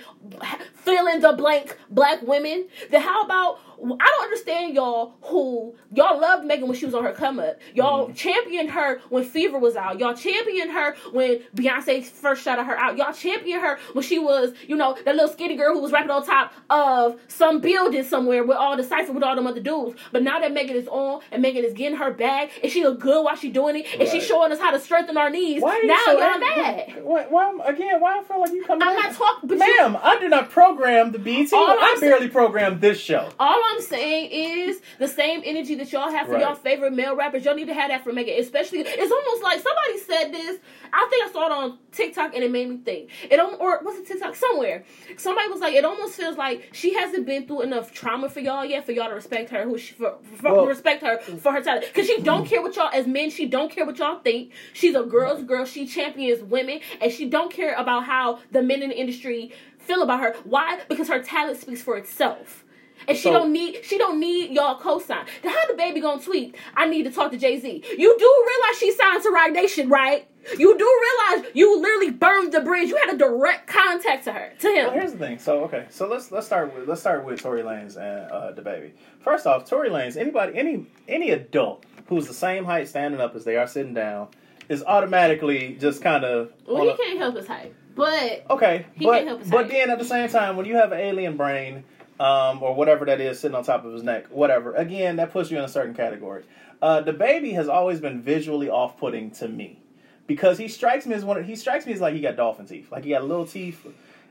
fill 0.75 1.07
in 1.07 1.21
the 1.21 1.33
blank 1.33 1.79
black 1.91 2.23
women, 2.23 2.67
then 2.91 3.01
how 3.01 3.23
about 3.23 3.59
I 3.83 3.87
don't 4.07 4.23
understand 4.25 4.75
y'all 4.75 5.15
who 5.23 5.75
y'all 5.93 6.21
loved 6.21 6.45
Megan 6.47 6.69
when 6.69 6.77
she 6.77 6.87
was 6.87 6.95
on 6.95 7.05
her 7.05 7.13
come 7.13 7.39
up. 7.39 7.59
Y'all 7.75 8.09
Mhm. 8.09 8.17
championed 8.17 8.71
her 8.71 9.01
when 9.09 9.25
Fever 9.25 9.59
was 9.59 9.77
out. 9.77 9.99
Y'all 9.99 10.15
championed 10.15 10.71
her 10.73 10.95
when 11.13 11.41
Beyonce 11.57 12.05
first 12.05 12.43
shouted 12.43 12.65
her 12.65 12.77
out. 12.79 12.97
Y'all 12.97 13.13
championed 13.13 13.63
her 13.63 13.79
when 13.93 14.03
she 14.05 14.19
was, 14.19 14.53
you 14.67 14.77
know, 14.77 14.97
that 15.05 15.15
little 15.15 15.31
skinny 15.31 15.57
girl 15.57 15.75
who 15.75 15.81
was 15.81 15.93
rapping 15.93 16.11
on 16.11 16.25
top 16.25 16.53
of 16.71 17.19
some 17.29 17.61
building 17.61 18.03
somewhere 18.05 18.45
with 18.45 18.57
all 18.57 18.77
the 18.77 18.83
cipher 18.85 19.13
with 19.13 19.23
all 19.23 19.35
them 19.37 19.47
other 19.47 19.61
dudes. 19.61 19.99
But 20.13 20.23
now 20.23 20.39
that 20.41 20.53
Megan 20.53 20.77
is 20.77 20.89
on 20.89 21.21
and 21.31 21.43
Megan 21.43 21.65
is 21.65 21.73
getting 21.73 21.97
her 21.99 22.11
bag 22.13 22.51
and 22.63 22.71
she 22.71 22.83
look 22.85 23.01
good 23.01 23.23
while 23.25 23.37
she 23.37 23.51
doing 23.51 23.77
it 23.77 23.87
and 23.93 24.01
Right. 24.03 24.09
she's 24.11 24.27
showing 24.27 24.53
us 24.53 24.59
how 24.59 24.71
to 24.71 24.79
strengthen 24.79 25.17
our 25.17 25.31
knees. 25.31 25.63
Why 25.63 25.81
now 25.85 25.97
so 26.05 26.13
y'all 26.19 26.39
mad. 26.39 27.01
Why, 27.03 27.27
why, 27.29 27.53
again, 27.65 28.01
why 28.01 28.19
I 28.19 28.23
feel 28.23 28.41
like 28.41 28.53
you 28.53 28.65
come 28.65 28.83
I'm 28.83 28.91
in? 28.91 28.97
not 29.03 29.13
talking, 29.15 29.49
but 29.49 29.59
you, 29.59 29.77
Ma'am, 29.79 29.99
I 30.03 30.19
did 30.19 30.31
not 30.31 30.51
program 30.51 31.13
the 31.13 31.19
BET. 31.19 31.49
I 31.53 31.91
I'm 31.95 32.01
barely 32.01 32.29
programmed 32.29 32.81
this 32.81 32.99
show. 32.99 33.29
All 33.39 33.61
I'm 33.73 33.81
saying 33.81 34.31
is 34.31 34.81
the 34.99 35.09
same 35.09 35.43
energy 35.45 35.75
that 35.77 35.91
y'all 35.93 36.11
have 36.11 36.27
for 36.27 36.35
Right. 36.35 36.43
y'all 36.43 36.55
favorite 36.55 36.93
male 36.93 37.15
rappers. 37.17 37.45
Y'all 37.45 37.55
need 37.55 37.67
to 37.69 37.75
have 37.75 37.91
that 37.91 38.05
for 38.05 38.13
Megan. 38.13 38.39
Especially, 38.39 38.81
it's 38.81 39.13
almost 39.13 39.43
like 39.43 39.61
somebody 39.61 39.99
said 39.99 40.33
this. 40.33 40.61
I 40.93 41.07
think 41.11 41.29
I 41.29 41.33
saw 41.33 41.47
it 41.47 41.53
on 41.53 41.79
TikTok 41.93 42.35
and 42.35 42.45
it 42.45 42.51
made 42.51 42.69
me 42.69 42.77
think. 42.79 43.11
It 43.31 43.37
don't, 43.37 43.61
or 43.61 43.81
was 43.83 43.97
it 43.97 44.07
TikTok 44.07 44.35
somewhere? 44.37 44.85
Somebody 45.17 45.49
was 45.49 45.61
like, 45.61 45.75
it 45.75 45.85
almost 45.85 46.15
feels 46.15 46.37
like 46.37 46.71
she 46.73 46.95
hasn't 46.95 47.27
been 47.27 47.47
through 47.47 47.63
enough 47.63 47.93
trauma 47.93 48.29
for 48.29 48.41
y'all 48.41 48.65
yet 48.65 48.85
for 48.87 48.93
y'all 48.93 49.09
to 49.09 49.15
respect 49.15 49.51
her. 49.51 49.65
Who 49.65 49.79
she 49.79 49.95
for, 49.95 50.17
for 50.37 50.53
Well- 50.55 50.67
respect 50.67 51.03
her 51.03 51.19
for 51.19 51.53
her 51.53 51.61
talent 51.63 51.87
because 51.87 52.07
she 52.07 52.21
don't 52.21 52.47
care 52.47 52.63
what 52.63 52.77
y'all 52.77 52.91
as 52.93 53.07
men. 53.07 53.31
She 53.31 53.47
don't 53.47 53.71
care 53.71 53.85
what 53.85 53.99
y'all 53.99 54.21
think. 54.21 54.53
She's 54.73 54.95
a 54.95 55.03
girl's 55.03 55.43
girl. 55.43 55.65
She 55.65 55.87
champions 55.87 56.43
women 56.43 56.81
and 57.01 57.13
she 57.13 57.29
don't 57.29 57.51
care 57.53 57.75
about 57.75 58.05
how 58.05 58.39
the 58.53 58.63
men 58.63 58.83
in 58.83 58.91
the 58.91 58.99
industry 58.99 59.53
feel 59.79 60.03
about 60.03 60.21
her. 60.21 60.35
Why? 60.45 60.81
Because 60.89 61.09
her 61.09 61.23
talent 61.23 61.61
speaks 61.61 61.83
for 61.83 61.97
itself. 61.97 62.64
And 63.07 63.17
she 63.17 63.25
So- 63.25 63.33
don't 63.33 63.53
need 63.53 63.85
she 63.85 63.99
don't 63.99 64.19
need 64.21 64.51
y'all 64.51 64.79
cosign. 64.81 65.27
Then 65.43 65.53
how 65.53 65.67
DaBaby 65.73 66.01
gonna 66.01 66.23
tweet? 66.23 66.55
I 66.77 66.87
need 66.87 67.05
to 67.05 67.11
talk 67.11 67.31
to 67.33 67.37
Jay 67.39 67.59
Z. 67.59 67.83
You 67.99 68.17
do 68.19 68.45
realize 68.49 68.79
she 68.79 68.93
signed 68.93 69.23
to 69.23 69.31
Roc 69.31 69.51
Nation, 69.53 69.89
right? 69.89 70.27
You 70.59 70.77
do 70.77 71.01
realize 71.33 71.51
you 71.55 71.81
literally 71.81 72.11
burned 72.11 72.53
the 72.53 72.61
bridge. 72.61 72.89
You 72.91 72.97
had 72.97 73.15
a 73.15 73.17
direct 73.17 73.67
contact 73.67 74.25
to 74.25 74.33
her, 74.33 74.53
to 74.59 74.69
him. 74.69 74.87
Well, 74.87 74.95
here's 74.95 75.13
the 75.13 75.19
thing. 75.19 75.39
So 75.39 75.65
okay, 75.65 75.87
so 75.91 76.07
let's 76.07 76.31
let's 76.31 76.47
start 76.47 76.75
with 76.75 76.87
let's 76.89 77.01
start 77.01 77.25
with 77.25 77.41
Tory 77.43 77.63
Lanez 77.63 77.97
and 77.97 78.31
uh, 78.31 78.53
DaBaby. 78.53 78.93
First 79.21 79.47
off, 79.47 79.65
Tory 79.69 79.89
Lanez, 79.91 80.17
anybody, 80.19 80.57
any 80.59 80.87
any 81.09 81.31
adult 81.31 81.85
who's 82.09 82.27
the 82.27 82.35
same 82.35 82.65
height 82.67 82.89
standing 82.89 83.21
up 83.21 83.35
as 83.35 83.45
they 83.45 83.57
are 83.57 83.67
sitting 83.67 83.95
down 83.95 84.29
is 84.69 84.83
automatically 84.85 85.77
just 85.81 86.03
kind 86.03 86.25
of 86.25 86.53
well, 86.67 86.85
he 86.85 86.95
can't 87.03 87.19
help 87.19 87.37
his 87.37 87.47
height, 87.47 87.75
but 87.95 88.45
okay. 88.51 88.87
He 88.95 89.05
but 89.07 89.13
can't 89.17 89.29
help 89.29 89.41
his 89.41 89.51
but 89.51 89.63
height. 89.65 89.71
then 89.71 89.91
at 89.91 89.99
the 89.99 90.05
same 90.05 90.29
time, 90.29 90.57
when 90.57 90.67
you 90.67 90.77
have 90.77 90.93
an 90.93 91.01
alien 91.01 91.37
brain 91.37 91.85
um, 92.21 92.63
or 92.63 92.75
whatever 92.75 93.05
that 93.07 93.21
is 93.21 93.41
sitting 93.41 93.57
on 93.57 93.65
top 93.65 93.85
of 93.85 93.93
his 93.93 94.03
neck, 94.03 94.27
whatever, 94.31 94.75
again 94.75 95.17
that 95.17 95.33
puts 95.33 95.51
you 95.51 95.59
in 95.59 95.65
a 95.65 95.69
certain 95.69 95.95
category. 95.95 96.45
Uh, 96.83 97.03
DaBaby 97.03 97.55
has 97.55 97.69
always 97.69 98.01
been 98.01 98.21
visually 98.21 98.69
off-putting 98.69 99.31
to 99.31 99.49
me 99.49 99.81
because 100.27 100.59
he 100.59 100.69
strikes 100.69 101.07
me 101.07 101.15
as 101.15 101.25
one. 101.25 101.39
Of, 101.39 101.47
he 101.47 101.57
strikes 101.57 101.87
me 101.87 101.93
as 101.93 102.01
like 102.01 102.15
he 102.15 102.21
got 102.21 102.37
dolphin 102.37 102.67
teeth, 102.67 102.91
like 102.93 103.05
he 103.05 103.11
got 103.11 103.25
little 103.25 103.47
teeth, 103.47 103.87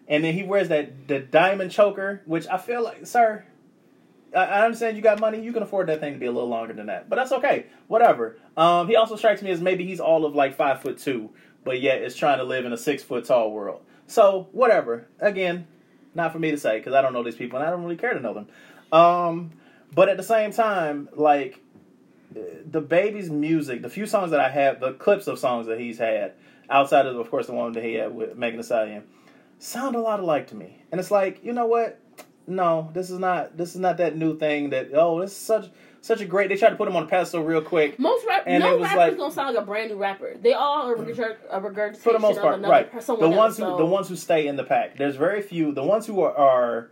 and 0.07 0.23
then 0.23 0.33
he 0.33 0.43
wears 0.43 0.69
that 0.69 1.07
the 1.07 1.19
diamond 1.19 1.71
choker, 1.71 2.21
which 2.25 2.47
I 2.47 2.57
feel 2.57 2.83
like, 2.83 3.05
sir. 3.05 3.43
I 4.35 4.45
I 4.45 4.65
understand 4.65 4.97
you 4.97 5.03
got 5.03 5.19
money. 5.19 5.41
You 5.41 5.53
can 5.53 5.63
afford 5.63 5.87
that 5.87 5.99
thing 5.99 6.13
to 6.13 6.19
be 6.19 6.25
a 6.25 6.31
little 6.31 6.49
longer 6.49 6.73
than 6.73 6.87
that, 6.87 7.09
but 7.09 7.15
that's 7.15 7.31
okay. 7.31 7.67
Whatever. 7.87 8.37
Um, 8.57 8.87
he 8.87 8.95
also 8.95 9.15
strikes 9.15 9.41
me 9.41 9.51
as 9.51 9.61
maybe 9.61 9.85
he's 9.85 9.99
all 9.99 10.25
of 10.25 10.35
like 10.35 10.55
five 10.55 10.81
foot 10.81 10.97
two, 10.99 11.31
but 11.63 11.81
yet 11.81 12.01
is 12.01 12.15
trying 12.15 12.39
to 12.39 12.43
live 12.43 12.65
in 12.65 12.73
a 12.73 12.77
six 12.77 13.03
foot 13.03 13.25
tall 13.25 13.51
world. 13.51 13.81
So 14.07 14.47
whatever. 14.51 15.07
Again, 15.19 15.67
not 16.15 16.31
for 16.31 16.39
me 16.39 16.51
to 16.51 16.57
say 16.57 16.77
because 16.77 16.93
I 16.93 17.01
don't 17.01 17.13
know 17.13 17.23
these 17.23 17.35
people 17.35 17.59
and 17.59 17.67
I 17.67 17.71
don't 17.71 17.83
really 17.83 17.97
care 17.97 18.13
to 18.13 18.19
know 18.19 18.33
them. 18.33 18.47
Um, 18.91 19.51
but 19.93 20.09
at 20.09 20.17
the 20.17 20.23
same 20.23 20.51
time, 20.51 21.09
like 21.15 21.61
DaBaby's 22.33 23.29
music, 23.29 23.81
the 23.81 23.89
few 23.89 24.05
songs 24.05 24.31
that 24.31 24.39
I 24.39 24.49
have, 24.49 24.79
the 24.79 24.93
clips 24.93 25.27
of 25.27 25.39
songs 25.39 25.67
that 25.67 25.79
he's 25.79 25.97
had 25.97 26.33
outside 26.69 27.05
of, 27.05 27.17
of 27.17 27.29
course, 27.29 27.47
the 27.47 27.53
one 27.53 27.73
that 27.73 27.83
he 27.83 27.93
had 27.93 28.13
with 28.13 28.37
Megan 28.37 28.57
Thee 28.57 28.63
Stallion, 28.63 29.03
sound 29.59 29.95
a 29.95 29.99
lot 29.99 30.19
alike 30.19 30.47
to 30.47 30.55
me. 30.55 30.81
And 30.91 30.99
it's 30.99 31.11
like, 31.11 31.43
you 31.43 31.53
know 31.53 31.65
what? 31.65 31.99
No, 32.47 32.89
this 32.93 33.09
is 33.09 33.19
not. 33.19 33.55
This 33.55 33.73
is 33.73 33.79
not 33.79 33.97
that 33.97 34.17
new 34.17 34.37
thing. 34.37 34.71
That 34.71 34.89
oh, 34.93 35.21
this 35.21 35.31
is 35.31 35.37
such 35.37 35.69
such 36.03 36.19
a 36.19 36.25
great. 36.25 36.49
They 36.49 36.57
tried 36.57 36.71
to 36.71 36.75
put 36.75 36.87
him 36.89 36.97
on 36.97 37.03
the 37.03 37.09
pedestal 37.09 37.41
real 37.43 37.61
quick. 37.61 37.97
most 37.97 38.25
rap, 38.27 38.43
And 38.45 38.61
no 38.61 38.73
it 38.75 38.79
was 38.81 38.89
rapper's 38.89 38.97
like- 38.97 39.17
gonna 39.17 39.31
sound 39.31 39.55
like 39.55 39.63
a 39.63 39.65
brand 39.65 39.89
new 39.89 39.95
rapper. 39.97 40.35
They 40.39 40.51
all 40.53 40.89
are 40.89 40.95
a 40.95 41.61
regurgitation 41.61 41.95
for 42.01 42.11
the 42.11 42.19
most 42.19 42.41
part, 42.41 42.61
right? 42.61 42.91
The 42.91 43.29
ones 43.29 43.33
else, 43.33 43.57
who 43.57 43.63
so- 43.63 43.77
the 43.77 43.85
ones 43.85 44.09
who 44.09 44.17
stay 44.17 44.45
in 44.47 44.57
the 44.57 44.65
pack. 44.65 44.97
There's 44.97 45.15
very 45.15 45.41
few. 45.41 45.71
The 45.71 45.81
ones 45.83 46.05
who 46.05 46.21
are, 46.21 46.35
are 46.35 46.89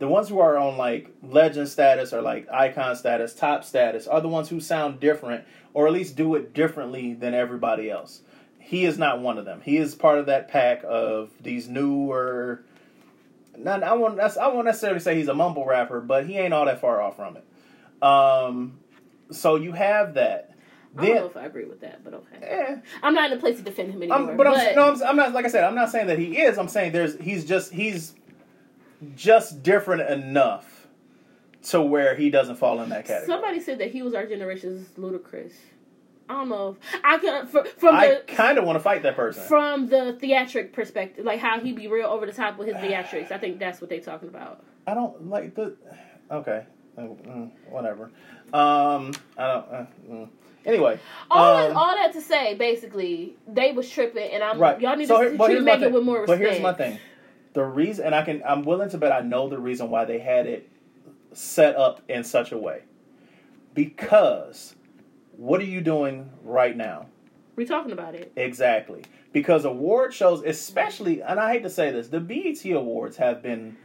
the 0.00 0.06
ones 0.06 0.28
who 0.28 0.38
are 0.38 0.58
on 0.58 0.76
like 0.76 1.08
legend 1.22 1.68
status 1.68 2.12
or 2.12 2.20
like 2.20 2.46
icon 2.52 2.94
status, 2.94 3.34
top 3.34 3.64
status, 3.64 4.06
are 4.06 4.20
the 4.20 4.28
ones 4.28 4.50
who 4.50 4.60
sound 4.60 5.00
different 5.00 5.44
or 5.72 5.86
at 5.86 5.92
least 5.94 6.14
do 6.14 6.34
it 6.34 6.52
differently 6.52 7.14
than 7.14 7.32
everybody 7.32 7.90
else. 7.90 8.20
He 8.58 8.84
is 8.84 8.98
not 8.98 9.20
one 9.20 9.38
of 9.38 9.46
them. 9.46 9.62
He 9.64 9.78
is 9.78 9.94
part 9.94 10.18
of 10.18 10.26
that 10.26 10.48
pack 10.48 10.82
of 10.86 11.30
these 11.40 11.68
newer. 11.70 12.62
Not, 13.56 13.82
I 13.82 13.94
won't. 13.94 14.20
I 14.20 14.48
won't 14.48 14.66
necessarily 14.66 15.00
say 15.00 15.14
he's 15.16 15.28
a 15.28 15.34
mumble 15.34 15.64
rapper, 15.64 16.00
but 16.00 16.26
he 16.26 16.36
ain't 16.38 16.52
all 16.54 16.66
that 16.66 16.80
far 16.80 17.00
off 17.00 17.16
from 17.16 17.36
it. 17.36 17.44
Um, 18.02 18.78
so 19.30 19.56
you 19.56 19.72
have 19.72 20.14
that. 20.14 20.50
Then, 20.94 21.04
I 21.04 21.08
don't 21.08 21.16
know 21.16 21.26
if 21.26 21.36
I 21.38 21.46
agree 21.46 21.64
with 21.64 21.80
that, 21.80 22.04
but 22.04 22.12
okay. 22.12 22.36
Eh, 22.42 22.76
I'm 23.02 23.14
not 23.14 23.32
in 23.32 23.38
a 23.38 23.40
place 23.40 23.56
to 23.56 23.62
defend 23.62 23.92
him 23.92 24.02
anymore. 24.02 24.30
I'm, 24.30 24.36
but, 24.36 24.46
I'm, 24.46 24.74
no, 24.74 24.92
I'm, 24.92 25.02
I'm 25.02 25.16
not. 25.16 25.32
Like 25.32 25.46
I 25.46 25.48
said, 25.48 25.64
I'm 25.64 25.74
not 25.74 25.90
saying 25.90 26.08
that 26.08 26.18
he 26.18 26.38
is. 26.38 26.58
I'm 26.58 26.68
saying 26.68 26.92
there's. 26.92 27.18
He's 27.18 27.46
just. 27.46 27.72
He's 27.72 28.14
just 29.16 29.62
different 29.62 30.10
enough 30.10 30.86
to 31.64 31.80
where 31.80 32.14
he 32.14 32.30
doesn't 32.30 32.56
fall 32.56 32.80
in 32.82 32.90
that 32.90 33.06
category. 33.06 33.26
Somebody 33.26 33.60
said 33.60 33.78
that 33.78 33.90
he 33.90 34.02
was 34.02 34.14
our 34.14 34.26
generation's 34.26 34.88
Ludacris. 34.98 35.52
I 36.28 36.34
don't 36.34 36.48
know. 36.48 36.76
If, 36.80 37.00
I 37.04 37.18
can 37.18 37.46
from, 37.46 37.66
from 37.76 37.94
I 37.94 38.20
kind 38.26 38.58
of 38.58 38.64
want 38.64 38.76
to 38.76 38.80
fight 38.80 39.02
that 39.02 39.16
person. 39.16 39.44
from 39.44 39.88
the 39.88 40.16
theatric 40.20 40.72
perspective, 40.72 41.24
like 41.24 41.40
how 41.40 41.60
he'd 41.60 41.76
be 41.76 41.88
real 41.88 42.06
over 42.06 42.26
the 42.26 42.32
top 42.32 42.58
with 42.58 42.68
his 42.68 42.76
theatrics. 42.78 43.30
I 43.30 43.38
think 43.38 43.58
that's 43.58 43.80
what 43.80 43.90
they're 43.90 44.00
talking 44.00 44.28
about. 44.28 44.64
I 44.86 44.94
don't 44.94 45.28
like 45.28 45.54
the. 45.54 45.76
Okay, 46.30 46.64
Mm, 46.98 47.26
mm, 47.26 47.50
whatever. 47.70 48.04
Um, 48.52 49.12
I 49.38 49.46
don't. 49.46 49.66
Uh, 49.72 49.86
mm. 50.10 50.28
Anyway, 50.64 50.98
All 51.30 51.56
that, 51.56 51.70
um, 51.72 51.76
all 51.76 51.94
that 51.96 52.12
to 52.12 52.20
say, 52.20 52.54
basically, 52.54 53.34
they 53.48 53.72
was 53.72 53.90
tripping, 53.90 54.30
and 54.30 54.44
I'm 54.44 54.58
right. 54.60 54.80
y'all 54.80 54.94
need 54.94 55.08
So 55.08 55.16
to 55.20 55.30
here- 55.30 55.48
here's 55.48 55.64
my 55.64 55.78
thing. 55.78 55.92
with 55.92 56.04
more 56.04 56.20
respect. 56.20 56.40
But 56.40 56.48
here's 56.48 56.60
my 56.62 56.72
thing: 56.72 56.98
the 57.54 57.64
reason, 57.64 58.06
and 58.06 58.14
I 58.14 58.22
can, 58.22 58.42
I'm 58.46 58.62
willing 58.64 58.88
to 58.90 58.98
bet 58.98 59.10
I 59.10 59.20
know 59.22 59.48
the 59.48 59.58
reason 59.58 59.90
why 59.90 60.04
they 60.04 60.18
had 60.20 60.46
it 60.46 60.68
set 61.32 61.74
up 61.76 62.00
in 62.08 62.22
such 62.22 62.52
a 62.52 62.58
way. 62.58 62.82
Because, 63.74 64.76
what 65.36 65.60
are 65.60 65.64
you 65.64 65.80
doing 65.80 66.30
right 66.44 66.76
now? 66.76 67.06
We 67.56 67.64
talking 67.64 67.92
about 67.92 68.14
it. 68.14 68.32
Exactly. 68.36 69.02
Because 69.32 69.64
award 69.64 70.12
shows, 70.14 70.42
especially, 70.44 71.22
and 71.22 71.40
I 71.40 71.52
hate 71.52 71.62
to 71.62 71.70
say 71.70 71.90
this, 71.90 72.08
the 72.08 72.20
BET 72.20 72.64
Awards 72.66 73.16
have 73.16 73.42
been 73.42 73.76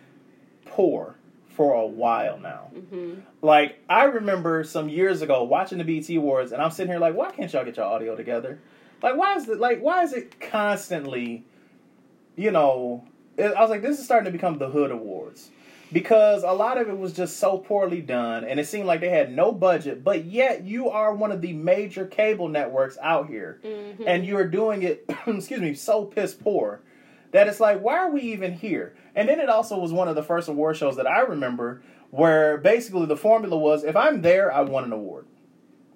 poor 0.65 1.16
for 1.57 1.73
a 1.73 1.87
while 1.87 2.37
now. 2.39 2.69
hmm 2.91 3.15
Like, 3.41 3.79
I 3.89 4.03
remember 4.03 4.63
some 4.63 4.89
years 4.89 5.23
ago 5.23 5.43
watching 5.43 5.79
the 5.79 5.83
BET 5.83 6.07
Awards, 6.15 6.51
and 6.51 6.61
I'm 6.61 6.69
sitting 6.69 6.91
here 6.91 6.99
like, 6.99 7.15
why 7.15 7.31
can't 7.31 7.51
y'all 7.51 7.65
get 7.65 7.77
your 7.77 7.85
audio 7.87 8.15
together? 8.15 8.59
Like, 9.01 9.17
why 9.17 9.35
is 9.35 9.49
it, 9.49 9.59
like, 9.59 9.81
why 9.81 10.03
is 10.03 10.13
it 10.13 10.39
constantly, 10.39 11.43
you 12.35 12.51
know, 12.51 13.03
it, 13.37 13.45
I 13.55 13.61
was 13.61 13.71
like, 13.71 13.81
this 13.81 13.97
is 13.97 14.05
starting 14.05 14.25
to 14.25 14.31
become 14.31 14.59
the 14.59 14.69
Hood 14.69 14.91
Awards. 14.91 15.49
Because 15.91 16.43
a 16.43 16.51
lot 16.51 16.77
of 16.77 16.89
it 16.89 16.97
was 16.97 17.13
just 17.13 17.37
so 17.37 17.57
poorly 17.57 18.01
done, 18.01 18.43
and 18.43 18.59
it 18.59 18.67
seemed 18.67 18.85
like 18.87 18.99
they 18.99 19.09
had 19.09 19.33
no 19.33 19.51
budget, 19.51 20.03
but 20.03 20.25
yet 20.25 20.63
you 20.63 20.89
are 20.89 21.13
one 21.13 21.31
of 21.31 21.41
the 21.41 21.53
major 21.53 22.05
cable 22.05 22.49
networks 22.49 22.97
out 23.01 23.29
here 23.29 23.59
hmm 23.63 24.03
and 24.05 24.25
you're 24.25 24.47
doing 24.47 24.83
it 24.83 25.05
excuse 25.27 25.59
me 25.61 25.73
so 25.73 26.05
piss 26.05 26.33
poor 26.35 26.81
that 27.31 27.47
it's 27.47 27.59
like 27.59 27.81
why 27.81 27.97
are 27.97 28.11
we 28.11 28.21
even 28.21 28.53
here 28.53 28.95
and 29.15 29.27
then 29.29 29.39
it 29.39 29.49
also 29.49 29.77
was 29.77 29.91
one 29.91 30.07
of 30.07 30.15
the 30.15 30.23
first 30.23 30.47
award 30.49 30.75
shows 30.77 30.95
that 30.95 31.07
i 31.07 31.19
remember 31.21 31.81
where 32.11 32.57
basically 32.57 33.05
the 33.05 33.17
formula 33.17 33.57
was 33.57 33.83
if 33.83 33.95
i'm 33.95 34.21
there 34.21 34.53
i 34.53 34.61
won 34.61 34.83
an 34.83 34.91
award 34.93 35.25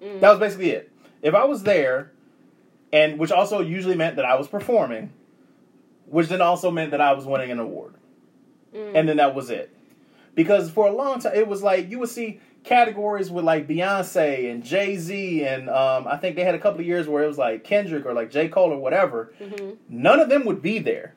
Mm. 0.02 0.20
that 0.20 0.30
was 0.30 0.38
basically 0.40 0.70
it 0.70 0.90
if 1.22 1.32
i 1.34 1.44
was 1.44 1.62
there 1.62 2.10
and 2.92 3.18
which 3.18 3.30
also 3.30 3.60
usually 3.60 3.94
meant 3.94 4.16
that 4.16 4.24
i 4.24 4.34
was 4.34 4.48
performing 4.48 5.12
which 6.06 6.28
then 6.28 6.40
also 6.42 6.70
meant 6.70 6.90
that 6.90 7.00
i 7.00 7.12
was 7.12 7.24
winning 7.24 7.50
an 7.50 7.58
award 7.58 7.94
Mm. 8.74 8.92
and 8.94 9.06
then 9.08 9.18
that 9.18 9.34
was 9.34 9.50
it. 9.50 9.70
Because 10.34 10.70
for 10.70 10.86
a 10.88 10.92
long 10.92 11.20
time, 11.20 11.34
it 11.34 11.46
was 11.46 11.62
like 11.62 11.90
you 11.90 11.98
would 11.98 12.08
see 12.08 12.40
categories 12.64 13.30
with 13.30 13.44
like 13.44 13.68
Beyonce 13.68 14.50
and 14.50 14.64
Jay 14.64 14.96
Z, 14.96 15.44
and 15.44 15.68
um, 15.68 16.06
I 16.08 16.16
think 16.16 16.36
they 16.36 16.42
had 16.44 16.54
a 16.54 16.58
couple 16.58 16.80
of 16.80 16.86
years 16.86 17.06
where 17.06 17.22
it 17.22 17.26
was 17.26 17.36
like 17.36 17.64
Kendrick 17.64 18.06
or 18.06 18.14
like 18.14 18.30
J 18.30 18.48
Cole 18.48 18.72
or 18.72 18.78
whatever. 18.78 19.34
hmm 19.38 19.72
None 19.90 20.20
of 20.20 20.30
them 20.30 20.46
would 20.46 20.62
be 20.62 20.78
there, 20.78 21.14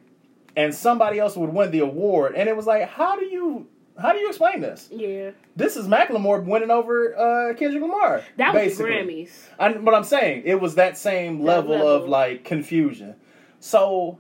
and 0.55 0.73
somebody 0.73 1.19
else 1.19 1.35
would 1.35 1.49
win 1.53 1.71
the 1.71 1.79
award, 1.79 2.35
and 2.35 2.47
it 2.49 2.55
was 2.55 2.65
like, 2.65 2.89
how 2.89 3.17
do 3.19 3.25
you 3.25 3.67
how 3.97 4.11
do 4.11 4.19
you 4.19 4.27
explain 4.27 4.59
this? 4.59 4.89
Yeah, 4.91 5.31
This 5.55 5.77
is 5.77 5.87
Macklemore 5.87 6.43
winning 6.43 6.69
over 6.69 7.15
uh, 7.17 7.53
Kendrick 7.53 7.81
Lamar. 7.81 8.23
that 8.35 8.53
was 8.53 8.63
basically. 8.63 8.91
Grammys. 8.91 9.29
I, 9.57 9.71
but 9.73 9.93
I'm 9.93 10.03
saying 10.03 10.43
it 10.45 10.59
was 10.59 10.75
that 10.75 10.97
same 10.97 11.39
That 11.39 11.45
level, 11.45 11.87
of 11.87 12.07
like 12.09 12.43
confusion. 12.43 13.15
So 13.61 14.19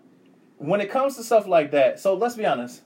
when 0.57 0.79
it 0.79 0.89
comes 0.89 1.17
to 1.17 1.23
stuff 1.23 1.45
like 1.45 1.71
that, 1.71 1.99
so 1.99 2.13
let's 2.15 2.35
be 2.35 2.45
honest, 2.45 2.83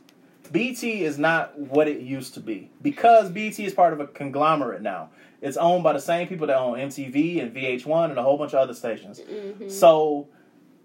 BET 0.51 0.83
is 0.83 1.19
not 1.19 1.57
what 1.59 1.87
it 1.87 2.01
used 2.01 2.33
to 2.33 2.39
be 2.39 2.71
because 2.81 3.29
BET 3.29 3.59
is 3.59 3.73
part 3.73 3.93
of 3.93 3.99
a 3.99 4.07
conglomerate 4.07 4.81
now. 4.81 5.09
It's 5.41 5.57
owned 5.57 5.83
by 5.83 5.93
the 5.93 6.01
same 6.01 6.27
people 6.27 6.47
that 6.47 6.57
own 6.57 6.77
MTV 6.79 7.39
and 7.41 7.55
VH1 7.55 8.09
and 8.09 8.17
a 8.17 8.23
whole 8.23 8.37
bunch 8.37 8.53
of 8.53 8.59
other 8.59 8.73
stations. 8.73 9.19
hmm 9.21 9.69
So 9.69 10.27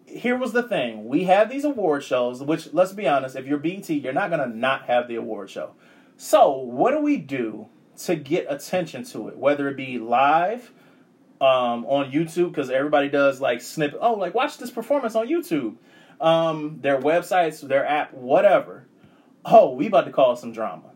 here 0.06 0.36
was 0.36 0.52
the 0.52 0.62
thing: 0.62 1.06
we 1.06 1.24
have 1.24 1.50
these 1.50 1.64
award 1.64 2.02
shows, 2.02 2.42
which 2.42 2.72
let's 2.72 2.92
be 2.92 3.08
honest, 3.08 3.36
if 3.36 3.46
you're 3.46 3.58
BET, 3.58 3.88
you're 3.88 4.12
not 4.12 4.30
gonna 4.30 4.46
not 4.46 4.86
have 4.86 5.08
the 5.08 5.16
award 5.16 5.50
show. 5.50 5.72
So 6.16 6.56
what 6.56 6.92
do 6.92 7.00
we 7.00 7.16
do 7.16 7.66
to 8.04 8.16
get 8.16 8.46
attention 8.48 9.04
to 9.04 9.28
it? 9.28 9.36
Whether 9.36 9.68
it 9.68 9.76
be 9.76 9.98
live 9.98 10.70
um, 11.40 11.84
on 11.86 12.12
YouTube, 12.12 12.50
because 12.50 12.70
everybody 12.70 13.08
does 13.08 13.40
like 13.40 13.60
snip 13.60 13.94
Oh, 14.00 14.14
like 14.14 14.34
watch 14.34 14.58
this 14.58 14.70
performance 14.70 15.14
on 15.14 15.28
YouTube. 15.28 15.76
Um, 16.20 16.78
their 16.80 16.98
websites, 17.00 17.66
their 17.66 17.84
app, 17.84 18.14
whatever. 18.14 18.86
Oh, 19.44 19.74
we 19.74 19.88
about 19.88 20.06
to 20.06 20.12
cause 20.12 20.40
some 20.40 20.52
drama. 20.52 20.92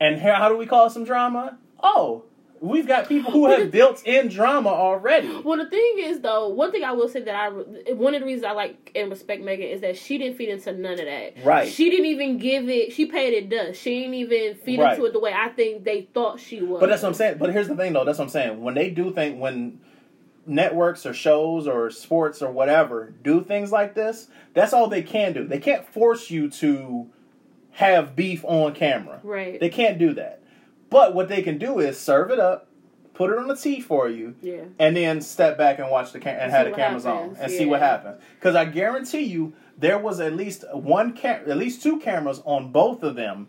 And 0.00 0.20
here, 0.20 0.34
how 0.34 0.48
do 0.48 0.56
we 0.56 0.66
cause 0.66 0.92
some 0.92 1.04
drama? 1.04 1.58
Oh, 1.82 2.24
we've 2.60 2.86
got 2.86 3.08
people 3.08 3.30
who 3.30 3.46
have 3.50 3.70
built-in 3.70 4.28
drama 4.28 4.70
already. 4.70 5.28
Well, 5.44 5.58
the 5.58 5.68
thing 5.68 5.96
is, 5.98 6.20
though, 6.20 6.48
one 6.48 6.72
thing 6.72 6.84
I 6.84 6.92
will 6.92 7.08
say 7.08 7.20
that 7.20 7.34
I 7.34 7.48
one 7.92 8.14
of 8.14 8.20
the 8.20 8.26
reasons 8.26 8.44
I 8.44 8.52
like 8.52 8.92
and 8.94 9.10
respect 9.10 9.42
Megan 9.42 9.68
is 9.68 9.80
that 9.82 9.96
she 9.96 10.18
didn't 10.18 10.36
feed 10.36 10.48
into 10.48 10.72
none 10.72 10.92
of 10.94 11.04
that. 11.06 11.44
Right. 11.44 11.68
She 11.68 11.90
didn't 11.90 12.06
even 12.06 12.38
give 12.38 12.68
it. 12.68 12.92
She 12.92 13.06
paid 13.06 13.34
it 13.34 13.48
dust. 13.48 13.80
She 13.80 14.00
didn't 14.00 14.14
even 14.14 14.54
feed 14.56 14.80
Right. 14.80 14.94
into 14.94 15.06
it 15.06 15.12
the 15.12 15.20
way 15.20 15.32
I 15.34 15.48
think 15.50 15.84
they 15.84 16.08
thought 16.14 16.40
she 16.40 16.62
was. 16.62 16.80
But 16.80 16.88
that's 16.88 17.02
what 17.02 17.08
I'm 17.08 17.14
saying. 17.14 17.38
But 17.38 17.52
here's 17.52 17.68
the 17.68 17.76
thing, 17.76 17.92
though. 17.92 18.04
That's 18.04 18.18
what 18.18 18.24
I'm 18.24 18.30
saying. 18.30 18.62
When 18.62 18.74
they 18.74 18.90
do 18.90 19.12
think 19.12 19.40
when 19.40 19.80
networks 20.46 21.04
or 21.04 21.12
shows 21.12 21.66
or 21.66 21.90
sports 21.90 22.40
or 22.40 22.50
whatever 22.52 23.12
do 23.22 23.42
things 23.42 23.72
like 23.72 23.94
this, 23.94 24.28
that's 24.54 24.72
all 24.72 24.88
they 24.88 25.02
can 25.02 25.32
do. 25.32 25.44
They 25.46 25.58
can't 25.58 25.86
force 25.86 26.30
you 26.30 26.48
to 26.50 27.10
have 27.72 28.16
beef 28.16 28.44
on 28.44 28.72
camera. 28.74 29.20
Right. 29.22 29.60
They 29.60 29.68
can't 29.68 29.98
do 29.98 30.14
that. 30.14 30.40
But 30.90 31.14
what 31.14 31.28
they 31.28 31.42
can 31.42 31.58
do 31.58 31.78
is 31.80 31.98
serve 31.98 32.30
it 32.30 32.38
up, 32.38 32.68
put 33.14 33.30
it 33.30 33.38
on 33.38 33.48
the 33.48 33.56
tee 33.56 33.80
for 33.80 34.08
you, 34.08 34.34
yeah. 34.40 34.64
and 34.78 34.96
then 34.96 35.20
step 35.20 35.58
back 35.58 35.78
and 35.78 35.90
watch 35.90 36.12
the 36.12 36.20
cam- 36.20 36.38
and 36.40 36.50
have 36.52 36.66
the 36.66 36.72
cameras 36.72 37.04
happens, 37.04 37.36
on 37.38 37.42
and 37.42 37.52
see 37.52 37.66
what 37.66 37.80
happens. 37.80 38.20
Because 38.38 38.54
I 38.54 38.64
guarantee 38.66 39.22
you, 39.24 39.54
there 39.78 39.98
was 39.98 40.20
at 40.20 40.34
least 40.34 40.64
one 40.72 41.12
cam, 41.12 41.50
at 41.50 41.56
least 41.56 41.82
two 41.82 41.98
cameras 41.98 42.40
on 42.44 42.70
both 42.72 43.02
of 43.02 43.14
them 43.16 43.48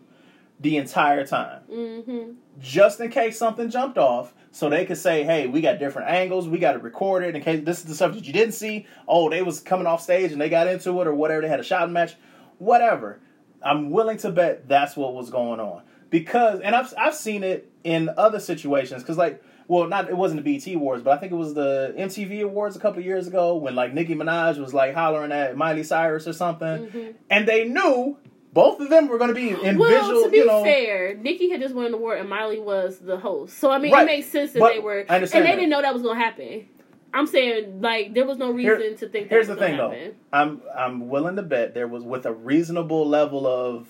the 0.60 0.76
entire 0.76 1.24
time 1.24 1.62
Mm-hmm. 1.70 2.32
just 2.58 2.98
in 3.00 3.10
case 3.10 3.38
something 3.38 3.70
jumped 3.70 3.96
off, 3.96 4.34
so 4.50 4.68
they 4.68 4.84
could 4.84 4.98
say, 4.98 5.22
"Hey, 5.22 5.46
we 5.46 5.60
got 5.60 5.78
different 5.78 6.10
angles. 6.10 6.48
We 6.48 6.58
got 6.58 6.72
to 6.72 6.80
record 6.80 7.22
it 7.22 7.36
in 7.36 7.42
case 7.42 7.64
this 7.64 7.78
is 7.78 7.84
the 7.84 7.94
stuff 7.94 8.14
that 8.14 8.26
you 8.26 8.32
didn't 8.32 8.54
see. 8.54 8.86
Oh, 9.06 9.30
they 9.30 9.42
was 9.42 9.60
coming 9.60 9.86
off 9.86 10.02
stage 10.02 10.32
and 10.32 10.40
they 10.40 10.48
got 10.48 10.66
into 10.66 11.00
it, 11.00 11.06
or 11.06 11.14
whatever. 11.14 11.42
They 11.42 11.48
had 11.48 11.60
a 11.60 11.64
shouting 11.64 11.92
match, 11.92 12.16
whatever." 12.58 13.20
I'm 13.60 13.90
willing 13.90 14.18
to 14.18 14.30
bet 14.30 14.68
that's 14.68 14.96
what 14.96 15.14
was 15.14 15.30
going 15.30 15.58
on 15.58 15.82
because, 16.10 16.60
and 16.60 16.74
I've 16.74 16.92
I've 16.96 17.14
seen 17.14 17.42
it 17.44 17.70
in 17.84 18.10
other 18.16 18.40
situations 18.40 19.02
because, 19.02 19.16
like, 19.18 19.42
well, 19.66 19.86
not 19.86 20.08
it 20.08 20.16
wasn't 20.16 20.42
the 20.44 20.58
BET 20.58 20.74
Awards, 20.74 21.02
but 21.02 21.10
I 21.16 21.16
think 21.20 21.32
it 21.32 21.36
was 21.36 21.54
the 21.54 21.94
MTV 21.98 22.42
Awards 22.42 22.76
a 22.76 22.80
couple 22.80 23.02
years 23.02 23.26
ago 23.26 23.56
when 23.56 23.74
like 23.74 23.92
Nicki 23.94 24.14
Minaj 24.14 24.58
was 24.58 24.72
like 24.74 24.94
hollering 24.94 25.32
at 25.32 25.56
Miley 25.56 25.82
Cyrus 25.84 26.26
or 26.26 26.32
something, 26.32 26.86
Mhm. 26.88 27.14
and 27.30 27.46
they 27.46 27.68
knew 27.68 28.16
both 28.54 28.80
of 28.80 28.88
them 28.88 29.08
were 29.08 29.18
going 29.18 29.28
to 29.28 29.34
be 29.34 29.50
in 29.50 29.76
well, 29.76 29.90
visual. 29.90 30.24
to 30.24 30.30
be 30.30 30.38
you 30.38 30.46
know, 30.46 30.64
fair, 30.64 31.14
Nicki 31.14 31.50
had 31.50 31.60
just 31.60 31.74
won 31.74 31.84
an 31.86 31.94
award 31.94 32.18
and 32.18 32.28
Miley 32.28 32.58
was 32.58 32.98
the 32.98 33.18
host. 33.18 33.58
So 33.58 33.70
I 33.70 33.78
mean, 33.78 33.92
Right. 33.92 34.02
it 34.02 34.06
makes 34.06 34.28
sense 34.28 34.52
that 34.52 34.60
But 34.60 34.72
they 34.72 34.78
were, 34.80 35.04
I 35.08 35.16
understand 35.16 35.44
and 35.44 35.46
they 35.46 35.54
that. 35.54 35.60
didn't 35.60 35.70
know 35.70 35.82
that 35.82 35.92
was 35.92 36.02
going 36.02 36.18
to 36.18 36.24
happen. 36.24 36.66
I'm 37.12 37.26
saying 37.26 37.80
like 37.82 38.14
there 38.14 38.24
was 38.26 38.38
no 38.38 38.56
Here- 38.56 38.76
reason 38.78 38.96
to 38.98 39.08
think. 39.08 39.28
That 39.28 39.34
Here's 39.34 39.48
the 39.48 39.56
thing, 39.56 39.76
though. 39.76 39.94
I'm 40.32 40.62
I'm 40.74 41.08
willing 41.10 41.36
to 41.36 41.42
bet 41.42 41.74
there 41.74 41.86
was 41.88 42.04
with 42.04 42.24
a 42.26 42.32
reasonable 42.32 43.06
level 43.06 43.46
of 43.46 43.86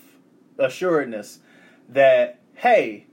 assuredness 0.59 1.39
that 1.89 2.41
hey, 2.55 3.07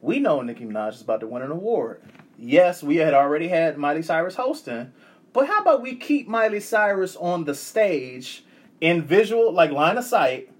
we 0.00 0.18
know 0.18 0.40
Nicki 0.42 0.64
Minaj 0.64 0.94
is 0.94 1.02
about 1.02 1.20
to 1.20 1.26
win 1.26 1.42
an 1.42 1.50
award. 1.50 2.02
Yes, 2.38 2.82
we 2.82 2.96
had 2.96 3.14
already 3.14 3.48
had 3.48 3.78
Miley 3.78 4.02
Cyrus 4.02 4.34
hosting, 4.34 4.92
but 5.32 5.46
how 5.46 5.60
about 5.60 5.82
we 5.82 5.94
keep 5.94 6.26
Miley 6.28 6.60
Cyrus 6.60 7.16
on 7.16 7.44
the 7.44 7.54
stage 7.54 8.44
in 8.80 9.02
visual, 9.02 9.52
like 9.52 9.70
line 9.70 9.96
of 9.96 10.04
sight? 10.04 10.50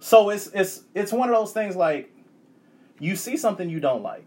So 0.00 0.30
it's 0.30 0.46
it's 0.48 0.82
it's 0.94 1.12
one 1.12 1.28
of 1.28 1.34
those 1.34 1.52
things 1.52 1.76
like 1.76 2.10
you 2.98 3.14
see 3.16 3.36
something 3.36 3.68
you 3.68 3.80
don't 3.80 4.02
like. 4.02 4.26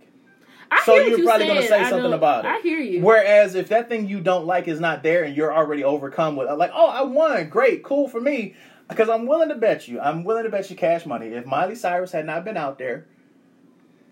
I 0.69 0.81
So 0.85 0.95
you're 0.95 1.17
you 1.17 1.25
probably 1.25 1.47
gonna 1.47 1.63
say 1.63 1.81
I 1.81 1.89
something 1.89 2.11
know- 2.11 2.15
about 2.17 2.45
it. 2.45 2.47
I 2.47 2.59
hear 2.61 2.79
you. 2.79 3.01
Whereas 3.01 3.55
if 3.55 3.67
that 3.69 3.89
thing 3.89 4.07
you 4.07 4.21
don't 4.21 4.45
like 4.45 4.69
is 4.69 4.79
not 4.79 5.03
there 5.03 5.23
and 5.25 5.35
you're 5.35 5.53
already 5.53 5.83
overcome 5.83 6.37
with 6.37 6.49
like, 6.57 6.71
oh, 6.73 6.87
I 6.87 7.01
won, 7.01 7.49
great, 7.49 7.83
cool 7.83 8.07
for 8.07 8.21
me, 8.21 8.55
because 8.91 9.09
I'm 9.09 9.25
willing 9.25 9.49
to 9.49 9.55
bet 9.55 9.87
you, 9.87 9.99
I'm 9.99 10.23
willing 10.23 10.43
to 10.43 10.49
bet 10.49 10.69
you 10.69 10.75
cash 10.75 11.05
money. 11.05 11.27
If 11.27 11.45
Miley 11.45 11.75
Cyrus 11.75 12.11
had 12.11 12.25
not 12.25 12.45
been 12.45 12.57
out 12.57 12.77
there, 12.77 13.07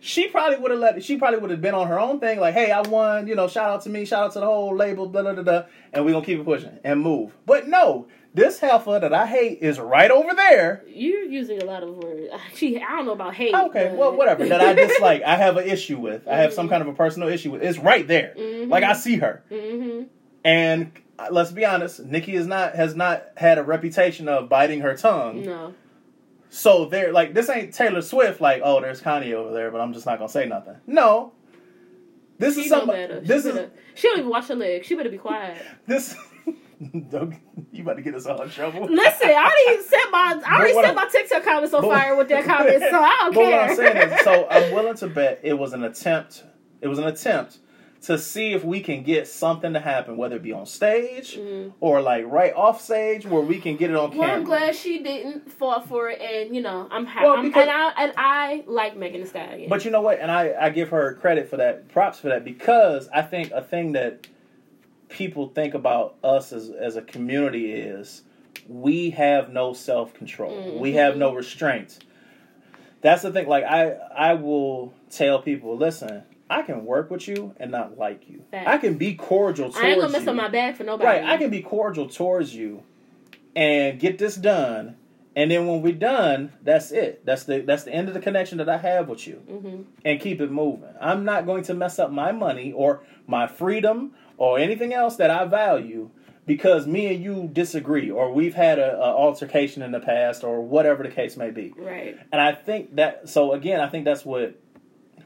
she 0.02 0.28
probably 0.30 0.58
would 0.58 0.72
have 0.72 0.80
let. 0.80 1.04
She 1.04 1.18
probably 1.18 1.40
would 1.40 1.50
have 1.52 1.62
been 1.62 1.76
on 1.76 1.88
her 1.88 2.00
own 2.00 2.20
thing, 2.22 2.40
like, 2.40 2.54
hey, 2.54 2.72
I 2.72 2.82
won, 2.82 3.28
you 3.28 3.36
know, 3.36 3.48
shout 3.48 3.70
out 3.70 3.82
to 3.84 3.90
me, 3.90 4.06
shout 4.06 4.24
out 4.28 4.34
to 4.34 4.40
the 4.40 4.46
whole 4.46 4.76
label, 4.76 5.08
blah 5.08 5.22
blah 5.24 5.34
blah, 5.34 5.44
blah 5.44 5.64
and 5.92 6.06
we 6.06 6.12
gonna 6.14 6.26
keep 6.26 6.40
it 6.40 6.46
pushing 6.46 6.80
and 6.86 7.02
move. 7.02 7.36
But 7.46 7.68
no, 7.68 8.08
this 8.34 8.60
heifer 8.60 9.00
that 9.02 9.14
I 9.14 9.26
hate 9.26 9.60
is 9.62 9.78
right 9.78 10.10
over 10.10 10.34
there. 10.34 10.84
You're 10.88 11.24
using 11.24 11.62
a 11.62 11.66
lot 11.66 11.84
of 11.84 11.90
words. 11.98 12.32
She, 12.56 12.78
I 12.82 12.92
don't 12.96 13.08
know 13.08 13.12
about 13.12 13.34
hate. 13.34 13.54
Okay, 13.54 13.88
but- 13.90 13.98
well, 13.98 14.16
whatever. 14.16 14.48
That 14.48 14.62
I 14.62 14.74
dislike, 14.88 15.22
I 15.24 15.36
have 15.36 15.58
an 15.58 15.68
issue 15.68 16.00
with. 16.00 16.28
I 16.30 16.38
have 16.38 16.54
some 16.54 16.70
kind 16.70 16.82
of 16.82 16.88
a 16.88 16.94
personal 16.94 17.28
issue 17.28 17.52
with. 17.52 17.62
It's 17.62 17.78
right 17.78 18.08
there. 18.08 18.34
Mhm. 18.38 18.70
Like 18.70 18.84
I 18.86 18.94
see 18.94 19.18
her. 19.18 19.44
Mm-hmm. 19.52 20.04
And 20.46 20.92
let's 21.32 21.52
be 21.52 21.66
honest, 21.66 22.00
Nicki 22.06 22.36
is 22.36 22.48
not 22.48 22.76
has 22.76 22.96
not 22.96 23.24
had 23.38 23.58
a 23.58 23.64
reputation 23.64 24.28
of 24.28 24.50
biting 24.50 24.82
her 24.82 24.96
tongue. 24.96 25.44
No. 25.44 25.74
So 26.50 26.86
they're 26.86 27.12
like 27.14 27.34
this 27.34 27.50
ain't 27.50 27.74
Taylor 27.74 28.02
Swift 28.02 28.42
like, 28.42 28.62
oh, 28.64 28.82
there's 28.82 29.02
Kanye 29.02 29.34
over 29.34 29.52
there, 29.54 29.70
but 29.72 29.82
I'm 29.82 29.94
just 29.94 30.06
not 30.06 30.18
gonna 30.20 30.30
say 30.30 30.46
nothing. 30.48 30.76
No. 30.88 31.34
This 32.38 32.56
She 32.56 32.62
is 32.62 32.70
something 32.70 32.90
better. 32.96 33.22
She 33.22 33.28
this 33.28 33.46
is 33.46 33.54
better- 33.54 33.72
She 33.96 34.08
don't 34.08 34.20
even 34.20 34.30
wash 34.30 34.48
her 34.48 34.56
legs. 34.56 34.88
She 34.88 34.96
better 34.96 35.10
be 35.10 35.18
quiet. 35.18 35.62
this 35.86 36.16
Don't- 37.10 37.36
you 37.74 37.84
about 37.84 37.98
to 37.98 38.02
get 38.02 38.16
us 38.16 38.26
all 38.26 38.42
in 38.42 38.50
trouble. 38.50 38.86
Listen, 38.90 39.30
I 39.30 39.34
already 39.68 39.84
set 39.88 40.10
my 40.12 40.42
I 40.48 40.56
already 40.58 40.74
set 40.74 40.96
my 40.96 41.06
TikTok 41.08 41.44
comments 41.44 41.74
on 41.74 41.82
but- 41.82 41.90
fire 41.90 42.16
with 42.16 42.30
that 42.30 42.46
comment, 42.46 42.80
so 42.80 42.98
I 43.00 43.18
don't 43.24 43.36
But 43.36 43.42
care. 43.42 43.60
what 43.62 43.70
I'm 43.72 43.76
saying 43.76 44.12
is, 44.14 44.22
so 44.24 44.48
I'm 44.50 44.74
willing 44.74 44.96
to 44.96 45.08
bet 45.08 45.42
it 45.44 45.54
was 45.54 45.74
an 45.74 45.84
attempt. 45.84 46.44
It 46.82 46.88
was 46.88 46.98
an 46.98 47.06
attempt 47.08 47.58
to 48.02 48.18
see 48.18 48.54
if 48.54 48.64
we 48.64 48.80
can 48.80 49.04
get 49.04 49.28
something 49.28 49.74
to 49.74 49.80
happen, 49.80 50.16
whether 50.16 50.38
it 50.38 50.42
be 50.44 50.54
on 50.54 50.66
stage 50.66 51.36
Mhm. 51.38 51.74
or 51.82 52.02
like 52.02 52.26
right 52.28 52.54
off 52.56 52.80
stage, 52.80 53.26
where 53.26 53.42
we 53.42 53.60
can 53.60 53.76
get 53.76 53.90
it 53.90 53.96
on 53.98 54.12
camera. 54.12 54.20
Well, 54.20 54.28
camera. 54.30 54.40
I'm 54.40 54.44
glad 54.46 54.76
she 54.76 55.00
didn't 55.04 55.52
fall 55.52 55.82
for 55.82 56.10
it, 56.10 56.22
and 56.22 56.56
you 56.56 56.62
know, 56.62 56.88
I'm 56.92 57.06
happy. 57.06 57.26
Well, 57.28 57.44
because- 57.44 57.62
and 57.64 57.72
I 57.72 57.90
and 57.98 58.14
I 58.16 58.64
like 58.68 58.96
Megan 58.96 59.22
Thee 59.22 59.28
Stallion. 59.28 59.70
But 59.70 59.84
you 59.84 59.92
know 59.92 60.02
what? 60.02 60.20
And 60.20 60.32
I, 60.32 60.54
I 60.60 60.70
give 60.70 60.90
her 60.90 61.16
credit 61.16 61.50
for 61.50 61.58
that, 61.58 61.90
props 61.90 62.20
for 62.20 62.30
that, 62.30 62.46
because 62.46 63.10
I 63.14 63.22
think 63.22 63.52
a 63.52 63.62
thing 63.62 63.92
that 63.94 64.28
people 65.10 65.48
think 65.50 65.74
about 65.74 66.16
us 66.24 66.54
as, 66.54 66.70
as 66.70 66.96
a 66.96 67.02
community 67.02 67.72
is 67.74 68.22
we 68.68 69.10
have 69.10 69.52
no 69.52 69.74
self 69.74 70.14
control. 70.14 70.78
We 70.80 70.94
have 70.94 71.18
no 71.18 71.34
restraint. 71.34 72.00
That's 73.02 73.24
the 73.24 73.32
thing. 73.32 73.48
Like 73.48 73.66
I 73.66 73.92
I 74.16 74.34
will 74.36 74.94
tell 75.10 75.42
people, 75.42 75.76
listen, 75.76 76.24
I 76.50 76.62
can 76.64 76.86
work 76.86 77.12
with 77.12 77.28
you 77.28 77.54
and 77.58 77.72
not 77.72 77.98
like 77.98 78.28
you. 78.30 78.44
Facts. 78.52 78.68
I 78.68 78.78
can 78.78 78.98
be 78.98 79.14
cordial 79.16 79.66
towards 79.72 79.78
I 79.78 79.90
ain't 79.90 80.02
gonna 80.02 80.12
mess 80.14 80.24
you. 80.24 80.30
up 80.32 80.36
my 80.36 80.48
bag 80.50 80.76
for 80.76 80.84
nobody. 80.84 81.06
Right, 81.08 81.24
I 81.24 81.38
can 81.38 81.50
be 81.50 81.62
cordial 81.62 82.08
towards 82.10 82.56
you 82.56 82.84
and 83.56 84.00
get 84.00 84.18
this 84.18 84.36
done. 84.36 84.96
And 85.36 85.52
then 85.52 85.68
when 85.68 85.82
we're 85.82 85.94
done, 85.94 86.52
that's 86.64 86.92
it. 86.92 87.26
That's 87.26 87.44
the 87.44 87.60
that's 87.62 87.84
the 87.84 87.94
end 87.94 88.08
of 88.08 88.14
the 88.14 88.20
connection 88.20 88.58
that 88.58 88.68
I 88.68 88.78
have 88.78 89.08
with 89.08 89.28
you. 89.28 89.36
hmm 89.36 89.82
And 90.04 90.20
keep 90.20 90.42
it 90.42 90.52
moving. 90.52 90.90
I'm 91.00 91.24
not 91.24 91.46
going 91.46 91.64
to 91.66 91.74
mess 91.74 92.00
up 92.00 92.12
my 92.12 92.32
money 92.32 92.72
or 92.74 93.04
my 93.28 93.48
freedom 93.48 94.14
or 94.38 94.58
anything 94.60 94.94
else 94.94 95.16
that 95.18 95.30
I 95.30 95.46
value 95.46 96.10
because 96.46 96.88
me 96.88 97.14
and 97.14 97.24
you 97.24 97.48
disagree 97.54 98.10
or 98.10 98.34
we've 98.34 98.56
had 98.56 98.80
a, 98.80 98.98
a 98.98 99.14
altercation 99.16 99.84
in 99.84 99.92
the 99.92 100.00
past 100.00 100.44
or 100.44 100.62
whatever 100.62 101.04
the 101.04 101.10
case 101.12 101.38
may 101.38 101.52
be. 101.52 101.74
Right. 101.78 102.18
And 102.32 102.42
I 102.42 102.54
think 102.54 102.96
that 102.96 103.30
so 103.30 103.54
again, 103.54 103.80
I 103.80 103.88
think 103.88 104.04
that's 104.06 104.26
what 104.26 104.60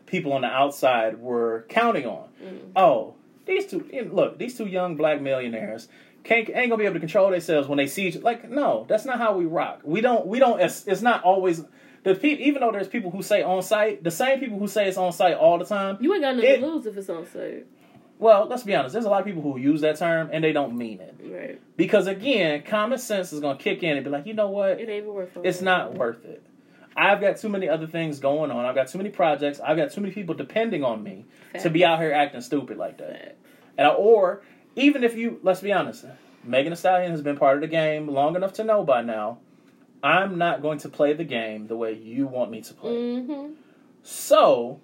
people 0.05 0.33
on 0.33 0.41
the 0.41 0.47
outside 0.47 1.19
were 1.19 1.65
counting 1.69 2.05
on. 2.05 2.29
Mm. 2.43 2.59
Oh, 2.75 3.15
these 3.45 3.65
two 3.67 3.87
look, 4.11 4.37
these 4.37 4.57
two 4.57 4.65
young 4.65 4.95
black 4.95 5.21
millionaires 5.21 5.87
can't 6.23 6.49
ain't 6.49 6.69
gonna 6.69 6.77
be 6.77 6.85
able 6.85 6.95
to 6.95 6.99
control 6.99 7.31
themselves 7.31 7.67
when 7.67 7.77
they 7.77 7.87
see 7.87 8.07
each 8.07 8.21
like 8.21 8.49
no, 8.49 8.85
that's 8.87 9.05
not 9.05 9.17
how 9.19 9.35
we 9.37 9.45
rock. 9.45 9.81
We 9.83 10.01
don't 10.01 10.25
we 10.27 10.39
don't 10.39 10.59
it's, 10.61 10.87
it's 10.87 11.01
not 11.01 11.23
always 11.23 11.63
the 12.03 12.15
people 12.15 12.45
even 12.45 12.61
though 12.61 12.71
there's 12.71 12.87
people 12.87 13.11
who 13.11 13.21
say 13.21 13.43
on 13.43 13.61
site, 13.61 14.03
the 14.03 14.11
same 14.11 14.39
people 14.39 14.59
who 14.59 14.67
say 14.67 14.87
it's 14.87 14.97
on 14.97 15.11
site 15.11 15.35
all 15.35 15.57
the 15.57 15.65
time. 15.65 15.97
You 15.99 16.13
ain't 16.13 16.23
got 16.23 16.35
nothing 16.35 16.49
It- 16.49 16.59
to 16.61 16.67
lose 16.67 16.85
if 16.85 16.97
it's 16.97 17.09
on 17.09 17.25
site. 17.25 17.65
Well, 18.19 18.47
let's 18.47 18.63
be 18.63 18.73
honest, 18.73 18.93
there's 18.93 19.03
a 19.03 19.09
lot 19.09 19.19
of 19.19 19.25
people 19.25 19.41
who 19.41 19.57
use 19.57 19.81
that 19.81 19.97
term 19.97 20.29
and 20.31 20.41
they 20.41 20.53
don't 20.53 20.77
mean 20.77 21.01
it. 21.01 21.15
Right. 21.25 21.61
Because 21.75 22.07
again, 22.07 22.61
common 22.63 22.97
sense 22.99 23.33
is 23.33 23.41
gonna 23.41 23.57
kick 23.57 23.83
in 23.83 23.97
and 23.97 24.03
be 24.05 24.09
like, 24.09 24.25
you 24.25 24.33
know 24.33 24.49
what? 24.49 24.79
It 24.79 24.87
ain't 24.87 25.03
even 25.03 25.13
worth 25.13 25.35
it. 25.35 25.45
It's 25.45 25.61
not 25.61 25.95
worth 25.95 26.23
it. 26.23 26.41
I've 26.95 27.21
got 27.21 27.37
too 27.37 27.49
many 27.49 27.67
other 27.67 27.87
things 27.87 28.19
going 28.19 28.51
on. 28.51 28.65
I've 28.65 28.75
got 28.75 28.87
too 28.87 28.97
many 28.97 29.09
projects. 29.09 29.59
I've 29.59 29.77
got 29.77 29.91
too 29.91 30.01
many 30.01 30.13
people 30.13 30.35
depending 30.35 30.83
on 30.83 31.03
me 31.03 31.25
to 31.61 31.69
be 31.69 31.83
out 31.83 31.99
here 31.99 32.11
acting 32.11 32.41
stupid 32.41 32.77
like 32.77 32.97
that. 32.99 33.37
And 33.77 33.87
I, 33.87 33.91
or 33.91 34.43
even 34.75 35.03
if 35.03 35.15
you, 35.15 35.39
let's 35.43 35.61
be 35.61 35.73
honest, 35.73 36.05
Megan 36.43 36.71
Thee 36.71 36.77
Stallion 36.77 37.11
has 37.11 37.21
been 37.21 37.37
part 37.37 37.55
of 37.55 37.61
the 37.61 37.67
game 37.67 38.07
long 38.07 38.35
enough 38.35 38.53
to 38.53 38.63
know 38.63 38.83
by 38.83 39.01
now. 39.01 39.39
I'm 40.03 40.37
not 40.37 40.61
going 40.61 40.79
to 40.79 40.89
play 40.89 41.13
the 41.13 41.23
game 41.23 41.67
the 41.67 41.77
way 41.77 41.93
you 41.93 42.27
want 42.27 42.51
me 42.51 42.61
to 42.61 42.73
play. 42.73 42.91
Mm-hmm. 42.91 43.53
So, 44.03 44.81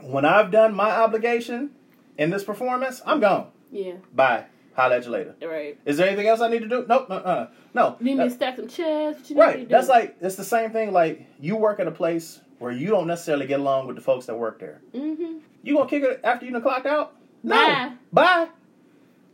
when 0.00 0.24
I've 0.24 0.50
done 0.50 0.74
my 0.74 0.90
obligation 0.90 1.70
in 2.18 2.30
this 2.30 2.42
performance, 2.42 3.00
I'm 3.06 3.20
gone. 3.20 3.48
Yeah. 3.70 3.94
Bye. 4.12 4.46
Holla 4.74 4.96
at 4.96 5.04
you 5.04 5.10
later. 5.10 5.34
Right. 5.42 5.78
Is 5.84 5.96
there 5.98 6.06
anything 6.08 6.26
else 6.28 6.40
I 6.40 6.48
need 6.48 6.60
to 6.62 6.68
do? 6.68 6.84
Nope. 6.88 7.06
Uh. 7.10 7.14
uh 7.14 7.46
No. 7.74 7.96
You 8.00 8.04
need 8.06 8.14
me 8.16 8.20
Uh, 8.22 8.24
to 8.24 8.30
stack 8.30 8.56
some 8.56 8.68
chairs? 8.68 9.16
What 9.16 9.28
you 9.30 9.34
need 9.36 9.40
to 9.40 9.46
Right. 9.58 9.68
That's 9.68 9.88
like 9.88 10.16
it's 10.20 10.36
the 10.36 10.44
same 10.44 10.70
thing. 10.70 10.92
Like 10.92 11.26
you 11.40 11.56
work 11.56 11.80
at 11.80 11.86
a 11.86 11.90
place 11.92 12.40
where 12.58 12.72
you 12.72 12.88
don't 12.88 13.06
necessarily 13.06 13.46
get 13.46 13.60
along 13.60 13.86
with 13.86 13.96
the 13.96 14.02
folks 14.02 14.26
that 14.26 14.36
work 14.36 14.58
there. 14.60 14.80
Mm-hmm. 14.94 15.38
You 15.62 15.74
gonna 15.76 15.88
kick 15.90 16.02
it 16.04 16.20
after 16.24 16.46
you 16.46 16.52
done 16.52 16.62
clocked 16.62 16.86
out? 16.86 17.14
No. 17.42 17.54
Bye. 17.56 17.92
Bye. 18.12 18.48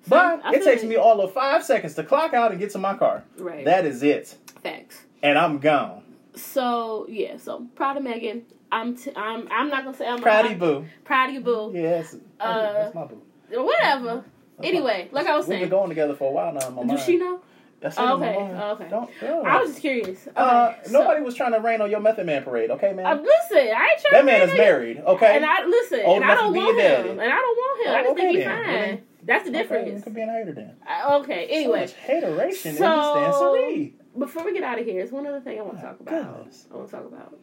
So, 0.05 0.11
Bye. 0.11 0.39
I 0.43 0.55
It 0.55 0.65
takes 0.65 0.83
me 0.83 0.97
all 0.97 1.21
of 1.21 1.33
five 1.33 1.63
seconds 1.65 1.95
to 1.97 2.05
clock 2.05 2.33
out 2.33 2.51
and 2.53 2.59
get 2.61 2.71
to 2.71 2.79
my 2.79 2.95
car. 2.97 3.25
Right. 3.37 3.65
That 3.65 3.85
is 3.85 4.03
it, 4.03 4.35
Facts. 4.63 5.03
and 5.23 5.37
I'm 5.39 5.59
gone. 5.59 6.03
So 6.35 7.07
yeah. 7.09 7.37
So 7.37 7.67
proud 7.75 7.97
of 7.99 8.03
Megan. 8.03 8.45
I'm. 8.73 8.97
T- 8.97 9.13
I'm. 9.17 9.49
I'm 9.51 9.69
not 9.69 9.85
gonna 9.85 9.97
say 9.97 10.07
I'm. 10.07 10.21
Proudy 10.21 10.51
I'm, 10.53 10.59
boo. 10.59 10.87
Proud 11.05 11.29
of 11.29 11.35
you, 11.35 11.41
boo. 11.41 11.73
Yes. 11.75 12.15
Uh, 12.41 12.73
that's 12.73 12.95
my 12.95 13.05
boo. 13.07 13.21
Whatever. 13.51 14.25
Anyway, 14.63 15.09
like 15.13 15.27
I 15.27 15.37
was 15.37 15.47
saying, 15.47 15.61
We've 15.61 15.71
been 15.71 15.79
going 15.79 15.89
together 15.89 16.15
for 16.15 16.29
a 16.31 16.33
while 16.33 16.53
now. 16.53 16.69
In 16.69 16.75
my 16.75 16.83
Do 16.83 16.89
mind. 16.89 17.01
she 17.01 17.17
know? 17.17 17.41
That's 17.81 17.97
Oh, 17.97 18.17
okay. 18.17 18.35
Oh, 18.37 18.71
okay. 18.73 18.89
Don't. 18.91 19.09
I 19.47 19.61
was 19.61 19.71
just 19.71 19.81
curious. 19.83 20.27
Okay, 20.27 20.33
Uh, 20.35 20.73
so- 20.83 20.93
nobody 20.93 21.23
was 21.23 21.35
trying 21.37 21.53
to 21.53 21.61
rain 21.61 21.81
on 21.81 21.89
your 21.91 22.01
Method 22.01 22.27
Man 22.27 22.43
parade, 22.43 22.71
okay, 22.73 22.93
man? 22.93 23.07
Uh, 23.07 23.15
listen, 23.23 23.57
I 23.59 23.61
ain't 23.61 23.73
trying. 24.03 24.13
that 24.13 24.25
man 24.25 24.49
is 24.49 24.55
married, 24.57 24.99
okay? 24.99 25.37
And 25.37 25.45
I 25.47 25.65
listen, 25.65 26.01
Old 26.05 26.23
and 26.23 26.31
I 26.31 26.35
don't 26.35 26.55
want 26.57 26.71
him, 26.71 26.77
daddy. 26.77 27.09
and 27.11 27.21
I 27.21 27.27
don't 27.29 27.57
want 27.57 27.87
him. 27.87 27.93
I 27.95 27.99
Oh, 28.01 28.03
just 28.03 28.11
okay 28.13 28.21
think 28.23 28.37
he's 28.37 28.45
then. 28.47 28.65
fine. 28.97 29.03
That's 29.23 29.45
the 29.45 29.51
difference. 29.53 29.97
you 29.97 30.03
could 30.03 30.15
be 30.15 30.23
an 30.23 30.29
hater 30.31 30.53
then. 30.53 30.75
Uh, 30.89 31.19
okay. 31.21 31.47
Anyway, 31.51 31.87
so 31.87 31.93
much 31.93 32.05
hateration 32.05 32.71
in 32.73 32.77
so- 32.79 32.85
dancery. 32.85 33.93
before 34.19 34.45
we 34.45 34.53
get 34.55 34.65
out 34.65 34.81
of 34.81 34.85
here, 34.85 34.95
there's 34.95 35.13
one 35.13 35.27
other 35.29 35.41
thing 35.41 35.59
I 35.61 35.63
want 35.63 35.79
to 35.79 35.85
My 35.85 35.91
talk 35.91 36.01
about. 36.01 36.37
goodness. 36.39 36.67
I 36.73 36.77
want 36.77 36.89
to 36.91 36.97
talk 36.97 37.05
about 37.07 37.39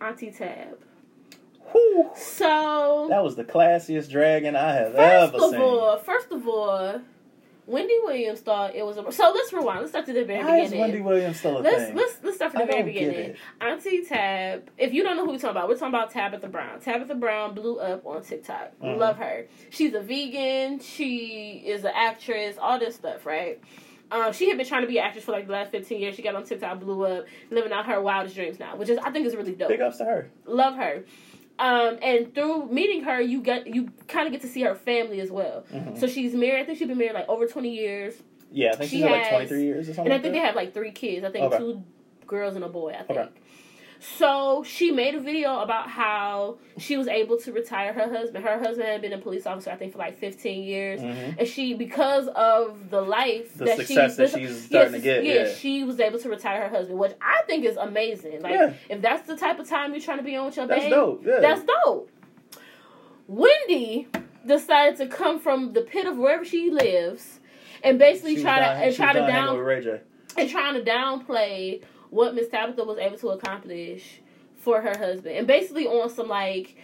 Auntie 0.00 0.30
Tab. 0.30 0.78
Whew. 1.72 2.10
So 2.16 3.06
That 3.10 3.22
was 3.22 3.36
the 3.36 3.44
classiest 3.44 4.10
dragon 4.10 4.56
I 4.56 4.72
have 4.74 4.94
ever 4.94 5.38
seen. 5.38 5.40
first 5.40 5.54
of 5.54 5.60
all, 5.60 5.98
first 5.98 6.32
of 6.32 6.48
all, 6.48 7.00
Wendy 7.66 7.96
Williams 8.02 8.40
thought 8.40 8.74
it 8.74 8.84
was 8.84 8.96
a. 8.96 9.12
So 9.12 9.30
let's 9.32 9.52
rewind. 9.52 9.78
Let's 9.80 9.90
start 9.92 10.06
to 10.06 10.12
the 10.12 10.24
very 10.24 10.42
Why 10.42 10.58
is 10.58 10.70
beginning. 10.70 10.80
Wendy 10.80 11.00
Williams 11.02 11.38
still 11.38 11.58
a 11.58 11.60
Let's 11.60 11.84
thing? 11.84 11.94
let's 11.94 12.18
let's 12.24 12.36
start 12.36 12.50
from 12.52 12.62
the 12.62 12.66
very 12.66 12.82
beginning. 12.82 13.36
Auntie 13.60 14.04
Tab. 14.04 14.68
If 14.76 14.92
you 14.92 15.04
don't 15.04 15.16
know 15.16 15.24
who 15.24 15.30
we're 15.32 15.38
talking 15.38 15.50
about, 15.50 15.68
we're 15.68 15.74
talking 15.76 15.94
about 15.94 16.10
Tabitha 16.10 16.48
Brown. 16.48 16.80
Tabitha 16.80 17.14
Brown 17.14 17.54
blew 17.54 17.78
up 17.78 18.04
on 18.04 18.22
TikTok. 18.24 18.72
Mhm. 18.82 18.98
Love 18.98 19.18
her. 19.18 19.46
She's 19.68 19.94
a 19.94 20.00
vegan. 20.00 20.80
She 20.80 21.62
is 21.64 21.84
an 21.84 21.92
actress. 21.94 22.56
All 22.60 22.80
this 22.80 22.96
stuff, 22.96 23.24
right? 23.24 23.60
Um, 24.10 24.32
she 24.32 24.48
had 24.48 24.58
been 24.58 24.66
trying 24.66 24.80
to 24.82 24.88
be 24.88 24.98
an 24.98 25.04
actress 25.04 25.24
for 25.24 25.30
like 25.30 25.46
the 25.46 25.52
last 25.52 25.70
fifteen 25.70 26.00
years. 26.00 26.16
She 26.16 26.22
got 26.22 26.34
on 26.34 26.42
TikTok, 26.42 26.80
blew 26.80 27.04
up, 27.04 27.26
living 27.52 27.70
out 27.70 27.86
her 27.86 28.00
wildest 28.02 28.34
dreams 28.34 28.58
now, 28.58 28.74
which 28.74 28.88
is 28.88 28.98
I 28.98 29.12
think 29.12 29.24
is 29.28 29.36
really 29.36 29.52
dope. 29.54 29.68
Big 29.68 29.80
ups 29.80 29.98
to 29.98 30.04
her. 30.06 30.28
Love 30.46 30.74
her. 30.74 31.04
Um, 31.60 31.98
and 32.00 32.34
through 32.34 32.68
meeting 32.72 33.02
her, 33.04 33.20
you 33.20 33.42
get 33.42 33.66
you 33.66 33.90
kind 34.08 34.26
of 34.26 34.32
get 34.32 34.40
to 34.42 34.48
see 34.48 34.62
her 34.62 34.74
family 34.74 35.20
as 35.20 35.30
well. 35.30 35.64
Mhm. 35.72 35.98
So 35.98 36.06
she's 36.06 36.34
married. 36.34 36.62
I 36.62 36.64
think 36.64 36.78
she's 36.78 36.88
been 36.88 36.96
married 36.98 37.14
like 37.14 37.28
over 37.28 37.46
twenty 37.46 37.74
years. 37.74 38.14
Yeah, 38.50 38.70
I 38.72 38.76
think 38.76 38.90
She 38.90 38.96
she's 38.96 39.04
like 39.04 39.22
has- 39.22 39.28
23 39.48 39.62
years 39.62 39.88
or 39.88 39.94
something. 39.94 40.06
And 40.06 40.12
I 40.12 40.16
like 40.16 40.22
think 40.22 40.34
that. 40.34 40.40
they 40.40 40.46
have 40.46 40.56
like 40.56 40.74
three 40.74 40.90
kids. 40.90 41.24
I 41.24 41.30
think 41.30 41.44
Okay. 41.52 41.58
two 41.58 41.82
girls 42.26 42.56
and 42.56 42.64
a 42.64 42.68
boy. 42.68 42.90
I 42.98 43.02
think. 43.04 43.10
Okay. 43.18 43.28
So 44.02 44.64
she 44.66 44.90
made 44.90 45.14
a 45.14 45.20
video 45.20 45.58
about 45.60 45.88
how 45.90 46.56
she 46.78 46.96
was 46.96 47.06
able 47.06 47.36
to 47.40 47.52
retire 47.52 47.92
her 47.92 48.08
husband. 48.08 48.42
Her 48.44 48.58
husband 48.58 48.88
had 48.88 49.02
been 49.02 49.12
a 49.12 49.18
police 49.18 49.46
officer, 49.46 49.70
I 49.70 49.76
think, 49.76 49.92
for 49.92 49.98
like 49.98 50.18
fifteen 50.18 50.62
years, 50.64 51.00
Mhm. 51.00 51.38
and 51.38 51.46
she, 51.46 51.74
because 51.74 52.26
of 52.28 52.88
the 52.88 53.02
life 53.02 53.54
The 53.58 53.66
that 53.66 53.76
success 53.76 54.12
she, 54.12 54.16
that 54.16 54.30
she's 54.38 54.64
starting 54.64 54.92
to 54.94 55.00
get, 55.00 55.24
yeah. 55.24 55.48
she 55.52 55.84
was 55.84 56.00
able 56.00 56.18
to 56.18 56.30
retire 56.30 56.62
her 56.62 56.68
husband, 56.70 56.98
which 56.98 57.12
I 57.20 57.42
think 57.46 57.66
is 57.66 57.76
amazing. 57.76 58.40
Like, 58.40 58.54
Yeah. 58.54 58.72
if 58.88 59.02
that's 59.02 59.26
the 59.26 59.36
type 59.36 59.58
of 59.58 59.68
time 59.68 59.92
you're 59.92 60.00
trying 60.00 60.18
to 60.18 60.24
be 60.24 60.34
on 60.34 60.46
with 60.46 60.56
your 60.56 60.66
That's 60.66 60.80
babe, 60.84 60.90
dope. 60.90 61.26
Yeah. 61.26 61.40
that's 61.40 61.62
dope. 61.84 62.10
Wendy 63.28 64.08
decided 64.46 64.96
to 64.98 65.06
come 65.14 65.38
from 65.38 65.72
the 65.74 65.82
pit 65.82 66.06
of 66.06 66.16
wherever 66.16 66.44
she 66.44 66.70
lives, 66.70 67.40
and 67.84 67.98
basically 67.98 68.36
She 68.36 68.42
try 68.42 68.58
to 68.60 68.64
and 68.64 68.94
try 68.96 69.12
to 69.12 69.20
down 69.20 69.28
down 69.28 69.56
with 69.58 69.66
Ray 69.66 69.80
J. 69.84 70.00
and 70.38 70.48
trying 70.48 70.74
to 70.74 70.90
downplay 70.90 71.82
what 72.10 72.34
Miss 72.34 72.48
Tabitha 72.48 72.84
was 72.84 72.98
able 72.98 73.16
to 73.18 73.28
accomplish 73.30 74.20
for 74.56 74.80
her 74.82 74.96
husband. 74.98 75.36
And 75.36 75.46
basically 75.46 75.86
on 75.86 76.10
some 76.10 76.28
like 76.28 76.76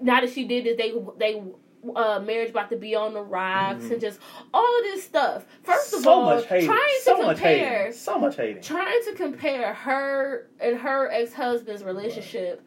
now 0.00 0.20
that 0.20 0.30
she 0.32 0.44
did 0.44 0.64
this, 0.64 0.76
they 0.76 0.92
they 1.18 1.42
uh, 1.96 2.20
marriage 2.20 2.50
about 2.50 2.68
to 2.70 2.76
be 2.76 2.94
on 2.94 3.14
the 3.14 3.22
rocks 3.22 3.84
Mhm. 3.84 3.92
and 3.92 4.00
just 4.02 4.18
all 4.52 4.78
of 4.78 4.84
this 4.84 5.02
stuff. 5.04 5.46
First 5.62 5.94
of 5.94 6.00
so 6.02 6.10
all, 6.10 6.42
trying 6.42 6.66
so 7.02 7.16
to 7.16 7.22
compare. 7.28 7.90
So 7.92 8.18
much 8.18 8.36
hating. 8.36 8.62
trying 8.62 9.02
to 9.04 9.12
compare 9.14 9.72
her 9.72 10.48
and 10.60 10.76
her 10.78 11.10
ex 11.10 11.32
husband's 11.32 11.82
relationship 11.82 12.62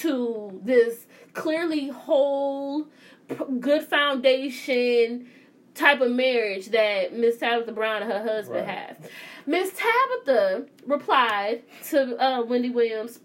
to 0.00 0.60
this 0.64 1.06
clearly 1.32 1.88
whole, 1.88 2.88
p- 3.28 3.36
good 3.60 3.82
foundation 3.84 5.28
type 5.76 6.00
of 6.00 6.10
marriage 6.10 6.66
that 6.70 7.12
Miss 7.12 7.38
Tabitha 7.38 7.72
Brown 7.72 8.02
and 8.02 8.10
her 8.10 8.22
husband 8.22 8.66
Right. 8.66 8.76
have. 8.76 9.10
Miss 9.46 9.70
Tabitha 9.72 10.66
replied 10.86 11.62
to 11.90 12.16
uh, 12.22 12.42
Wendy 12.42 12.70
Williams. 12.70 13.20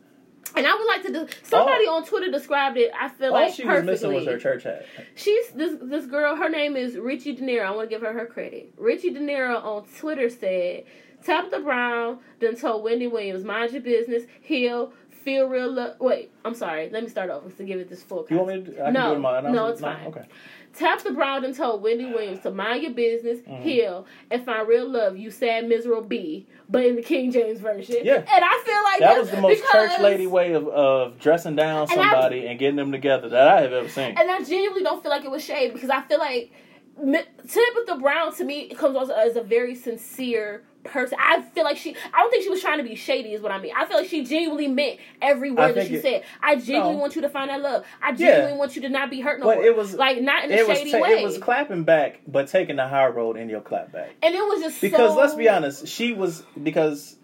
And 0.56 0.68
I 0.68 0.76
would 0.76 0.86
like 0.86 1.02
to. 1.04 1.12
De- 1.14 1.28
somebody 1.44 1.86
on 1.86 2.04
Twitter 2.04 2.30
described 2.30 2.76
it. 2.76 2.92
I 3.00 3.08
feel 3.08 3.28
All 3.34 3.40
like 3.42 3.54
she 3.54 3.64
was 3.66 3.84
missing 3.86 4.14
was 4.14 4.26
her 4.26 4.38
church 4.38 4.64
hat. 4.64 4.86
She's 5.16 5.48
this 5.50 5.78
this 5.82 6.06
girl. 6.08 6.36
Her 6.36 6.50
name 6.50 6.76
is 6.76 6.98
Richie 6.98 7.34
De 7.36 7.42
Niro. 7.42 7.64
I 7.66 7.72
want 7.72 7.90
to 7.90 7.96
give 7.96 8.02
her 8.02 8.12
her 8.12 8.26
credit. 8.26 8.74
Richie 8.78 9.12
De 9.12 9.22
Niro 9.22 9.64
on 9.64 9.86
Twitter 9.98 10.30
said, 10.30 10.84
"Tabitha 11.24 11.60
Brown 11.62 12.20
then 12.40 12.58
told 12.58 12.84
Wendy 12.84 13.08
Williams, 13.08 13.46
mind 13.46 13.72
your 13.72 13.82
business. 13.82 14.24
He'll 14.42 14.92
feel 15.24 15.48
real. 15.48 15.72
Lo- 15.72 15.96
Wait, 16.02 16.32
I'm 16.44 16.56
sorry. 16.56 16.90
Let 16.90 17.04
me 17.04 17.10
start 17.10 17.30
over 17.30 17.50
to 17.50 17.64
give 17.64 17.80
it 17.80 17.88
this 17.88 18.04
full. 18.04 18.28
You 18.30 18.38
want 18.40 18.66
me 18.68 18.74
to? 18.74 18.82
I 18.82 18.86
can 18.86 18.94
No, 18.94 19.06
do 19.06 19.12
it 19.14 19.16
in 19.16 19.22
my 19.22 19.42
no, 19.42 19.68
it's 19.68 19.80
fine. 19.80 20.08
Okay. 20.08 20.26
Tabitha 20.74 21.12
Brown 21.12 21.42
then 21.42 21.54
told 21.54 21.82
Wendy 21.82 22.06
Williams 22.06 22.40
to 22.42 22.52
mind 22.52 22.84
your 22.84 22.92
business, 22.94 23.40
Mhm. 23.42 23.62
heal, 23.62 24.06
and 24.30 24.44
find 24.46 24.68
real 24.68 24.88
love. 24.90 25.18
You 25.18 25.30
sad, 25.32 25.68
miserable 25.68 26.02
B, 26.04 26.48
but 26.70 26.86
in 26.86 26.96
the 26.96 27.02
King 27.02 27.32
James 27.32 27.60
version. 27.60 27.98
Yeah. 28.04 28.18
and 28.18 28.28
I 28.46 28.62
feel 28.66 28.84
like 28.84 29.00
That 29.02 29.20
was 29.20 29.32
the 29.32 29.42
most 29.42 29.62
because- 29.62 29.90
church 29.92 30.00
lady 30.02 30.28
way 30.28 30.54
of, 30.54 30.68
of 30.70 31.20
dressing 31.20 31.56
down 31.56 31.88
And 31.92 32.00
I- 32.00 32.12
somebody 32.12 32.46
and 32.48 32.58
getting 32.58 32.78
them 32.78 32.92
together 32.92 33.28
that 33.30 33.48
I 33.48 33.62
have 33.62 33.74
ever 33.74 33.90
seen. 33.90 34.16
And 34.18 34.32
I 34.32 34.42
genuinely 34.44 34.84
don't 34.84 35.02
feel 35.02 35.12
like 35.12 35.26
it 35.26 35.32
was 35.32 35.44
shade 35.44 35.74
because 35.74 35.90
I 35.90 36.02
feel 36.02 36.20
like 36.20 36.52
Tabitha 36.98 37.98
Brown 38.00 38.34
to 38.36 38.44
me 38.44 38.70
comes 38.70 38.96
off 38.96 39.10
as 39.10 39.36
a 39.36 39.42
very 39.42 39.76
sincere 39.76 40.64
person. 40.84 41.18
I 41.22 41.42
feel 41.42 41.64
like 41.64 41.78
she. 41.78 41.96
I 42.14 42.20
don't 42.20 42.30
think 42.32 42.44
she 42.44 42.50
was 42.50 42.62
trying 42.62 42.78
to 42.80 42.84
be 42.84 42.96
shady, 42.96 43.34
is 43.34 43.42
what 43.42 43.52
I 43.52 43.60
mean. 43.60 43.72
I 43.78 43.86
feel 43.86 43.98
like 43.98 44.08
she 44.10 44.24
genuinely 44.26 44.68
meant 44.68 45.00
every 45.22 45.52
word 45.52 45.76
that 45.76 45.88
she 45.88 45.96
it- 45.96 46.02
said. 46.02 46.24
I 46.42 46.56
genuinely 46.56 46.94
No. 46.96 47.00
want 47.02 47.16
you 47.16 47.22
to 47.22 47.30
find 47.30 47.50
that 47.50 47.62
love. 47.62 47.86
I 48.02 48.10
Yeah. 48.10 48.16
genuinely 48.16 48.58
want 48.58 48.76
you 48.76 48.82
to 48.84 48.90
not 48.90 49.10
be 49.10 49.22
hurt 49.22 49.40
no 49.40 49.46
But 49.46 49.58
more. 49.58 49.66
it 49.66 49.76
was- 49.76 49.96
like 49.96 50.22
not 50.22 50.46
in 50.46 50.52
a 50.52 50.66
shady 50.76 50.92
ta- 50.92 51.00
way. 51.00 51.10
it 51.10 51.24
was 51.24 51.38
clapping 51.38 51.84
back, 51.84 52.22
but 52.28 52.48
taking 52.48 52.76
the 52.78 52.88
high 52.88 53.08
road 53.08 53.38
in 53.38 53.50
your 53.50 53.62
clap 53.62 53.92
back. 53.92 54.10
and 54.24 54.34
it 54.34 54.40
was 54.44 54.62
just 54.62 54.82
Because 54.82 55.14
so- 55.14 55.20
let's 55.20 55.36
be 55.36 55.48
honest, 55.50 55.88
she 55.88 56.14
was 56.14 56.44
because 56.62 57.18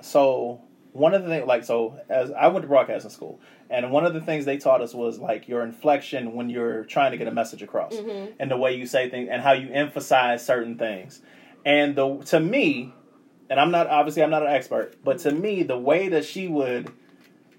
so 0.00 0.60
one 0.92 1.14
of 1.14 1.22
the 1.22 1.28
things 1.28 1.46
like 1.46 1.64
so 1.64 1.98
as 2.08 2.30
I 2.32 2.48
went 2.48 2.62
to 2.62 2.68
broadcasting 2.68 3.10
school, 3.10 3.40
and 3.70 3.90
one 3.90 4.04
of 4.04 4.12
the 4.14 4.20
things 4.20 4.44
they 4.44 4.58
taught 4.58 4.82
us 4.82 4.94
was 4.94 5.18
like 5.18 5.48
your 5.48 5.62
inflection 5.62 6.34
when 6.34 6.50
you're 6.50 6.84
trying 6.84 7.12
to 7.12 7.16
get 7.16 7.26
a 7.28 7.30
message 7.32 7.62
across, 7.62 7.94
Mhm. 7.94 8.32
and 8.38 8.50
the 8.50 8.56
way 8.56 8.74
you 8.74 8.86
say 8.86 9.08
things 9.08 9.28
and 9.30 9.40
how 9.40 9.52
you 9.52 9.70
emphasize 9.72 10.44
certain 10.44 10.76
things. 10.76 11.22
And 11.64 11.94
the 11.96 12.18
to 12.26 12.40
me, 12.40 12.92
and 13.52 13.60
I'm 13.60 13.70
not 13.70 13.86
obviously 13.88 14.22
I'm 14.22 14.30
not 14.30 14.42
an 14.42 14.48
expert, 14.48 14.96
but 15.04 15.18
to 15.20 15.30
me 15.30 15.62
the 15.62 15.76
way 15.78 16.08
that 16.08 16.24
she 16.24 16.48
would 16.48 16.90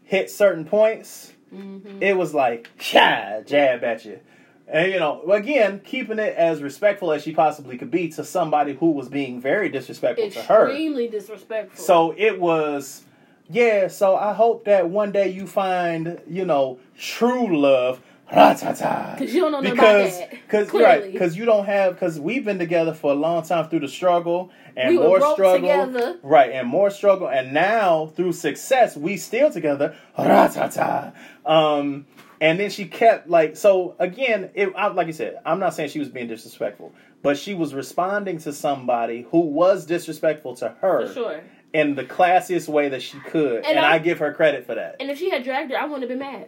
hit 0.04 0.32
certain 0.32 0.66
points, 0.66 1.34
Mhm. 1.54 2.02
it 2.02 2.18
was 2.18 2.34
like 2.34 2.68
yeah, 2.91 3.41
jab 3.46 3.84
at 3.84 4.04
you. 4.04 4.20
And 4.68 4.91
you 4.91 4.98
know, 4.98 5.22
again, 5.32 5.82
keeping 5.84 6.18
it 6.18 6.36
as 6.36 6.64
respectful 6.64 7.12
as 7.12 7.22
she 7.22 7.32
possibly 7.32 7.78
could 7.78 7.91
be 7.91 8.10
to 8.10 8.24
somebody 8.24 8.74
who 8.74 8.89
was 8.89 9.08
being 9.08 9.39
very 9.39 9.70
disrespectful 9.70 10.32
to 10.32 10.41
her. 10.41 10.68
extremely 10.70 11.08
disrespectful. 11.08 11.86
So 11.86 12.16
it 12.18 12.39
was, 12.41 13.04
yeah. 13.48 13.88
So 13.88 14.16
I 14.16 14.34
hope 14.34 14.66
that 14.66 14.89
one 14.89 15.12
day 15.12 15.30
you 15.30 15.46
find, 15.46 16.20
you 16.28 16.44
know, 16.44 16.80
true 16.98 17.56
love. 17.56 18.02
Because 18.34 19.34
you 19.34 19.42
don't 19.42 19.52
know 19.52 19.62
Because, 19.62 20.20
because 20.48 20.74
right, 20.74 21.12
because 21.12 21.38
you 21.38 21.46
don't 21.46 21.66
have, 21.66 21.94
because 21.94 22.20
we've 22.20 22.44
been 22.44 22.60
together 22.60 22.94
for 22.94 23.12
a 23.12 23.16
long 23.16 23.44
time 23.44 23.70
through 23.70 23.82
the 23.82 23.88
struggle 23.88 24.52
and 24.76 24.90
We 24.90 24.98
more 24.98 25.20
struggle, 25.34 25.60
together. 25.60 26.18
right, 26.24 26.52
and 26.52 26.68
more 26.68 26.90
struggle, 26.90 27.28
and 27.30 27.54
now 27.54 28.08
through 28.16 28.34
success, 28.34 28.98
we 28.98 29.18
still 29.18 29.52
together. 29.52 29.96
Ra-ta-ta. 30.18 31.14
Um, 31.46 32.08
and 32.42 32.60
then 32.60 32.70
she 32.72 32.86
kept 32.86 33.30
like 33.30 33.56
so 33.56 33.96
again. 34.00 34.50
It 34.56 34.74
I, 34.76 34.88
like 34.88 35.08
I 35.08 35.12
said, 35.12 35.40
I'm 35.46 35.60
not 35.60 35.74
saying 35.76 35.90
she 35.90 36.00
was 36.00 36.10
being 36.10 36.28
disrespectful, 36.28 36.92
but 37.22 37.38
she 37.38 37.54
was 37.54 37.74
responding 37.74 38.40
to 38.40 38.52
somebody 38.52 39.28
who 39.32 39.40
was 39.42 39.86
disrespectful 39.86 40.56
to 40.58 40.70
her 40.82 41.08
for 41.08 41.14
sure. 41.14 41.44
in 41.72 41.96
the 41.96 42.04
classiest 42.04 42.68
way 42.68 42.90
that 42.90 43.02
she 43.04 43.20
could, 43.20 43.58
and, 43.58 43.78
And 43.78 43.80
I, 43.80 43.94
I- 43.94 44.00
give 44.00 44.20
her 44.20 44.34
credit 44.34 44.66
for 44.66 44.76
that. 44.76 44.96
And 45.00 45.10
if 45.12 45.20
she 45.20 45.30
had 45.30 45.44
dragged 45.44 45.72
her, 45.72 45.78
I 45.78 45.84
wouldn't 45.86 46.02
have 46.02 46.10
been 46.10 46.20
mad. 46.20 46.48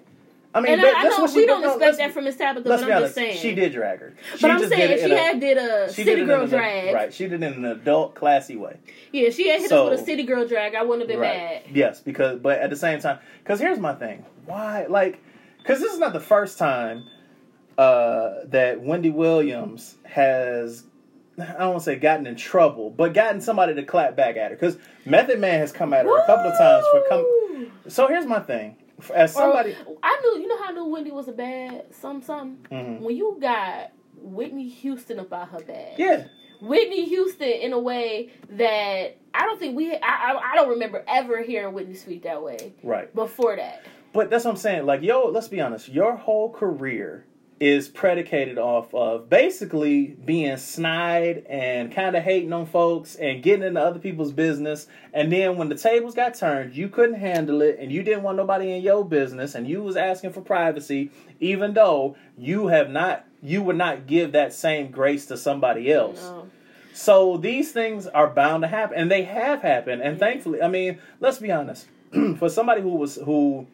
I 0.56 0.62
mean, 0.62 0.72
and 0.74 0.82
I, 0.82 1.01
I 1.01 1.03
know 1.03 1.20
what 1.20 1.32
she 1.32 1.38
we 1.39 1.45
don't 1.45 1.62
no, 1.62 1.72
expect 1.74 1.97
that 1.97 2.14
from 2.14 2.24
Miss 2.24 2.38
Tabitha, 2.38 2.68
but 2.68 2.80
I'm 2.82 2.86
honest, 2.89 3.01
just 3.03 3.16
saying. 3.16 3.38
she 3.38 3.53
did 3.53 3.74
drag 3.74 3.99
her. 3.99 4.14
She 4.36 4.41
But 4.41 4.51
I'm 4.51 4.60
just 4.60 4.72
saying 4.72 4.88
did 4.88 4.91
it 4.91 4.99
if 5.01 5.06
she 5.08 5.12
a- 5.14 5.18
had 5.18 5.39
did 5.41 5.58
a 5.58 5.91
city 5.91 6.16
did 6.16 6.26
girl 6.26 6.43
a- 6.43 6.47
drag, 6.47 6.93
right? 6.95 7.14
She 7.14 7.28
did 7.28 7.43
it 7.43 7.45
in 7.53 7.66
an 7.66 7.72
adult, 7.72 8.16
classy 8.16 8.56
way. 8.56 8.78
yeah, 9.12 9.30
she 9.32 9.49
had 9.49 9.60
hit 9.60 9.70
So- 9.70 9.88
us 9.88 9.91
with 9.91 9.99
a 10.01 10.06
city 10.06 10.24
girl 10.24 10.47
drag, 10.47 10.74
I 10.74 10.82
wouldn't 10.84 11.01
have 11.01 11.08
been 11.10 11.20
right? 11.20 11.38
mad. 11.38 11.76
Yes, 11.76 11.99
because 11.99 12.39
but 12.39 12.60
at 12.60 12.70
the 12.70 12.76
same 12.78 12.99
time, 13.01 13.20
because 13.43 13.60
here's 13.60 13.80
my 13.80 13.93
thing: 13.95 14.24
why, 14.45 14.86
like, 14.88 15.20
because 15.58 15.82
this 15.82 15.91
is 15.91 15.99
not 15.99 16.14
the 16.14 16.20
first 16.22 16.58
time 16.58 17.03
uh, 17.78 18.45
that 18.45 18.82
Wendy 18.82 19.10
Williams 19.10 19.95
has. 20.06 20.84
I 21.38 21.43
don't 21.60 21.72
want 21.72 21.80
to 21.80 21.84
say 21.84 21.95
gotten 21.97 22.28
in 22.28 22.38
trouble, 22.38 22.89
but 22.91 23.14
gotten 23.14 23.41
somebody 23.41 23.76
to 23.76 23.84
clap 23.84 24.16
back 24.16 24.38
at 24.38 24.51
her. 24.51 24.56
Because 24.56 24.78
Method 25.06 25.38
Man 25.41 25.60
has 25.60 25.74
come 25.74 25.93
at 25.93 26.06
her 26.06 26.18
a 26.18 26.26
couple 26.26 26.49
of 26.49 26.58
times 26.58 26.86
for 26.93 27.03
come. 27.10 27.72
So 27.89 28.08
here's 28.08 28.26
my 28.26 28.39
thing: 28.39 28.78
as 29.14 29.34
somebody, 29.34 29.76
Or, 29.86 29.98
I 30.04 30.20
knew, 30.22 30.41
you 30.41 30.48
know 30.48 30.58
how 30.58 30.70
I 30.70 30.72
knew 30.74 30.86
Wendy 30.86 31.12
was 31.12 31.28
a 31.28 31.32
bad 31.34 31.93
some 31.93 32.22
some 32.22 32.58
Mhm. 32.72 33.02
when 33.02 33.16
you 33.16 33.38
got 33.41 33.91
Whitney 34.18 34.68
Houston 34.70 35.20
about 35.20 35.50
her 35.50 35.60
bag. 35.60 35.93
yeah, 35.98 36.26
Whitney 36.62 37.06
Houston 37.06 37.48
in 37.50 37.74
a 37.74 37.80
way 37.80 38.30
that 38.52 39.18
I 39.34 39.46
don't 39.46 39.60
think 39.60 39.76
we. 39.76 39.93
I, 39.93 39.98
I 40.02 40.52
I 40.52 40.56
don't 40.56 40.70
remember 40.70 41.04
ever 41.08 41.41
hearing 41.43 41.74
Whitney 41.74 41.96
speak 41.96 42.24
that 42.24 42.41
way 42.41 42.74
right. 42.84 43.14
before 43.14 43.56
that. 43.58 43.84
But 44.14 44.30
that's 44.30 44.46
what 44.46 44.52
I'm 44.52 44.58
saying. 44.58 44.86
Like, 44.86 45.02
yo, 45.02 45.26
let's 45.28 45.50
be 45.50 45.60
honest. 45.60 45.89
Your 45.89 46.16
whole 46.16 46.50
career 46.50 47.26
is 47.60 47.88
predicated 47.88 48.58
off 48.58 48.93
of 48.93 49.30
basically 49.30 50.08
being 50.26 50.58
snide 50.58 51.45
and 51.49 51.91
kind 51.93 52.16
of 52.16 52.24
hating 52.24 52.51
on 52.51 52.66
folks 52.66 53.16
and 53.16 53.41
getting 53.41 53.66
into 53.66 53.80
other 53.80 53.99
people's 53.99 54.34
business. 54.34 54.88
And 55.14 55.32
then 55.32 55.56
when 55.56 55.70
the 55.70 55.76
tables 55.76 56.16
got 56.16 56.34
turned, 56.34 56.76
you 56.76 56.89
couldn't 56.89 57.20
handle 57.20 57.62
it 57.62 57.78
and 57.80 57.91
you 57.91 58.03
didn't 58.03 58.24
want 58.24 58.38
nobody 58.38 58.72
in 58.72 58.82
your 58.82 59.06
business 59.06 59.56
and 59.56 59.68
you 59.68 59.82
was 59.82 59.95
asking 59.95 60.34
for 60.34 60.41
privacy, 60.41 61.12
even 61.39 61.74
though 61.74 62.18
you 62.38 62.68
have 62.68 62.89
not, 62.89 63.26
you 63.41 63.62
would 63.62 63.78
not 63.78 64.06
give 64.06 64.34
that 64.34 64.53
same 64.53 64.91
grace 64.91 65.26
to 65.28 65.38
somebody 65.38 65.91
else. 65.91 66.22
No. 66.22 66.49
So 66.93 67.38
these 67.38 67.72
things 67.72 68.08
are 68.08 68.30
bound 68.30 68.64
to 68.64 68.70
happen, 68.70 68.97
and 68.97 69.12
they 69.12 69.24
have 69.24 69.62
happened. 69.62 70.01
And 70.01 70.18
thankfully, 70.18 70.62
I 70.62 70.70
mean, 70.70 70.99
let's 71.20 71.39
be 71.39 71.51
honest. 71.51 71.88
for 72.38 72.49
somebody 72.49 72.82
who 72.82 72.95
was 72.95 73.16
who 73.16 73.68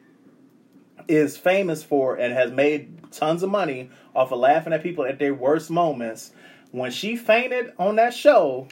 is 1.07 1.37
famous 1.37 1.83
for 1.83 2.15
and 2.15 2.33
has 2.33 2.51
made 2.51 3.00
tons 3.11 3.43
of 3.43 3.49
money 3.49 3.89
off 4.15 4.31
of 4.31 4.39
laughing 4.39 4.73
at 4.73 4.83
people 4.83 5.05
at 5.05 5.19
their 5.19 5.33
worst 5.33 5.69
moments, 5.69 6.31
when 6.71 6.91
she 6.91 7.15
fainted 7.15 7.73
on 7.77 7.97
that 7.97 8.13
show, 8.13 8.67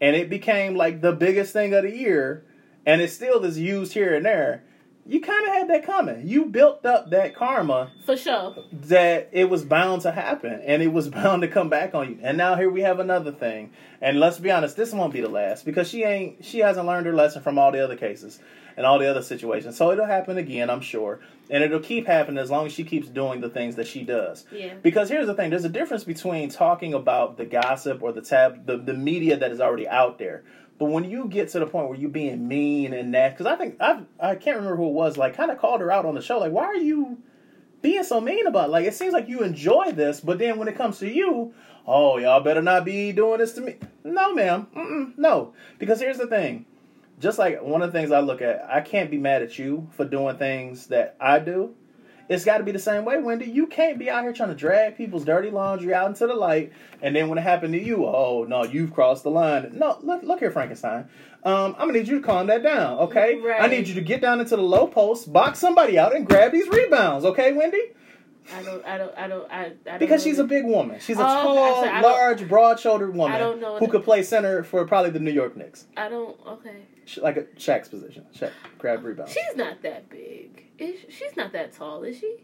and 0.00 0.16
it 0.16 0.30
became 0.30 0.74
like 0.74 1.00
the 1.00 1.12
biggest 1.12 1.52
thing 1.52 1.74
of 1.74 1.84
the 1.84 1.96
year, 1.96 2.44
and 2.84 3.00
it 3.00 3.10
still 3.10 3.44
is 3.44 3.58
used 3.58 3.92
here 3.92 4.14
and 4.14 4.24
there. 4.24 4.64
You 5.04 5.20
kind 5.20 5.46
of 5.46 5.52
had 5.52 5.68
that 5.68 5.84
coming. 5.84 6.28
You 6.28 6.44
built 6.46 6.86
up 6.86 7.10
that 7.10 7.34
karma 7.34 7.90
For 8.04 8.16
sure. 8.16 8.54
that 8.72 9.30
it 9.32 9.50
was 9.50 9.64
bound 9.64 10.02
to 10.02 10.12
happen 10.12 10.60
and 10.64 10.82
it 10.82 10.92
was 10.92 11.08
bound 11.20 11.42
to 11.42 11.48
come 11.48 11.68
back 11.68 11.94
on 11.94 12.10
you. 12.10 12.18
And 12.22 12.38
now 12.38 12.54
here 12.54 12.70
we 12.70 12.82
have 12.82 13.00
another 13.00 13.32
thing. 13.32 13.72
And 14.00 14.20
let's 14.20 14.38
be 14.38 14.50
honest, 14.50 14.76
this 14.76 14.92
won't 14.92 15.12
be 15.12 15.20
the 15.20 15.28
last 15.28 15.64
because 15.64 15.88
she 15.88 16.04
ain't 16.04 16.44
she 16.44 16.60
hasn't 16.60 16.86
learned 16.86 17.06
her 17.06 17.12
lesson 17.14 17.42
from 17.42 17.58
all 17.58 17.72
the 17.72 17.82
other 17.82 17.96
cases 17.96 18.38
and 18.76 18.86
all 18.86 18.98
the 18.98 19.10
other 19.10 19.22
situations. 19.22 19.76
So 19.76 19.90
it'll 19.92 20.06
happen 20.06 20.38
again, 20.38 20.70
I'm 20.70 20.80
sure. 20.80 21.20
And 21.50 21.62
it'll 21.62 21.80
keep 21.80 22.06
happening 22.06 22.38
as 22.38 22.50
long 22.50 22.66
as 22.66 22.72
she 22.72 22.84
keeps 22.84 23.08
doing 23.08 23.40
the 23.40 23.50
things 23.50 23.76
that 23.76 23.86
she 23.86 24.04
does. 24.04 24.46
Yeah. 24.50 24.74
Because 24.82 25.08
here's 25.10 25.26
the 25.26 25.34
thing, 25.34 25.50
there's 25.50 25.64
a 25.64 25.68
difference 25.68 26.04
between 26.04 26.48
talking 26.48 26.94
about 26.94 27.36
the 27.36 27.44
gossip 27.44 28.02
or 28.02 28.12
the 28.12 28.22
tab 28.22 28.66
the, 28.66 28.76
the 28.78 28.94
media 28.94 29.36
that 29.36 29.50
is 29.50 29.60
already 29.60 29.86
out 29.88 30.18
there. 30.18 30.44
But 30.78 30.86
when 30.86 31.04
you 31.04 31.28
get 31.28 31.48
to 31.50 31.60
the 31.60 31.66
point 31.66 31.88
where 31.88 31.98
you're 31.98 32.10
being 32.10 32.48
mean 32.48 32.92
and 32.92 33.14
that, 33.14 33.36
because 33.36 33.46
I 33.46 33.56
think 33.56 33.76
I 33.80 34.02
I 34.18 34.34
can't 34.34 34.56
remember 34.56 34.76
who 34.76 34.88
it 34.88 34.94
was, 34.94 35.16
like 35.16 35.36
kind 35.36 35.50
of 35.50 35.58
called 35.58 35.80
her 35.80 35.92
out 35.92 36.06
on 36.06 36.14
the 36.14 36.22
show, 36.22 36.38
like 36.38 36.52
why 36.52 36.64
are 36.64 36.76
you 36.76 37.18
being 37.82 38.04
so 38.04 38.20
mean 38.20 38.46
about 38.46 38.68
it? 38.68 38.72
Like 38.72 38.86
it 38.86 38.94
seems 38.94 39.12
like 39.12 39.28
you 39.28 39.42
enjoy 39.42 39.92
this, 39.92 40.20
but 40.20 40.38
then 40.38 40.58
when 40.58 40.68
it 40.68 40.76
comes 40.76 40.98
to 40.98 41.08
you, 41.08 41.54
oh 41.86 42.18
y'all 42.18 42.40
better 42.40 42.62
not 42.62 42.84
be 42.84 43.12
doing 43.12 43.38
this 43.38 43.52
to 43.52 43.60
me. 43.60 43.76
No, 44.04 44.34
ma'am, 44.34 44.66
Mm-mm, 44.74 45.18
no. 45.18 45.54
Because 45.78 46.00
here's 46.00 46.18
the 46.18 46.26
thing, 46.26 46.66
just 47.20 47.38
like 47.38 47.62
one 47.62 47.82
of 47.82 47.92
the 47.92 47.98
things 47.98 48.10
I 48.10 48.20
look 48.20 48.42
at, 48.42 48.66
I 48.68 48.80
can't 48.80 49.10
be 49.10 49.18
mad 49.18 49.42
at 49.42 49.58
you 49.58 49.88
for 49.92 50.04
doing 50.04 50.36
things 50.36 50.88
that 50.88 51.16
I 51.20 51.38
do. 51.38 51.74
It's 52.32 52.44
got 52.44 52.58
to 52.58 52.64
be 52.64 52.72
the 52.72 52.78
same 52.78 53.04
way, 53.04 53.18
Wendy. 53.18 53.46
You 53.46 53.66
can't 53.66 53.98
be 53.98 54.08
out 54.10 54.22
here 54.22 54.32
trying 54.32 54.48
to 54.48 54.54
drag 54.54 54.96
people's 54.96 55.24
dirty 55.24 55.50
laundry 55.50 55.92
out 55.94 56.08
into 56.08 56.26
the 56.26 56.34
light, 56.34 56.72
and 57.02 57.14
then 57.14 57.28
when 57.28 57.38
it 57.38 57.42
happened 57.42 57.74
to 57.74 57.82
you, 57.82 58.06
oh 58.06 58.44
no, 58.48 58.64
you've 58.64 58.92
crossed 58.92 59.22
the 59.24 59.30
line. 59.30 59.70
No, 59.74 59.98
look, 60.02 60.22
look 60.22 60.38
here, 60.40 60.50
Frankenstein. 60.50 61.08
Um, 61.44 61.74
I'm 61.78 61.88
gonna 61.88 61.94
need 61.94 62.08
you 62.08 62.20
to 62.20 62.26
calm 62.26 62.46
that 62.46 62.62
down, 62.62 62.98
okay? 63.00 63.36
Right. 63.40 63.62
I 63.62 63.66
need 63.66 63.88
you 63.88 63.94
to 63.94 64.00
get 64.00 64.20
down 64.20 64.40
into 64.40 64.56
the 64.56 64.62
low 64.62 64.86
post, 64.86 65.32
box 65.32 65.58
somebody 65.58 65.98
out, 65.98 66.14
and 66.14 66.26
grab 66.26 66.52
these 66.52 66.68
rebounds, 66.68 67.24
okay, 67.24 67.52
Wendy? 67.52 67.82
I 68.56 68.62
don't. 68.64 68.84
I 68.84 68.98
don't. 68.98 69.16
I 69.16 69.28
don't. 69.28 69.52
I. 69.52 69.64
I 69.64 69.68
don't 69.84 69.98
Because 70.00 70.22
she's 70.24 70.38
a 70.40 70.44
big 70.44 70.64
woman. 70.64 70.98
She's 71.00 71.16
a 71.16 71.22
Oh, 71.22 71.24
tall, 71.24 71.58
I 71.58 71.84
said, 71.84 71.92
I 71.94 72.00
don't- 72.00 72.10
large, 72.12 72.48
broad-shouldered 72.48 73.14
woman 73.14 73.36
I 73.36 73.38
don't 73.38 73.60
know 73.60 73.74
who 73.78 73.86
that- 73.86 73.90
could 73.92 74.02
play 74.04 74.22
center 74.24 74.64
for 74.64 74.84
probably 74.84 75.10
the 75.10 75.20
New 75.20 75.30
York 75.30 75.56
Knicks, 75.56 75.86
I 75.96 76.08
don't. 76.08 76.36
Okay. 76.46 76.86
Sh- 77.04 77.18
like 77.18 77.36
a 77.36 77.42
Shaq's 77.56 77.88
position. 77.88 78.26
Shaq 78.36 78.50
grab 78.78 79.04
rebound. 79.04 79.28
She's 79.30 79.56
not 79.56 79.82
that 79.82 80.08
big. 80.08 80.64
Is 80.82 81.00
she's 81.08 81.36
not 81.36 81.52
that 81.52 81.72
tall, 81.72 82.02
is 82.04 82.18
she? 82.18 82.36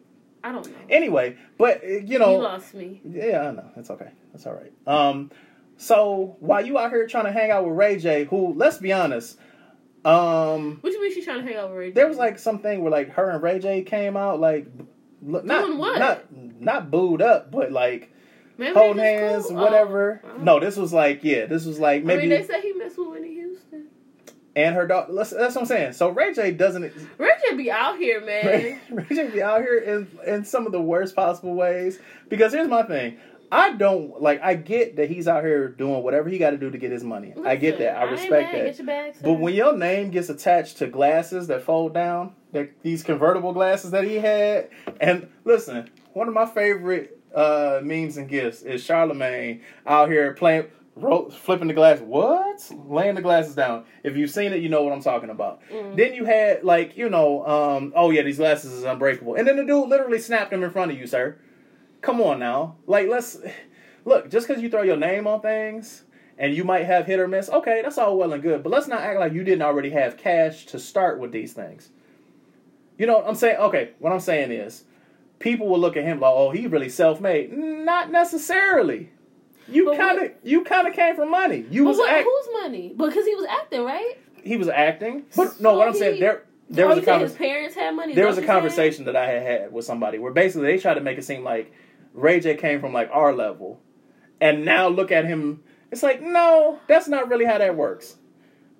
I 0.42 0.52
don't 0.52 0.66
know. 0.66 0.76
Anyway, 0.88 1.36
but 1.58 1.82
uh, 1.82 1.86
you 1.86 2.02
you 2.06 2.18
know, 2.18 2.34
lost 2.36 2.74
me. 2.74 3.00
yeah, 3.04 3.48
I 3.48 3.50
know 3.50 3.70
it's 3.76 3.90
okay. 3.90 4.10
That's 4.32 4.46
all 4.46 4.54
right. 4.54 4.72
Um, 4.86 5.30
so 5.76 6.36
while 6.40 6.64
you 6.64 6.78
out 6.78 6.90
here 6.90 7.06
trying 7.06 7.24
to 7.24 7.32
hang 7.32 7.50
out 7.50 7.64
with 7.66 7.74
Ray 7.76 7.98
J, 7.98 8.24
who 8.24 8.54
let's 8.54 8.78
be 8.78 8.92
honest, 8.92 9.38
um, 10.04 10.78
What 10.80 10.90
do 10.90 10.96
you 10.96 11.02
mean 11.02 11.12
she's 11.14 11.24
trying 11.24 11.40
to 11.40 11.46
hang 11.46 11.56
out 11.56 11.70
with 11.70 11.78
Ray 11.78 11.88
J? 11.88 11.94
there 11.94 12.08
was 12.08 12.16
like 12.18 12.38
something 12.38 12.82
where 12.82 12.90
like 12.90 13.10
her 13.10 13.30
and 13.30 13.42
Ray 13.42 13.58
J 13.58 13.82
came 13.82 14.16
out 14.16 14.40
like. 14.40 14.66
Not 15.20 15.68
not 15.76 16.32
not 16.32 16.90
booed 16.92 17.20
up, 17.20 17.50
but 17.50 17.72
like 17.72 18.12
Maybe 18.56 18.72
holding 18.72 19.02
hands, 19.02 19.46
cool. 19.46 19.56
whatever. 19.56 20.20
Oh, 20.24 20.28
oh. 20.36 20.42
No, 20.42 20.60
this 20.60 20.76
was 20.76 20.92
like 20.92 21.24
yeah, 21.24 21.46
this 21.46 21.64
was 21.64 21.80
like 21.80 22.02
I 22.02 22.04
maybe 22.04 22.20
mean, 22.22 22.30
they 22.30 22.44
said 22.44 22.60
he 22.60 22.72
messed 22.74 22.96
with 22.98 23.08
Whitney 23.08 23.34
Houston. 23.34 23.86
And 24.58 24.74
her 24.74 24.86
daughter. 24.86 25.12
That's, 25.12 25.30
that's 25.30 25.54
what 25.54 25.62
I'm 25.62 25.66
saying. 25.66 25.92
So 25.92 26.08
Ray 26.08 26.34
J 26.34 26.50
doesn't. 26.50 26.82
Ray 27.16 27.30
J 27.48 27.56
be 27.56 27.70
out 27.70 27.96
here, 27.96 28.20
man. 28.20 28.46
Ray, 28.46 28.80
Ray 28.90 29.06
J 29.08 29.30
be 29.30 29.42
out 29.42 29.60
here 29.60 29.78
in 29.78 30.08
in 30.26 30.44
some 30.44 30.66
of 30.66 30.72
the 30.72 30.80
worst 30.80 31.14
possible 31.14 31.54
ways. 31.54 32.00
Because 32.28 32.52
here's 32.52 32.68
my 32.68 32.82
thing. 32.82 33.18
I 33.50 33.72
don't 33.72 34.20
like. 34.20 34.42
I 34.42 34.54
get 34.54 34.96
that 34.96 35.08
he's 35.08 35.28
out 35.28 35.44
here 35.44 35.68
doing 35.68 36.02
whatever 36.02 36.28
he 36.28 36.38
got 36.38 36.50
to 36.50 36.58
do 36.58 36.70
to 36.70 36.76
get 36.76 36.90
his 36.90 37.04
money. 37.04 37.34
I 37.44 37.54
get 37.56 37.78
that. 37.78 37.96
I 37.96 38.02
respect 38.02 38.52
mad. 38.52 38.54
that. 38.54 38.64
Get 38.64 38.78
your 38.78 38.86
bag. 38.86 39.14
But 39.22 39.34
when 39.34 39.54
your 39.54 39.76
name 39.76 40.10
gets 40.10 40.28
attached 40.28 40.78
to 40.78 40.88
glasses 40.88 41.46
that 41.46 41.62
fold 41.62 41.94
down, 41.94 42.34
that 42.52 42.82
these 42.82 43.04
convertible 43.04 43.52
glasses 43.52 43.92
that 43.92 44.04
he 44.04 44.16
had, 44.16 44.70
and 45.00 45.28
listen, 45.44 45.88
one 46.12 46.28
of 46.28 46.34
my 46.34 46.46
favorite 46.46 47.18
uh, 47.34 47.80
memes 47.82 48.16
and 48.16 48.28
gifts 48.28 48.62
is 48.62 48.82
Charlemagne 48.82 49.62
out 49.86 50.10
here 50.10 50.34
playing, 50.34 50.66
ro- 51.00 51.30
flipping 51.30 51.68
the 51.68 51.74
glass. 51.74 52.00
What? 52.00 52.70
Laying 52.86 53.14
the 53.14 53.22
glasses 53.22 53.54
down. 53.54 53.84
If 54.02 54.16
you've 54.16 54.30
seen 54.30 54.52
it, 54.52 54.62
you 54.62 54.68
know 54.68 54.82
what 54.82 54.92
I'm 54.92 55.02
talking 55.02 55.30
about. 55.30 55.60
Mm. 55.70 55.96
Then 55.96 56.14
you 56.14 56.24
had 56.24 56.64
like 56.64 56.96
you 56.96 57.08
know, 57.08 57.46
um, 57.46 57.92
oh 57.96 58.10
yeah, 58.10 58.22
these 58.22 58.38
glasses 58.38 58.72
is 58.72 58.84
unbreakable, 58.84 59.34
and 59.34 59.46
then 59.46 59.56
the 59.56 59.64
dude 59.64 59.88
literally 59.88 60.18
snapped 60.18 60.50
them 60.50 60.62
in 60.62 60.70
front 60.70 60.90
of 60.90 60.98
you, 60.98 61.06
sir. 61.06 61.38
Come 62.00 62.20
on 62.20 62.38
now, 62.38 62.76
like 62.86 63.08
let's 63.08 63.38
look. 64.04 64.30
Just 64.30 64.46
because 64.46 64.62
you 64.62 64.68
throw 64.68 64.82
your 64.82 64.96
name 64.96 65.26
on 65.26 65.40
things 65.40 66.04
and 66.38 66.54
you 66.54 66.64
might 66.64 66.86
have 66.86 67.06
hit 67.06 67.18
or 67.18 67.28
miss. 67.28 67.50
Okay, 67.50 67.82
that's 67.82 67.98
all 67.98 68.16
well 68.16 68.32
and 68.32 68.42
good, 68.42 68.62
but 68.62 68.70
let's 68.70 68.86
not 68.86 69.00
act 69.00 69.18
like 69.18 69.32
you 69.32 69.44
didn't 69.44 69.62
already 69.62 69.90
have 69.90 70.16
cash 70.16 70.66
to 70.66 70.78
start 70.78 71.18
with 71.18 71.32
these 71.32 71.52
things. 71.52 71.90
You 72.96 73.06
know 73.06 73.18
what 73.18 73.28
I'm 73.28 73.34
saying? 73.34 73.56
Okay, 73.58 73.90
what 73.98 74.12
I'm 74.12 74.20
saying 74.20 74.52
is, 74.52 74.84
people 75.38 75.68
will 75.68 75.78
look 75.78 75.96
at 75.96 76.04
him 76.04 76.20
like, 76.20 76.32
"Oh, 76.34 76.50
he 76.50 76.66
really 76.66 76.88
self-made." 76.88 77.56
Not 77.56 78.10
necessarily. 78.10 79.10
You 79.70 79.94
kind 79.96 80.18
of, 80.22 80.32
you 80.42 80.64
kind 80.64 80.86
of 80.88 80.94
came 80.94 81.14
from 81.16 81.30
money. 81.30 81.64
You 81.70 81.84
But 81.84 81.90
was 81.90 81.98
what, 81.98 82.10
act- 82.10 82.24
whose 82.26 82.62
money? 82.62 82.94
Because 82.96 83.24
he 83.26 83.34
was 83.34 83.46
acting, 83.46 83.82
right? 83.84 84.14
he 84.44 84.56
was 84.56 84.68
acting, 84.68 85.24
but 85.36 85.60
no, 85.60 85.72
So 85.72 85.78
what 85.78 85.88
I'm 85.88 85.94
saying 85.94 86.20
there, 86.20 86.44
there 86.70 86.86
oh, 86.86 86.88
was 86.90 86.98
a 86.98 87.00
you 87.00 87.04
said 87.04 87.20
his 87.20 87.32
conversation. 87.32 87.36
parents 87.38 87.74
had 87.74 87.94
money. 87.96 88.14
There 88.14 88.24
that 88.24 88.28
was 88.30 88.38
a 88.38 88.46
conversation 88.46 89.04
that 89.06 89.16
I 89.16 89.26
had 89.26 89.42
had 89.42 89.72
with 89.72 89.84
somebody 89.84 90.18
where 90.18 90.32
basically 90.32 90.68
they 90.68 90.78
tried 90.78 90.94
to 90.94 91.00
make 91.00 91.18
it 91.18 91.24
seem 91.24 91.42
like 91.44 91.72
Ray 92.14 92.40
J 92.40 92.54
came 92.56 92.80
from 92.80 92.92
like 92.94 93.10
our 93.12 93.34
level, 93.34 93.80
and 94.40 94.64
now 94.64 94.88
look 94.88 95.10
at 95.12 95.24
him. 95.26 95.62
It's 95.90 96.02
like 96.02 96.22
no, 96.22 96.78
that's 96.86 97.08
not 97.08 97.28
really 97.28 97.44
how 97.44 97.58
that 97.58 97.76
works. 97.76 98.16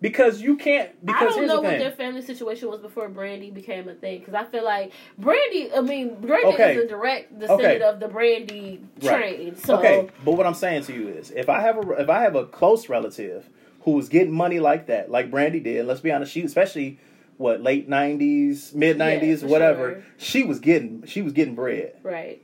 Because 0.01 0.41
you 0.41 0.57
can't. 0.57 1.05
Because 1.05 1.33
I 1.33 1.37
don't 1.37 1.47
know 1.49 1.61
what 1.61 1.71
thing. 1.71 1.79
their 1.81 1.91
family 1.91 2.23
situation 2.23 2.69
was 2.69 2.81
before 2.81 3.09
Brandy 3.09 3.51
became 3.51 3.89
a 3.89 3.95
thing. 3.95 4.21
Because 4.21 4.35
I 4.35 4.45
feel 4.45 4.65
like 4.65 4.93
Brandy, 5.19 5.73
I 5.75 5.81
mean, 5.81 6.15
Brandy 6.21 6.47
Okay. 6.55 6.77
is 6.77 6.85
a 6.85 6.89
direct 6.89 7.37
descendant 7.39 7.83
Okay. 7.83 7.85
of 7.85 7.99
the 7.99 8.07
Brandy 8.09 8.81
Right. 9.03 9.59
So 9.59 9.79
okay, 9.79 10.09
but 10.25 10.33
what 10.33 10.47
I'm 10.47 10.55
saying 10.55 10.85
to 10.85 10.93
you 10.93 11.09
is, 11.09 11.31
if 11.33 11.49
I 11.49 11.61
have 11.63 11.79
a 11.79 11.91
if 12.01 12.09
I 12.09 12.23
have 12.23 12.37
a 12.37 12.45
close 12.47 12.89
relative 12.89 13.49
who's 13.83 14.09
getting 14.09 14.33
money 14.33 14.61
like 14.61 14.87
that, 14.87 15.11
like 15.11 15.31
Brandy 15.31 15.61
did, 15.61 15.85
let's 15.87 16.01
be 16.01 16.13
honest, 16.13 16.33
she 16.33 16.43
especially 16.43 16.99
what 17.37 17.61
late 17.61 17.89
'90s, 17.91 18.75
mid 18.75 18.99
'90s, 18.99 19.41
for 19.41 19.47
whatever, 19.49 19.91
sure. 19.95 20.03
she 20.17 20.43
was 20.45 20.61
getting 20.61 21.05
she 21.07 21.23
was 21.23 21.33
getting 21.33 21.55
bread. 21.57 21.95
right, 22.05 22.41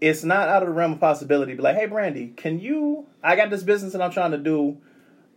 It's 0.00 0.24
not 0.24 0.48
out 0.48 0.62
of 0.62 0.68
the 0.68 0.74
realm 0.74 0.92
of 0.94 1.00
possibility. 1.00 1.52
to 1.52 1.56
Be 1.56 1.62
like, 1.62 1.76
hey, 1.76 1.86
Brandy, 1.86 2.28
can 2.36 2.58
you? 2.58 3.06
I 3.22 3.36
got 3.36 3.50
this 3.50 3.62
business 3.62 3.92
that 3.92 4.00
I'm 4.00 4.12
trying 4.12 4.30
to 4.30 4.38
do. 4.38 4.78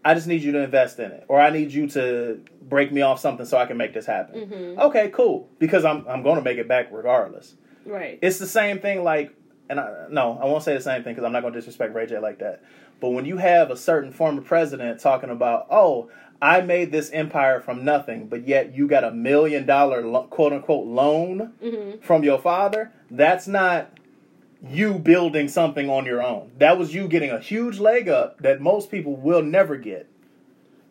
I 0.06 0.14
just 0.14 0.28
need 0.28 0.42
you 0.44 0.52
to 0.54 0.60
invest 0.64 1.00
in 1.00 1.12
it, 1.12 1.26
or 1.28 1.40
I 1.40 1.50
need 1.50 1.72
you 1.72 1.88
to 1.90 2.42
break 2.62 2.92
me 2.92 3.02
off 3.02 3.20
something 3.20 3.46
so 3.46 3.58
I 3.58 3.66
can 3.66 3.78
make 3.78 3.94
this 3.94 4.06
happen. 4.06 4.48
hmm 4.48 4.80
Okay, 4.80 5.10
cool. 5.14 5.50
Because 5.60 5.86
I'm 5.86 6.06
I'm 6.08 6.24
going 6.24 6.36
to 6.36 6.42
make 6.42 6.58
it 6.58 6.68
back 6.68 6.90
regardless. 6.92 7.56
right. 7.86 8.20
It's 8.22 8.38
the 8.40 8.48
same 8.48 8.80
thing, 8.80 9.04
like, 9.04 9.34
and 9.70 9.80
I, 9.80 10.08
no, 10.10 10.38
I 10.42 10.46
won't 10.46 10.64
say 10.64 10.74
the 10.74 10.82
same 10.82 11.04
thing 11.04 11.14
because 11.14 11.24
I'm 11.26 11.32
not 11.32 11.42
going 11.42 11.54
to 11.54 11.60
disrespect 11.60 11.94
Ray 11.96 12.06
J 12.08 12.20
like 12.20 12.40
that. 12.40 12.62
But 13.00 13.10
when 13.10 13.26
you 13.26 13.38
have 13.38 13.72
a 13.72 13.78
certain 13.78 14.12
former 14.12 14.42
president 14.42 15.00
talking 15.00 15.30
about, 15.30 15.68
oh, 15.70 16.10
I 16.42 16.60
made 16.62 16.92
this 16.92 17.10
empire 17.12 17.62
from 17.62 17.86
nothing, 17.86 18.28
but 18.28 18.46
yet 18.48 18.76
you 18.76 18.88
got 18.88 19.06
a 19.06 19.12
million 19.12 19.66
dollar 19.66 20.02
lo- 20.06 20.24
quote 20.30 20.52
unquote 20.54 20.86
loan 20.86 21.54
hmm 21.62 21.92
from 22.02 22.24
your 22.24 22.40
father, 22.40 22.92
that's 23.10 23.48
not 23.48 23.90
you 24.68 24.94
building 24.94 25.48
something 25.48 25.90
on 25.90 26.06
your 26.06 26.24
own. 26.24 26.52
That 26.58 26.78
was 26.78 26.94
you 26.94 27.08
getting 27.08 27.30
a 27.32 27.40
huge 27.40 27.80
leg 27.80 28.08
up 28.08 28.40
that 28.40 28.62
most 28.62 28.90
people 28.90 29.16
will 29.16 29.44
never 29.44 29.78
get 29.78 30.08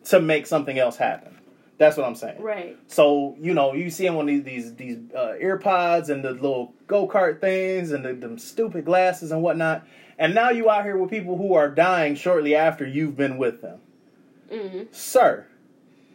to 0.05 0.19
make 0.19 0.45
something 0.45 0.77
else 0.77 0.97
happen. 0.97 1.39
That's 1.77 1.97
what 1.97 2.05
I'm 2.05 2.15
saying. 2.15 2.41
Right. 2.41 2.77
So 2.87 3.35
you 3.41 3.53
know, 3.53 3.73
you 3.73 3.89
see 3.89 4.05
him 4.05 4.15
on 4.17 4.27
these 4.27 4.43
these 4.43 4.75
these 4.75 4.99
uh, 5.15 5.33
ear 5.39 5.57
pods 5.57 6.09
and 6.09 6.23
the 6.23 6.31
little 6.31 6.73
go 6.87 7.07
kart 7.07 7.41
things 7.41 7.91
and 7.91 8.05
the 8.05 8.13
them 8.13 8.37
stupid 8.37 8.85
glasses 8.85 9.31
and 9.31 9.41
whatnot. 9.41 9.85
And 10.19 10.35
now 10.35 10.51
you 10.51 10.69
out 10.69 10.83
here 10.83 10.95
with 10.95 11.09
people 11.09 11.37
who 11.37 11.55
are 11.55 11.69
dying 11.69 12.15
shortly 12.15 12.55
after 12.55 12.87
you've 12.87 13.17
been 13.17 13.37
with 13.37 13.61
them, 13.61 13.79
hmm 14.51 14.83
sir. 14.91 15.47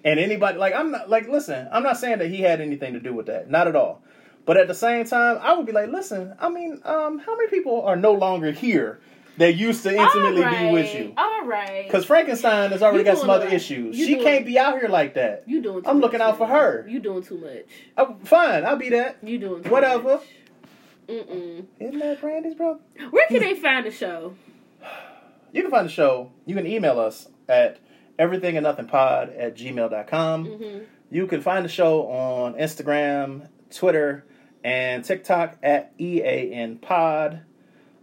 And 0.04 0.20
anybody 0.20 0.58
like 0.58 0.74
I'm 0.74 0.92
not 0.92 1.10
like 1.10 1.28
listen, 1.28 1.68
I'm 1.72 1.82
not 1.82 1.98
saying 1.98 2.18
that 2.18 2.30
he 2.30 2.40
had 2.40 2.60
anything 2.60 2.92
to 2.92 3.00
do 3.00 3.12
with 3.12 3.26
that, 3.26 3.50
not 3.50 3.66
at 3.66 3.74
all. 3.74 4.02
But 4.48 4.56
at 4.56 4.66
the 4.66 4.74
same 4.74 5.04
time, 5.04 5.38
I 5.42 5.52
would 5.52 5.66
be 5.66 5.72
like, 5.72 5.90
listen, 5.90 6.34
I 6.40 6.48
mean, 6.48 6.80
um, 6.84 7.18
how 7.18 7.36
many 7.36 7.48
people 7.50 7.82
are 7.82 7.96
no 7.96 8.12
longer 8.14 8.50
here 8.50 8.98
that 9.36 9.54
used 9.56 9.82
to 9.84 9.94
intimately 9.94 10.42
be 10.42 10.72
with 10.72 10.92
you? 10.94 11.12
All 11.16 11.44
right. 11.44 11.84
Because 11.86 12.04
Frankenstein 12.06 12.70
has 12.70 12.82
already 12.82 13.04
got 13.04 13.18
some 13.18 13.28
other 13.30 13.44
lot. 13.44 13.52
issues. 13.52 13.96
You 13.98 14.06
she 14.06 14.14
doing- 14.14 14.24
can't 14.26 14.46
be 14.46 14.58
out 14.58 14.80
here 14.80 14.88
like 14.88 15.14
that. 15.14 15.44
you 15.46 15.60
doing? 15.62 15.76
Too 15.76 15.82
much. 15.82 15.90
I'm 15.90 16.00
looking 16.00 16.20
out 16.22 16.38
for 16.38 16.48
man. 16.48 16.56
her. 16.56 16.86
You 16.88 16.98
doing 16.98 17.22
too 17.22 17.38
much. 17.38 17.66
Oh, 17.98 18.16
fine, 18.24 18.64
I'll 18.64 18.76
be 18.76 18.88
that. 18.88 19.18
You 19.22 19.38
doing 19.38 19.56
too 19.62 19.62
much. 19.64 19.70
Whatever. 19.70 20.02
Much. 20.14 20.22
Mm-mm. 21.08 21.66
Isn't 21.78 21.98
that 22.00 22.20
Brandy's 22.20 22.54
brother? 22.54 22.80
Where 23.10 23.26
can 23.28 23.40
they 23.40 23.54
find 23.54 23.86
the 23.86 23.90
show? 23.90 24.34
You 25.52 25.62
can 25.62 25.70
find 25.70 25.86
the 25.86 25.92
show. 25.92 26.32
You 26.46 26.54
can 26.54 26.66
email 26.66 26.98
us 27.00 27.28
at 27.48 27.78
everything 28.18 28.56
and 28.56 28.64
nothing 28.64 28.86
pod 28.86 29.30
at 29.30 29.56
gmail.com. 29.56 30.44
hmm 30.46 30.78
You 31.10 31.26
can 31.26 31.40
find 31.42 31.64
the 31.64 31.68
show 31.70 32.08
on 32.08 32.54
Instagram, 32.54 33.48
Twitter, 33.74 34.24
and 34.64 35.04
TikTok 35.04 35.56
at 35.62 35.92
EAN 36.00 36.78
Pod. 36.78 37.42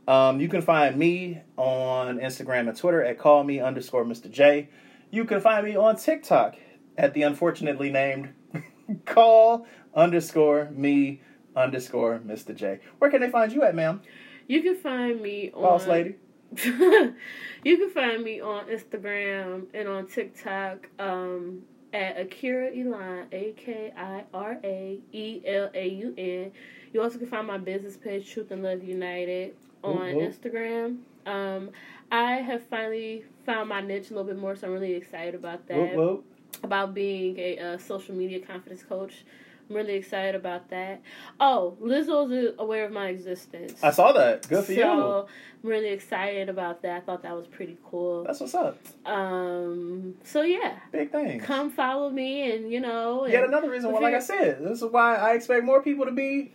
Um, 0.08 0.40
you 0.40 0.48
can 0.48 0.62
find 0.62 0.98
me 0.98 1.42
on 1.58 2.20
Instagram 2.20 2.70
and 2.70 2.78
Twitter 2.78 3.04
at 3.04 3.18
call 3.18 3.44
me 3.44 3.60
underscore 3.60 4.06
Mr. 4.06 4.30
J. 4.30 4.70
You 5.10 5.26
can 5.26 5.42
find 5.42 5.66
me 5.66 5.76
on 5.76 5.96
TikTok 5.96 6.56
at 6.98 7.14
the 7.14 7.24
unfortunately 7.24 7.92
named 7.92 8.34
call 9.06 9.66
underscore 9.96 10.70
me 10.72 11.22
underscore 11.56 12.20
Mr. 12.20 12.56
J. 12.56 12.80
Where 13.00 13.10
can 13.10 13.22
they 13.22 13.30
find 13.30 13.52
you 13.52 13.64
at, 13.64 13.76
ma'am? 13.76 14.02
You 14.48 14.62
can 14.62 14.76
find 14.76 15.22
me 15.22 15.52
on 15.54 15.62
Boss 15.62 15.88
lady. 15.88 16.16
you 16.64 17.16
can 17.64 17.90
find 17.90 18.24
me 18.24 18.42
on 18.42 18.68
Instagram 18.68 19.66
and 19.74 19.88
on 19.88 20.08
TikTok 20.08 20.88
um, 21.00 21.64
at 21.96 22.20
Akira 22.20 22.72
Elaun, 22.72 23.26
A 23.32 23.54
K 23.56 23.94
I 23.96 24.24
R 24.34 24.60
A 24.64 25.00
E 25.14 25.42
L 25.46 25.70
A 25.74 25.88
U 25.88 26.14
N. 26.18 26.52
You 26.92 27.02
also 27.02 27.18
can 27.18 27.28
find 27.28 27.48
my 27.48 27.58
business 27.58 27.96
page, 27.96 28.30
Truth 28.30 28.52
and 28.52 28.62
Love 28.62 28.84
United, 28.84 29.56
on 29.82 30.16
whoop. 30.16 30.34
Instagram. 30.34 30.98
Um, 31.26 31.72
I 32.12 32.34
have 32.34 32.64
finally 32.64 33.24
found 33.46 33.70
my 33.70 33.82
niche 33.82 34.12
a 34.12 34.14
little 34.14 34.26
bit 34.26 34.38
more, 34.38 34.56
so 34.56 34.68
I'm 34.68 34.74
really 34.74 34.94
excited 34.94 35.36
about 35.36 35.68
that. 35.68 35.96
Whoop. 35.96 36.26
About 36.64 36.94
being 36.94 37.38
a, 37.40 37.60
uh 37.60 37.78
social 37.78 38.14
media 38.14 38.40
confidence 38.40 38.84
coach. 38.84 39.26
I'm 39.70 39.76
really 39.76 39.96
excited 39.96 40.36
about 40.36 40.70
that. 40.70 41.02
Oh, 41.40 41.76
Lizzo's 41.82 42.54
aware 42.60 42.86
of 42.86 42.92
my 42.92 43.08
existence. 43.08 43.84
I 43.84 43.92
saw 43.92 44.12
that. 44.12 44.48
Good 44.48 44.64
for 44.66 44.72
you. 44.74 44.82
So 44.82 45.28
I'm 45.64 45.70
really 45.70 45.90
excited 45.90 46.50
about 46.50 46.84
that. 46.84 46.98
I 46.98 47.00
thought 47.00 47.24
that 47.24 47.36
was 47.36 47.48
pretty 47.48 47.78
cool. 47.90 48.24
That's 48.26 48.40
what's 48.40 48.54
up. 48.54 48.78
Um. 49.06 50.16
So 50.24 50.44
yeah, 50.44 50.78
Big 50.92 51.12
thing. 51.12 51.40
come 51.40 51.72
follow 51.72 52.10
me, 52.10 52.52
and 52.52 52.72
you 52.72 52.80
know, 52.80 53.24
and 53.24 53.34
Yet 53.34 53.44
another 53.44 53.70
reason 53.70 53.92
why, 53.92 54.00
like 54.02 54.14
I 54.14 54.20
said, 54.20 54.64
this 54.64 54.82
is 54.82 54.92
why 54.92 55.16
I 55.16 55.34
expect 55.34 55.64
more 55.66 55.82
people 55.82 56.06
to 56.06 56.12
be 56.12 56.52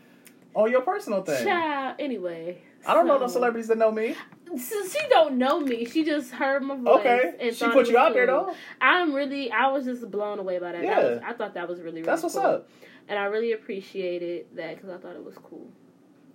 on 0.55 0.71
your 0.71 0.83
personal 0.83 1.23
thing. 1.23 1.45
Child. 1.45 1.97
Anyway, 1.99 2.59
I 2.87 2.95
don't 2.95 3.07
know 3.07 3.19
no 3.19 3.27
celebrities 3.27 3.69
that 3.69 3.79
know 3.79 3.91
me. 3.91 4.15
So 4.57 4.85
she 4.89 4.99
don't 5.11 5.39
know 5.39 5.61
me. 5.61 5.85
She 5.85 6.05
just 6.05 6.33
heard 6.33 6.63
my 6.65 6.75
voice. 6.77 7.01
Okay, 7.01 7.35
and 7.41 7.55
she 7.55 7.65
put 7.67 7.87
you 7.87 7.95
was 7.95 7.95
out 7.95 8.15
there 8.15 8.27
though. 8.27 8.53
I'm 8.81 9.15
really. 9.15 9.51
I 9.53 9.69
was 9.71 9.85
just 9.85 10.11
blown 10.11 10.39
away 10.41 10.59
by 10.59 10.73
that. 10.73 10.83
That 10.83 10.85
Yeah. 10.85 11.09
was- 11.11 11.23
I 11.25 11.33
thought 11.35 11.55
that 11.55 11.69
was 11.69 11.79
really. 11.79 11.91
really 12.01 12.03
That's 12.07 12.23
what's 12.25 12.35
cool. 12.35 12.45
up. 12.45 12.69
And 13.09 13.19
I 13.19 13.25
really 13.25 13.53
appreciated 13.53 14.47
that 14.55 14.77
because 14.77 14.91
I 14.91 14.99
thought 14.99 15.17
it 15.17 15.25
was 15.25 15.37
cool. 15.37 15.69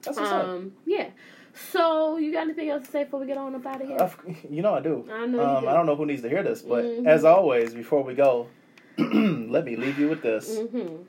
That's 0.02 0.18
what's 0.18 0.32
up. 0.32 0.46
Um, 0.48 0.74
yeah. 0.86 1.10
So 1.72 2.18
you 2.18 2.34
got 2.34 2.42
anything 2.44 2.70
else 2.70 2.86
to 2.86 2.92
say 2.92 3.04
before 3.06 3.22
we 3.22 3.28
get 3.28 3.38
on 3.38 3.56
up 3.56 3.66
out 3.66 3.82
of 3.82 3.88
here? 3.88 4.12
You 4.50 4.62
know 4.62 4.74
I 4.76 4.82
do. 4.82 5.08
I 5.12 5.26
know 5.26 5.38
you 5.42 5.44
Um, 5.48 5.64
do. 5.64 5.70
I 5.70 5.74
don't 5.74 5.86
know 5.86 5.96
who 5.96 6.06
needs 6.06 6.22
to 6.24 6.30
hear 6.30 6.44
this, 6.44 6.62
but 6.62 6.84
Mhm. 6.84 7.08
as 7.08 7.24
always, 7.24 7.74
before 7.74 8.04
we 8.04 8.14
go, 8.14 8.48
let 8.98 9.64
me 9.66 9.76
leave 9.78 9.98
you 9.98 10.10
with 10.10 10.22
this. 10.22 10.58
Mm-hmm. 10.60 11.04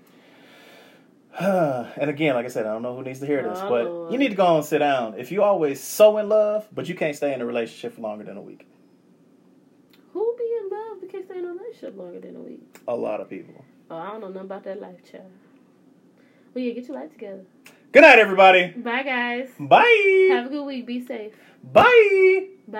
and 2.00 2.08
again, 2.10 2.34
like 2.34 2.44
I 2.46 2.48
said, 2.48 2.64
I 2.64 2.72
don't 2.72 2.82
know 2.82 2.96
who 2.96 3.02
needs 3.02 3.20
to 3.20 3.26
hear 3.26 3.42
this, 3.42 3.58
Oh, 3.60 3.68
but 3.68 3.84
Lord. 3.84 4.12
you 4.12 4.18
need 4.18 4.28
to 4.30 4.34
go 4.36 4.56
and 4.56 4.64
sit 4.64 4.78
down. 4.78 5.18
If 5.18 5.30
you 5.32 5.42
always 5.42 5.80
so 5.80 6.16
in 6.18 6.28
love, 6.28 6.66
but 6.72 6.88
you 6.88 6.94
can't 6.94 7.14
stay 7.16 7.34
in 7.34 7.40
a 7.42 7.46
relationship 7.46 7.94
for 7.94 8.00
longer 8.02 8.24
than 8.24 8.36
a 8.36 8.42
week, 8.42 8.66
Who 10.12 10.34
be 10.38 10.56
in 10.62 10.70
love 10.70 10.98
but 11.00 11.10
can't 11.10 11.24
stay 11.26 11.38
in 11.38 11.44
a 11.44 11.48
relationship 11.48 11.96
longer 11.98 12.20
than 12.20 12.36
a 12.36 12.40
week? 12.40 12.78
a 12.88 12.94
lot 12.96 13.20
of 13.20 13.28
people. 13.28 13.64
Oh, 13.90 13.96
I 13.96 14.10
don't 14.12 14.20
know 14.20 14.28
nothing 14.28 14.40
about 14.42 14.64
that 14.64 14.80
life, 14.80 15.02
child. 15.10 15.30
Well, 16.56 16.64
yeah, 16.64 16.72
get 16.72 16.88
your 16.88 16.96
life 16.96 17.12
together. 17.12 17.44
Good 17.92 18.00
night, 18.00 18.18
everybody. 18.18 18.68
Bye, 18.68 19.02
guys. 19.02 19.50
Bye. 19.60 20.28
Have 20.30 20.46
a 20.46 20.48
good 20.48 20.64
week. 20.64 20.86
Be 20.86 21.04
safe. 21.04 21.34
Bye. 21.62 22.46
Bye. 22.66 22.78